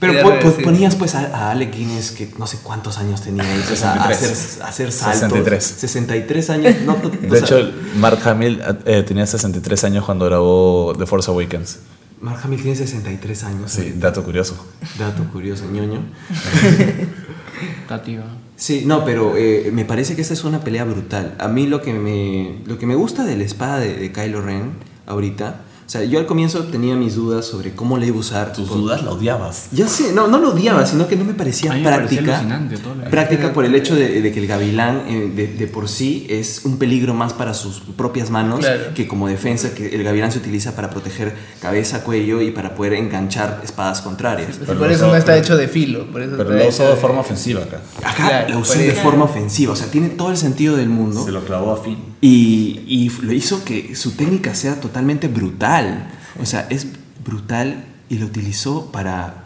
[0.00, 3.60] Pero po- ponías pues a, a Alec Guinness, que no sé cuántos años tenía, y
[3.66, 4.60] pues, a, a 63.
[4.62, 5.20] hacer, a hacer saltos.
[5.20, 5.64] 63.
[5.64, 6.74] 63 años.
[6.86, 11.06] No, no, o De sea, hecho, Mark Hamill eh, tenía 63 años cuando grabó The
[11.06, 11.78] Force Awakens.
[12.20, 13.70] Mark Hamill tiene 63 años.
[13.72, 14.56] Sí, dato curioso.
[14.98, 16.02] Dato curioso, ñoño.
[17.88, 18.24] Tativa.
[18.56, 21.34] Sí, no, pero eh, me parece que esta es una pelea brutal.
[21.38, 24.42] A mí lo que me, lo que me gusta de la espada de, de Kylo
[24.42, 24.72] Ren
[25.06, 28.52] ahorita, o sea, yo al comienzo tenía mis dudas sobre cómo la iba a usar.
[28.52, 29.68] Tus por- dudas la odiabas.
[29.72, 32.34] Ya sé, no, no lo odiaba, sino que no me parecía A mí me práctica.
[32.36, 35.66] alucinante todo lo- práctica por el hecho de, de que el gavilán eh, de, de
[35.66, 38.92] por sí es un peligro más para sus propias manos Claro.
[38.94, 42.92] que como defensa, que el gavilán se utiliza para proteger cabeza, cuello y para poder
[42.92, 44.58] enganchar espadas contrarias.
[44.66, 46.06] Pero por eso no está hecho de filo.
[46.12, 47.80] Por eso Pero lo usó de forma ofensiva acá.
[48.04, 50.90] Acá Claro, la usó por de forma ofensiva, o sea, tiene todo el sentido del
[50.90, 51.24] mundo.
[51.24, 52.07] Se lo clavó a Finn.
[52.20, 56.10] Y, y lo hizo que su técnica sea totalmente brutal.
[56.40, 56.86] O sea, es
[57.24, 59.44] brutal y lo utilizó para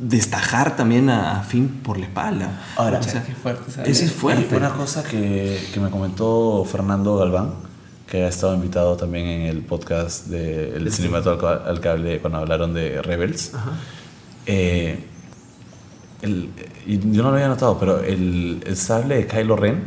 [0.00, 2.62] destajar también a, a Finn por la espalda.
[2.76, 3.90] Ahora, o sea, Qué fuerte, ¿sabes?
[3.90, 4.54] ese es fuerte.
[4.54, 7.54] Y una cosa que, que me comentó Fernando Galván,
[8.06, 12.72] que ha estado invitado también en el podcast del de Cinematógrafo al Cable cuando hablaron
[12.72, 13.52] de Rebels.
[14.46, 15.04] Eh,
[16.22, 16.48] el-
[16.86, 19.82] yo no lo había notado, pero el, el sable de Kylo Ren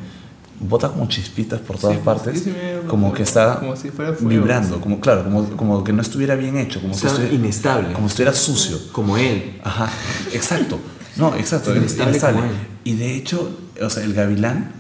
[0.67, 4.13] bota como chispitas por todas partes, sí, sí, me- como que está como si fuera
[4.13, 7.35] fuego, vibrando, como claro, como, como que no estuviera bien hecho, como que Está estuviera-
[7.35, 7.93] inestable.
[7.93, 8.77] como si estuviera sucio.
[8.91, 9.59] Como él.
[9.63, 9.89] Ajá,
[10.33, 10.79] exacto.
[11.17, 12.39] No, exacto, Inestable inestable.
[12.41, 12.57] como él.
[12.83, 13.49] Y de hecho,
[13.81, 14.71] o sea, el gavilán,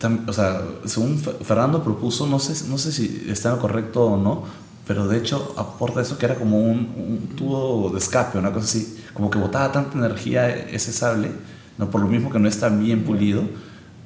[0.00, 4.16] tam- o sea, según Fe- Fernando propuso, no sé, no sé si está correcto o
[4.16, 4.44] no,
[4.86, 8.66] pero de hecho aporta eso que era como un, un tubo de escape, una cosa
[8.66, 11.30] así, como que botaba tanta energía ese sable,
[11.76, 13.42] no por lo mismo que no está bien pulido,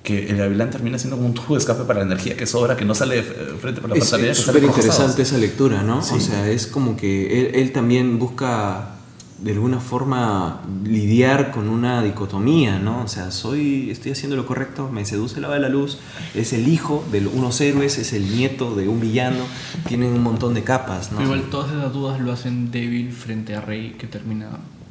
[0.02, 2.76] que el gavilán termina siendo como un tubo de escape para la energía que sobra,
[2.76, 4.32] que no sale de f- frente por la Es pantalla.
[4.32, 6.02] es súper interesante esa lectura, ¿no?
[6.02, 6.14] Sí.
[6.16, 8.96] O sea, es como que él, él también busca
[9.38, 13.02] de alguna forma lidiar con una dicotomía, ¿no?
[13.02, 15.98] O sea, soy, estoy haciendo lo correcto, me seduce la de la luz,
[16.34, 19.44] es el hijo de unos héroes, es el nieto de un villano,
[19.88, 21.18] tienen un montón de capas, ¿no?
[21.18, 24.48] Pero igual todas esas dudas lo hacen débil frente a Rey que termina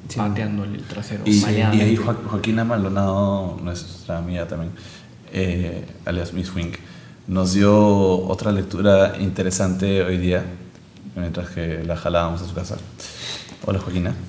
[0.10, 0.18] Sí.
[0.18, 1.22] pateándole el trasero.
[1.26, 4.72] Y, y ahí Jo- Joaquina Maldonado, nuestra amiga también,
[5.32, 6.76] eh, alias Miss Wink,
[7.28, 7.74] nos dio
[8.28, 10.44] otra lectura interesante hoy día,
[11.16, 12.78] mientras que la jalábamos a su casa.
[13.66, 14.14] Hola Joaquina.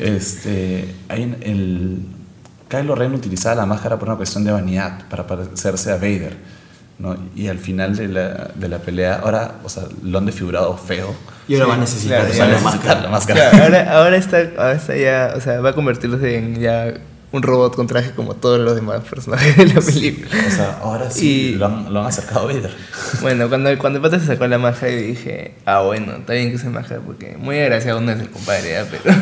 [0.00, 1.98] Este, hay en el,
[2.68, 6.36] Kylo Ren utilizaba la máscara por una cuestión de vanidad, para parecerse a Vader.
[6.98, 7.16] ¿no?
[7.36, 11.14] Y al final de la, de la pelea, ahora, o sea, lo han desfigurado feo.
[11.46, 13.00] y ahora Sí, va a necesitar claro, usar ya la necesita máscara.
[13.02, 13.50] la máscara.
[13.50, 16.94] Claro, ahora, ahora, está, ahora está ya, o sea, va a convertirse en ya
[17.30, 20.30] un robot con traje como todos los demás personajes de la película.
[20.46, 22.74] O sea, ahora sí Y- lo, han, lo han acercado a Vader.
[23.20, 26.50] Bueno, cuando, cuando el pata se sacó la máscara y dije, ah, bueno, está bien
[26.50, 28.86] que use máscara porque muy agraciado no es el compadre, ¿ya?
[28.90, 29.14] pero.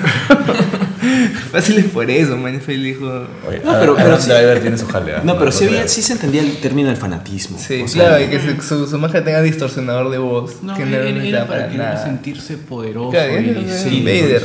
[1.52, 2.60] Fácil es por eso, man.
[2.60, 3.06] Fue el hijo.
[3.48, 5.22] Oye, No, pero- pero sí- Driver tiene su jalea.
[5.24, 7.58] No, pero sí, había- sí se entendía el término del fanatismo.
[7.58, 10.62] Sí, o sea, claro, y que su, su, su máscara tenga distorsionador de voz.
[10.62, 12.04] No, que era, no era necesitaba para para nada.
[12.04, 14.42] sentirse poderoso Claro, y era- era sí, Vader,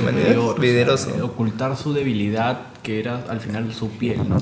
[0.63, 4.37] era o sea, ocultar su debilidad que era al final su piel, ¿no?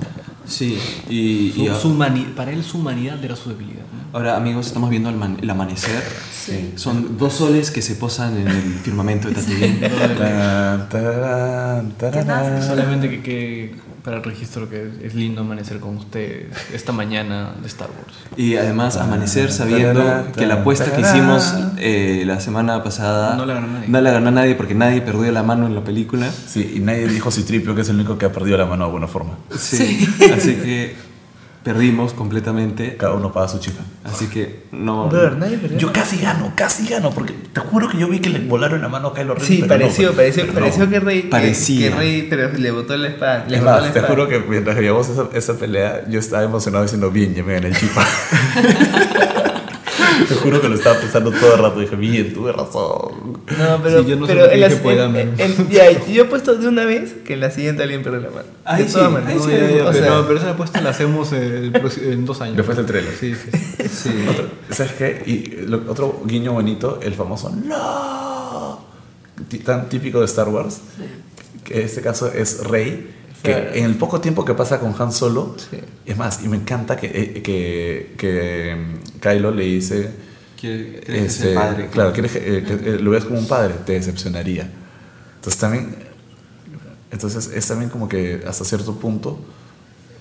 [0.46, 0.78] Sí,
[1.10, 1.98] y, Su- y su
[2.36, 3.84] para él su humanidad era su debilidad.
[4.14, 6.04] Ahora amigos estamos viendo el, man- el amanecer.
[6.76, 9.80] Son dos soles que se posan en el firmamento de Tatooine.
[10.90, 12.64] Tararán.
[12.64, 17.68] Solamente que, que para el registro que es lindo amanecer con ustedes esta mañana de
[17.68, 18.16] Star Wars.
[18.38, 23.56] Y además amanecer sabiendo que la apuesta que hicimos eh, la semana pasada No la
[23.56, 23.88] ganó nadie.
[23.88, 26.30] no la ganó nadie porque nadie perdió la mano en la película.
[26.48, 28.88] Sí, y nadie dijo Citripio que es el único que ha perdido la mano de
[28.88, 29.34] alguna forma.
[29.58, 30.08] Sí.
[30.36, 30.96] Así que
[31.70, 32.98] perdimos completamente.
[32.98, 33.84] Cada uno paga su chifa.
[34.04, 35.08] Así que no.
[35.08, 35.78] Brother, nadie perdió.
[35.78, 38.90] Yo casi gano, casi gano, porque te juro que yo vi que le volaron la
[38.90, 39.46] mano a Kylo Ren.
[39.46, 40.90] Sí, pero pareció, no, pareció, pero pareció no.
[40.90, 41.22] que Rey.
[41.30, 41.92] Parecía.
[41.92, 43.46] Que, Rey, pero le botó la espada.
[43.48, 44.08] Le Es botó la más, te espada.
[44.16, 47.68] juro que mientras veíamos esa, esa pelea, yo estaba emocionado diciendo, bien, ya me gané
[47.68, 48.04] el chifa.
[50.40, 51.80] juro que lo estaba pensando todo el rato.
[51.80, 53.40] Dije, bien, tuve razón.
[53.58, 56.68] No, pero, Sí, yo no sé pero qué en en- ya, yo he puesto de
[56.68, 58.48] una vez que en la siguiente alguien pierde la mano.
[58.66, 59.34] Ahí de todas sí, maneras.
[59.34, 62.58] ahí sí, pero, sea, no, pero esa apuesta la hacemos el próximo- en dos años.
[62.58, 63.14] Después del trailer.
[63.20, 63.88] Sí, sí.
[63.88, 64.12] Sí.
[64.70, 65.24] ¿Sabes qué?
[65.26, 68.88] Y lo- otro guiño bonito, el famoso ¡No!
[69.64, 70.82] Tan típico de Star Wars.
[71.64, 73.16] Que en este caso es Rey.
[73.42, 73.70] Que Claro.
[73.74, 75.78] en el poco tiempo que pasa con Han Solo, Sí.
[76.06, 80.12] es más, y me encanta que, eh, que, que mm, Kylo le dice:
[80.60, 81.90] Que sea este, el padre.
[81.90, 84.70] Claro, quieres que, eh, que, eh, lo veas como un padre, te decepcionaría.
[85.36, 85.96] Entonces también,
[87.12, 89.40] entonces es también como que hasta cierto punto,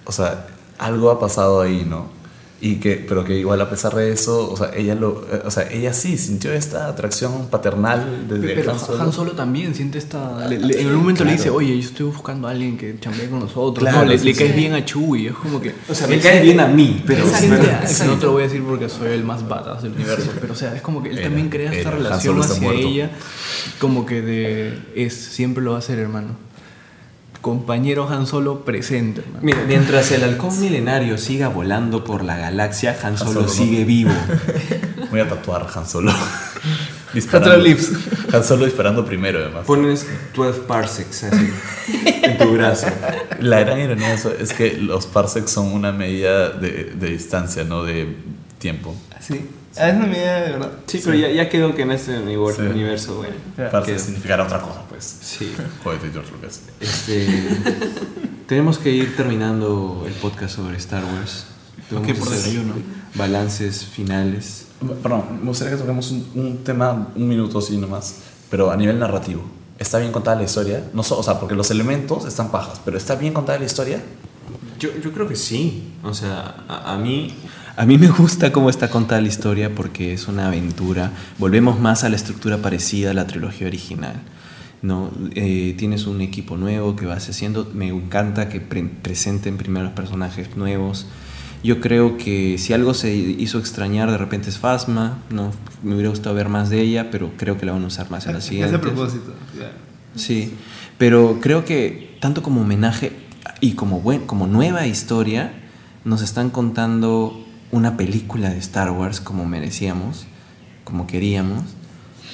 [0.04, 0.46] o sea,
[0.78, 2.17] algo ha pasado ahí, ¿no?
[2.60, 5.50] Y que, pero que igual a pesar de eso, o sea, ella lo, eh, o
[5.50, 9.00] sea, ella sí sintió esta atracción paternal desde Pero Han Solo.
[9.04, 10.44] Han Solo también siente esta.
[10.48, 13.28] le- le- en algún momento le dice, oye, yo estoy buscando a alguien que chambee
[13.30, 13.78] con nosotros.
[13.78, 14.40] Claro, no, le, sí, le sí.
[14.40, 15.28] caes bien a Chewie.
[15.28, 15.72] Es como que.
[15.88, 17.24] O sea, me él cae siente- bien a mí, pero.
[17.26, 20.32] no te lo voy a decir porque soy el más badass del universo.
[20.40, 21.90] Pero, o sea, es como que él Era, también crea esta era.
[21.90, 22.88] Han relación hacia muerto.
[22.88, 23.10] ella.
[23.78, 24.78] Como que de.
[24.96, 26.47] Es, siempre lo va a hacer, hermano.
[27.40, 29.40] Compañero Han Solo presente, hermano.
[29.42, 33.48] Mira, mientras el halcón milenario siga volando por la galaxia, Han Solo, Solo no.
[33.48, 34.10] sigue vivo.
[35.10, 36.12] Voy a tatuar Han Solo.
[37.62, 37.92] Lips.
[38.32, 39.64] Han Solo disparando primero, además.
[39.66, 41.50] Pones 12 parsecs así
[42.22, 42.86] en tu brazo.
[43.40, 47.64] La gran ironía de eso es que los parsecs son una medida de, de distancia,
[47.64, 48.14] no de
[48.58, 48.94] tiempo.
[49.20, 49.40] Sí.
[49.78, 50.70] Ah, es una medida de verdad.
[50.86, 52.68] Sí, pero ya, ya quedó que en este universo, Sí.
[52.68, 53.34] universo bueno.
[53.70, 54.04] Parsec quedó.
[54.04, 55.16] significará otra cosa, pues.
[55.22, 55.52] Sí.
[55.84, 56.60] Jódete, George Lucas.
[56.80, 57.26] Este,
[58.46, 61.46] tenemos que ir terminando el podcast sobre Star Wars.
[61.88, 62.74] Tenemos Ok, por desayuno.
[63.14, 64.66] Balances finales.
[65.02, 68.16] Perdón, me gustaría que toquemos un, un tema, un minuto así nomás,
[68.50, 69.42] pero a nivel narrativo.
[69.78, 70.84] ¿Está bien contada la historia?
[70.92, 74.02] No, so- o sea, porque los elementos están pajas, pero ¿está bien contada la historia?
[74.78, 75.92] Yo, yo creo que sí.
[76.04, 77.34] O sea, a, a mí,
[77.76, 81.12] a mí me gusta cómo está contada la historia porque es una aventura.
[81.38, 84.20] Volvemos más a la estructura parecida a la trilogía original.
[84.82, 85.10] ¿No?
[85.34, 87.70] Eh, tienes un equipo nuevo que vas haciendo.
[87.74, 91.06] Me encanta que pre- presenten primero los personajes nuevos.
[91.64, 95.18] Yo creo que si algo se hizo extrañar de repente es Fasma.
[95.30, 95.50] ¿no?
[95.82, 98.26] Me hubiera gustado ver más de ella, pero creo que la van a usar más
[98.26, 98.76] en la Es siguiente.
[98.76, 99.32] a propósito.
[100.14, 100.52] Sí,
[100.96, 103.12] pero creo que tanto como homenaje
[103.60, 105.52] y como, buen, como nueva historia,
[106.04, 110.26] nos están contando una película de Star Wars como merecíamos,
[110.84, 111.64] como queríamos,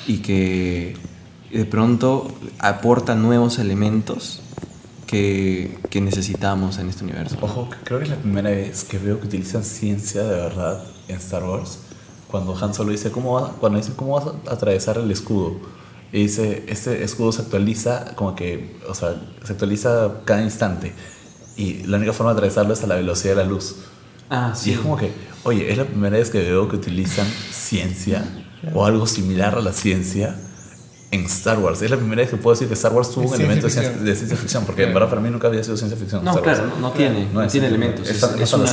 [0.07, 0.97] y que
[1.59, 2.27] de pronto
[2.59, 4.41] aporta nuevos elementos
[5.07, 7.37] que, que necesitamos en este universo.
[7.41, 11.17] Ojo, creo que es la primera vez que veo que utilizan ciencia de verdad en
[11.17, 11.79] Star Wars.
[12.29, 15.55] Cuando Han Solo dice, ¿cómo vas, cuando dice, ¿cómo vas a atravesar el escudo?
[16.13, 20.93] y dice, este escudo se actualiza como que, o sea, se actualiza cada instante
[21.57, 23.77] y la única forma de atravesarlo es a la velocidad de la luz.
[24.31, 25.11] Ah, Y es como que,
[25.43, 28.25] oye, es la primera vez que veo que utilizan ciencia
[28.73, 30.37] o algo similar a la ciencia
[31.15, 31.81] en Star Wars.
[31.83, 33.93] Es la primera vez que puedo decir que Star Wars tuvo un elemento de ciencia
[33.97, 36.25] de ciencia ficción, porque en verdad para mí nunca había sido ciencia ficción.
[36.25, 36.59] No, Star Wars.
[36.59, 38.09] claro, no, no tiene, No no es tiene elementos.
[38.09, 38.65] Es, es- es una,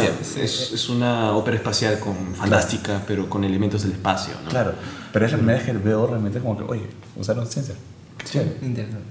[0.42, 4.50] es- es una ópera espacial con fantástica, pero con elementos del espacio, ¿no?
[4.50, 4.74] Claro,
[5.14, 6.88] pero es la primera vez que veo realmente como que, oye,
[7.18, 7.76] usaron ciencia.
[8.18, 8.58] Qué chévere.
[8.62, 9.06] Interesante.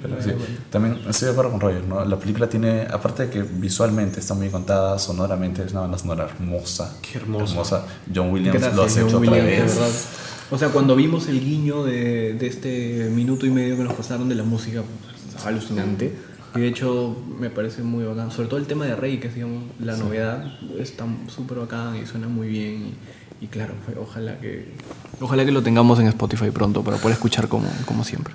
[0.00, 0.30] Pero sí,
[0.70, 2.04] también estoy de acuerdo con Roger, ¿no?
[2.04, 6.24] La película tiene, aparte de que visualmente está muy contada, sonoramente es una banda sonora
[6.24, 6.94] hermosa.
[7.02, 7.82] Qué hermoso.
[8.14, 10.06] John Williams Gracias, lo John hecho otra Williams, vez.
[10.50, 14.28] O sea, cuando vimos el guiño de, de este minuto y medio que nos pasaron
[14.28, 16.12] de la música, pues, alucinante.
[16.54, 18.30] Y de hecho me parece muy bacán.
[18.30, 22.06] Sobre todo el tema de Rey, que es digamos, la novedad, está súper bacán y
[22.06, 22.74] suena muy bien.
[22.74, 22.94] Y,
[23.40, 24.72] y claro, fue- ojalá que
[25.20, 28.34] ojalá que lo tengamos en Spotify pronto para poder escuchar como, como siempre.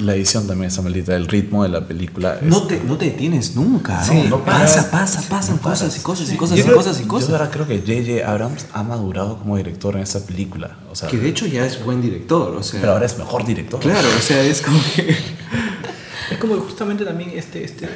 [0.00, 2.36] La edición también está maldita, el ritmo de la película.
[2.36, 4.04] es- No te, no te detienes nunca, ¿no?
[4.04, 5.16] Sí, no pasa, paras.
[5.16, 7.30] pasa, pasan cosas y cosas y cosas Yo y creo- cosas y Yo cosas.
[7.30, 8.30] verdad creo que J.J.
[8.30, 10.76] Abrams ha madurado como director en esa película.
[10.90, 12.80] O sea, Que de hecho ya es buen director, o sea.
[12.80, 13.80] pero ahora es mejor director.
[13.80, 15.16] Claro, o sea, es como que.
[16.30, 17.88] Es como que justamente también este, este,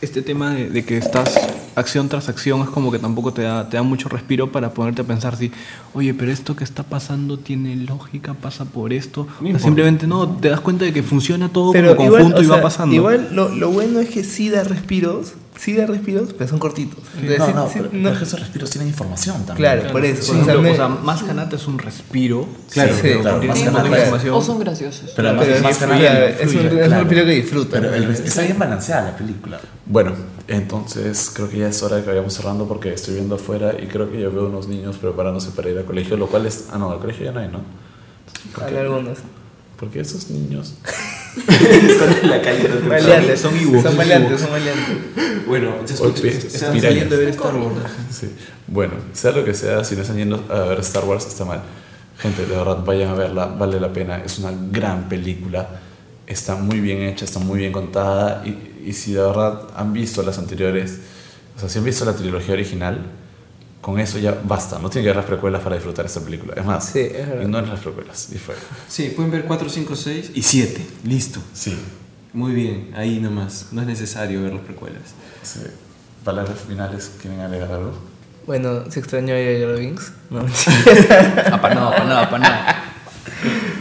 [0.00, 1.34] este tema de, de que estás
[1.76, 5.02] acción tras acción es como que tampoco te da, te da mucho respiro para ponerte
[5.02, 5.52] a pensar si,
[5.94, 9.22] oye, pero esto que está pasando tiene lógica, pasa por esto.
[9.22, 9.64] O sea, importa.
[9.64, 12.46] simplemente no, te das cuenta de que funciona todo Pero como igual, conjunto o y
[12.48, 12.94] va pasando.
[12.94, 16.98] Igual lo, lo bueno es que sí da respiros, sí da respiros, pero son cortitos.
[17.14, 19.56] Entonces, No, sí- no, sí- pero, no- pero es que esos respiros tienen información también.
[19.56, 20.32] Claro, por eso.
[20.32, 22.46] Por o sea, me- o sea, más Kanata es un respiro.
[22.70, 24.34] Claro, Sí, pero claro, más de información.
[24.34, 25.10] O son graciosos.
[25.16, 25.98] Pero además pero es más claro, que
[26.30, 27.02] es un, influye, es un claro.
[27.04, 27.80] respiro que disfruta.
[27.80, 29.60] Pero el- está bien balanceada la película.
[29.86, 30.12] Bueno,
[30.48, 33.86] entonces creo que ya es hora de que vayamos cerrando porque estoy viendo afuera y
[33.86, 36.66] creo que ya veo unos niños preparándose para ir al colegio, lo cual es...
[36.72, 37.60] Ah, no, al colegio ya no hay, ¿no?
[38.64, 39.18] Hay algunos.
[39.78, 40.74] Porque esos niños...
[41.48, 42.68] Están en la calle.
[42.88, 43.82] Maleantes, son Iwo.
[43.82, 44.96] Son maleantes, son maleantes.
[45.46, 46.28] Bueno, se Oye, escucha.
[46.28, 46.82] es- están pirañas.
[46.82, 47.76] saliendo a ver Star Wars.
[48.10, 48.30] Sí.
[48.66, 51.62] Bueno, sea lo que sea, si no están yendo a ver Star Wars está mal.
[52.18, 54.22] Gente, de verdad, vayan a verla, vale la pena.
[54.24, 55.68] Es una gran película.
[56.26, 58.42] Está muy bien hecha, está muy bien contada.
[58.46, 60.98] Y, y si de verdad han visto las anteriores,
[61.56, 63.00] o sea, si han visto la trilogía original,
[63.86, 64.80] con eso ya basta.
[64.80, 66.54] No tienen que ver las precuelas para disfrutar esta película.
[66.56, 68.30] Es más, Sí, es ignoren las precuelas.
[68.32, 68.56] Y fue.
[68.88, 70.84] Sí, pueden ver 4, 5, 6 y 7.
[71.04, 71.38] Listo.
[71.54, 71.78] Sí.
[72.32, 73.66] Muy bien, ahí nomás.
[73.70, 75.02] No es necesario ver las precuelas.
[75.44, 75.60] sí.
[76.24, 77.92] Palabras finales, ¿quieren agregar algo?
[78.44, 80.12] Bueno, se extrañó a Jar Binks.
[80.30, 80.40] No,
[81.52, 82.84] Ah, para nada, para nada, para nada.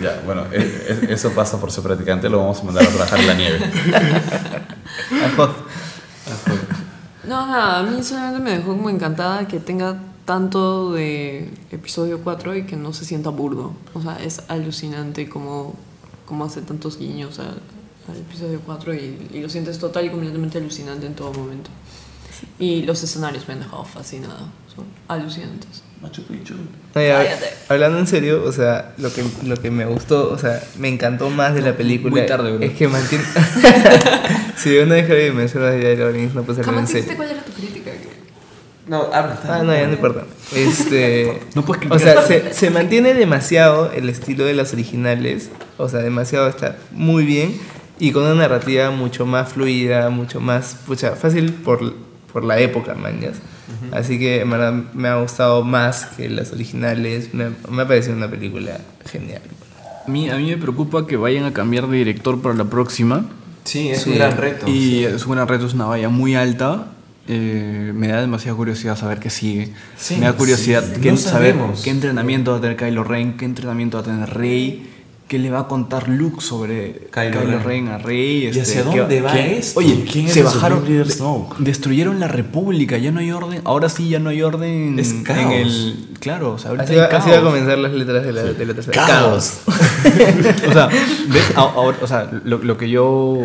[0.03, 3.19] Ya, bueno, e- e- eso pasa por ser practicante, lo vamos a mandar a trabajar
[3.21, 3.59] en la nieve.
[7.27, 12.55] No, nada, a mí solamente me dejó como encantada que tenga tanto de episodio 4
[12.55, 13.73] y que no se sienta burdo.
[13.93, 15.73] O sea, es alucinante como,
[16.25, 17.59] como hace tantos guiños al,
[18.07, 21.69] al episodio 4 y, y lo sientes total y completamente alucinante en todo momento.
[22.59, 24.39] Y los escenarios me han dejado fascinada,
[24.73, 25.83] son alucinantes.
[26.01, 26.53] Machu Picchu.
[26.93, 27.25] Ya,
[27.69, 31.29] hablando en serio, o sea, lo que, lo que me gustó, o sea, me encantó
[31.29, 32.65] más de la película muy tarde, bro.
[32.65, 33.23] es que mantiene...
[34.57, 37.13] si una vez que mencionas a Jar Binks, no puede ser en serio.
[37.15, 37.91] cuál era tu crítica.
[38.87, 39.39] No, habla.
[39.49, 40.25] Ah, no, ya no importa.
[40.53, 45.49] Este, No puedes o sea, se, se mantiene demasiado el estilo de las originales.
[45.77, 47.59] O sea, demasiado está muy bien.
[47.97, 51.95] Y con una narrativa mucho más fluida, mucho más pucha, fácil por,
[52.35, 53.37] por la época, mañas.
[53.93, 57.33] Así que en verdad me ha gustado más que las originales.
[57.33, 58.77] Me, me ha parecido una película
[59.09, 59.41] genial.
[60.05, 63.23] A mí, a mí me preocupa que vayan a cambiar de director para la próxima.
[63.63, 64.09] Sí, es Sí.
[64.09, 64.67] un gran reto.
[64.69, 66.87] Y es un gran reto, es una valla muy alta.
[67.29, 69.71] Eh, me da demasiada curiosidad saber qué sigue.
[69.97, 71.83] Sí, me da curiosidad sí, qué- no saber sabemos.
[71.83, 74.91] qué entrenamiento va a tener Kylo Ren, qué entrenamiento va a tener Rey,
[75.27, 77.87] qué le va a contar Luke sobre Kylo Kylo, Ren.
[77.87, 78.45] A Rey.
[78.53, 79.79] ¿Y hacia qué- dónde va qué- esto?
[79.79, 81.03] Oye, ¿Quién es se bajaron, de-
[81.59, 83.61] destruyeron la República, ya no hay orden.
[83.63, 85.53] Ahora sí ya no hay orden Es en caos.
[85.53, 86.07] el.
[86.19, 87.49] Claro, o sea, ahorita Así hay va, así va a caos.
[87.53, 89.05] comenzar las letras de la, de la tercera.
[89.07, 89.59] ¡Caos!
[89.67, 91.51] o sea, ¿ves?
[91.55, 93.39] Ahora- o sea lo, lo que yo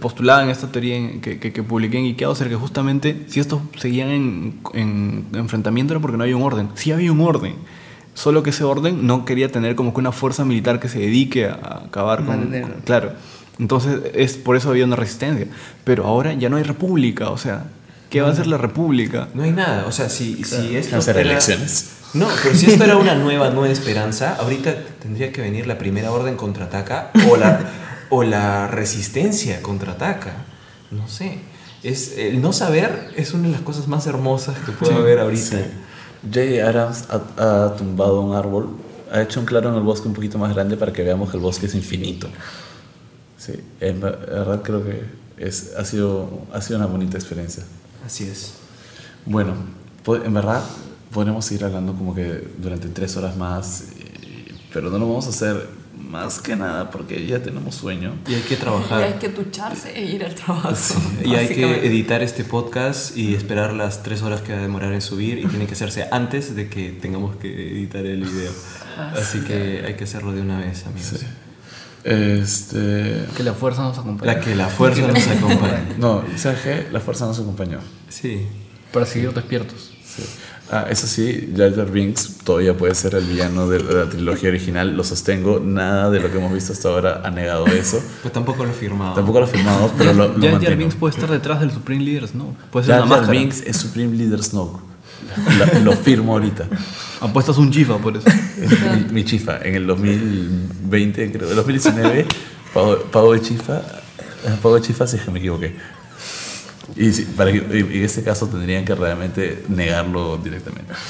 [0.00, 3.40] postulaba en esta teoría en- que, que, que publiqué en Ikeado era que justamente si
[3.40, 6.68] estos seguían en, en enfrentamiento era porque no había un orden.
[6.74, 7.54] Sí había un orden.
[8.20, 11.46] Solo que ese orden no quería tener como que una fuerza militar que se dedique
[11.46, 12.52] a, acabar con,
[12.84, 13.12] Claro.
[13.58, 15.46] Entonces, es por eso había una resistencia.
[15.84, 17.30] Pero ahora ya no hay república.
[17.30, 17.64] O sea,
[18.10, 19.28] ¿qué va a hacer la república?
[19.32, 19.86] No hay nada.
[19.86, 21.92] O sea, si, si esto Hacer era- elecciones.
[22.12, 26.10] No, pero si esto era una nueva, nueva esperanza, ahorita tendría que venir la primera
[26.10, 27.60] orden contraataca o la,
[28.10, 30.34] o la resistencia contraataca.
[30.90, 31.38] No sé.
[31.82, 35.56] Es, el no saber es una de las cosas más hermosas que puedo haber ahorita.
[35.56, 35.64] Sí.
[36.24, 36.62] J.
[36.66, 38.68] Adams ha, ha tumbado un árbol
[39.12, 41.36] ha hecho un claro en el bosque un poquito más grande para que veamos que
[41.36, 42.28] el bosque es infinito.
[43.36, 45.02] Sí, en ver- en verdad creo que
[45.36, 47.64] es, ha, sido, ha sido una bonita experiencia.
[48.06, 48.52] Así es.
[49.26, 49.54] Bueno,
[50.06, 50.62] en verdad
[51.10, 53.84] podremos seguir hablando como que durante tres horas más,
[54.72, 55.66] pero no lo vamos a hacer
[56.10, 58.14] más que nada porque ya tenemos sueño.
[58.26, 59.18] Y hay que Y hay trabajar.
[59.18, 60.70] que ducharse e ir al trabajo.
[61.24, 64.92] Y hay que editar este podcast y esperar las tres horas que va a demorar
[64.92, 68.52] en subir y tiene que hacerse antes de que tengamos que editar el video.
[69.16, 71.24] Así que hay que hacerlo de una vez, amigos.
[72.02, 73.26] Este...
[73.36, 74.32] Que la fuerza nos acompañe.
[74.34, 75.96] La que la fuerza nos acompañe.
[75.98, 76.86] No, ¿sabes qué?
[76.90, 77.78] La fuerza nos acompañó.
[78.08, 78.46] Sí.
[78.92, 79.92] Para seguir despiertos.
[80.04, 80.22] Sí.
[80.72, 84.96] Ah, eso sí, Jar Jar Binks todavía puede ser el villano de la trilogía original,
[84.96, 88.00] lo sostengo, nada de lo que hemos visto hasta ahora ha negado eso.
[88.22, 89.14] Pues tampoco lo he firmado.
[89.14, 90.76] Tampoco lo firmamos, pero lo, lo Jar Jar mantengo.
[90.78, 92.54] Binks puede estar detrás del Supreme Leaders, ¿no?
[92.70, 93.32] Puede ser Jar Jar máscara.
[93.38, 94.80] Binks es Supreme Leader Snoke.
[95.58, 96.66] La- lo firmo ahorita.
[97.20, 98.28] Apuestas un chifa por eso.
[98.28, 99.58] Es mi, mi chifa.
[99.62, 102.26] En el 2020, creo, 2019,
[102.72, 103.82] pago, pago de chifa.
[104.62, 105.74] Pago de chifa si es que me equivoqué.
[106.96, 107.58] Y, sí, para que-
[107.92, 110.92] y- en este caso tendrían que realmente negarlo directamente.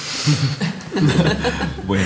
[1.87, 2.05] Bueno,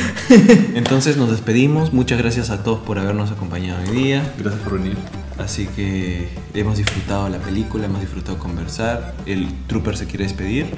[0.74, 1.92] entonces nos despedimos.
[1.92, 4.32] Muchas gracias a todos por habernos acompañado hoy día.
[4.38, 4.96] Gracias por venir.
[5.38, 9.14] Así que hemos disfrutado la película, hemos disfrutado conversar.
[9.26, 10.76] El trooper se quiere despedir.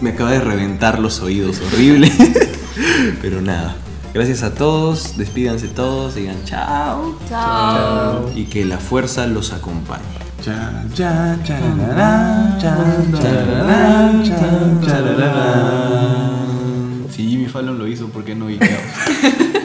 [0.00, 2.10] Me acaba de reventar los oídos, horrible.
[3.22, 3.76] Pero nada.
[4.14, 7.18] Gracias a todos, despídanse todos, digan chao.
[7.28, 8.30] Chao.
[8.34, 10.02] Y que la fuerza los acompañe.
[17.10, 18.80] Si Jimmy Fallon lo hizo, ¿por qué no Ikea?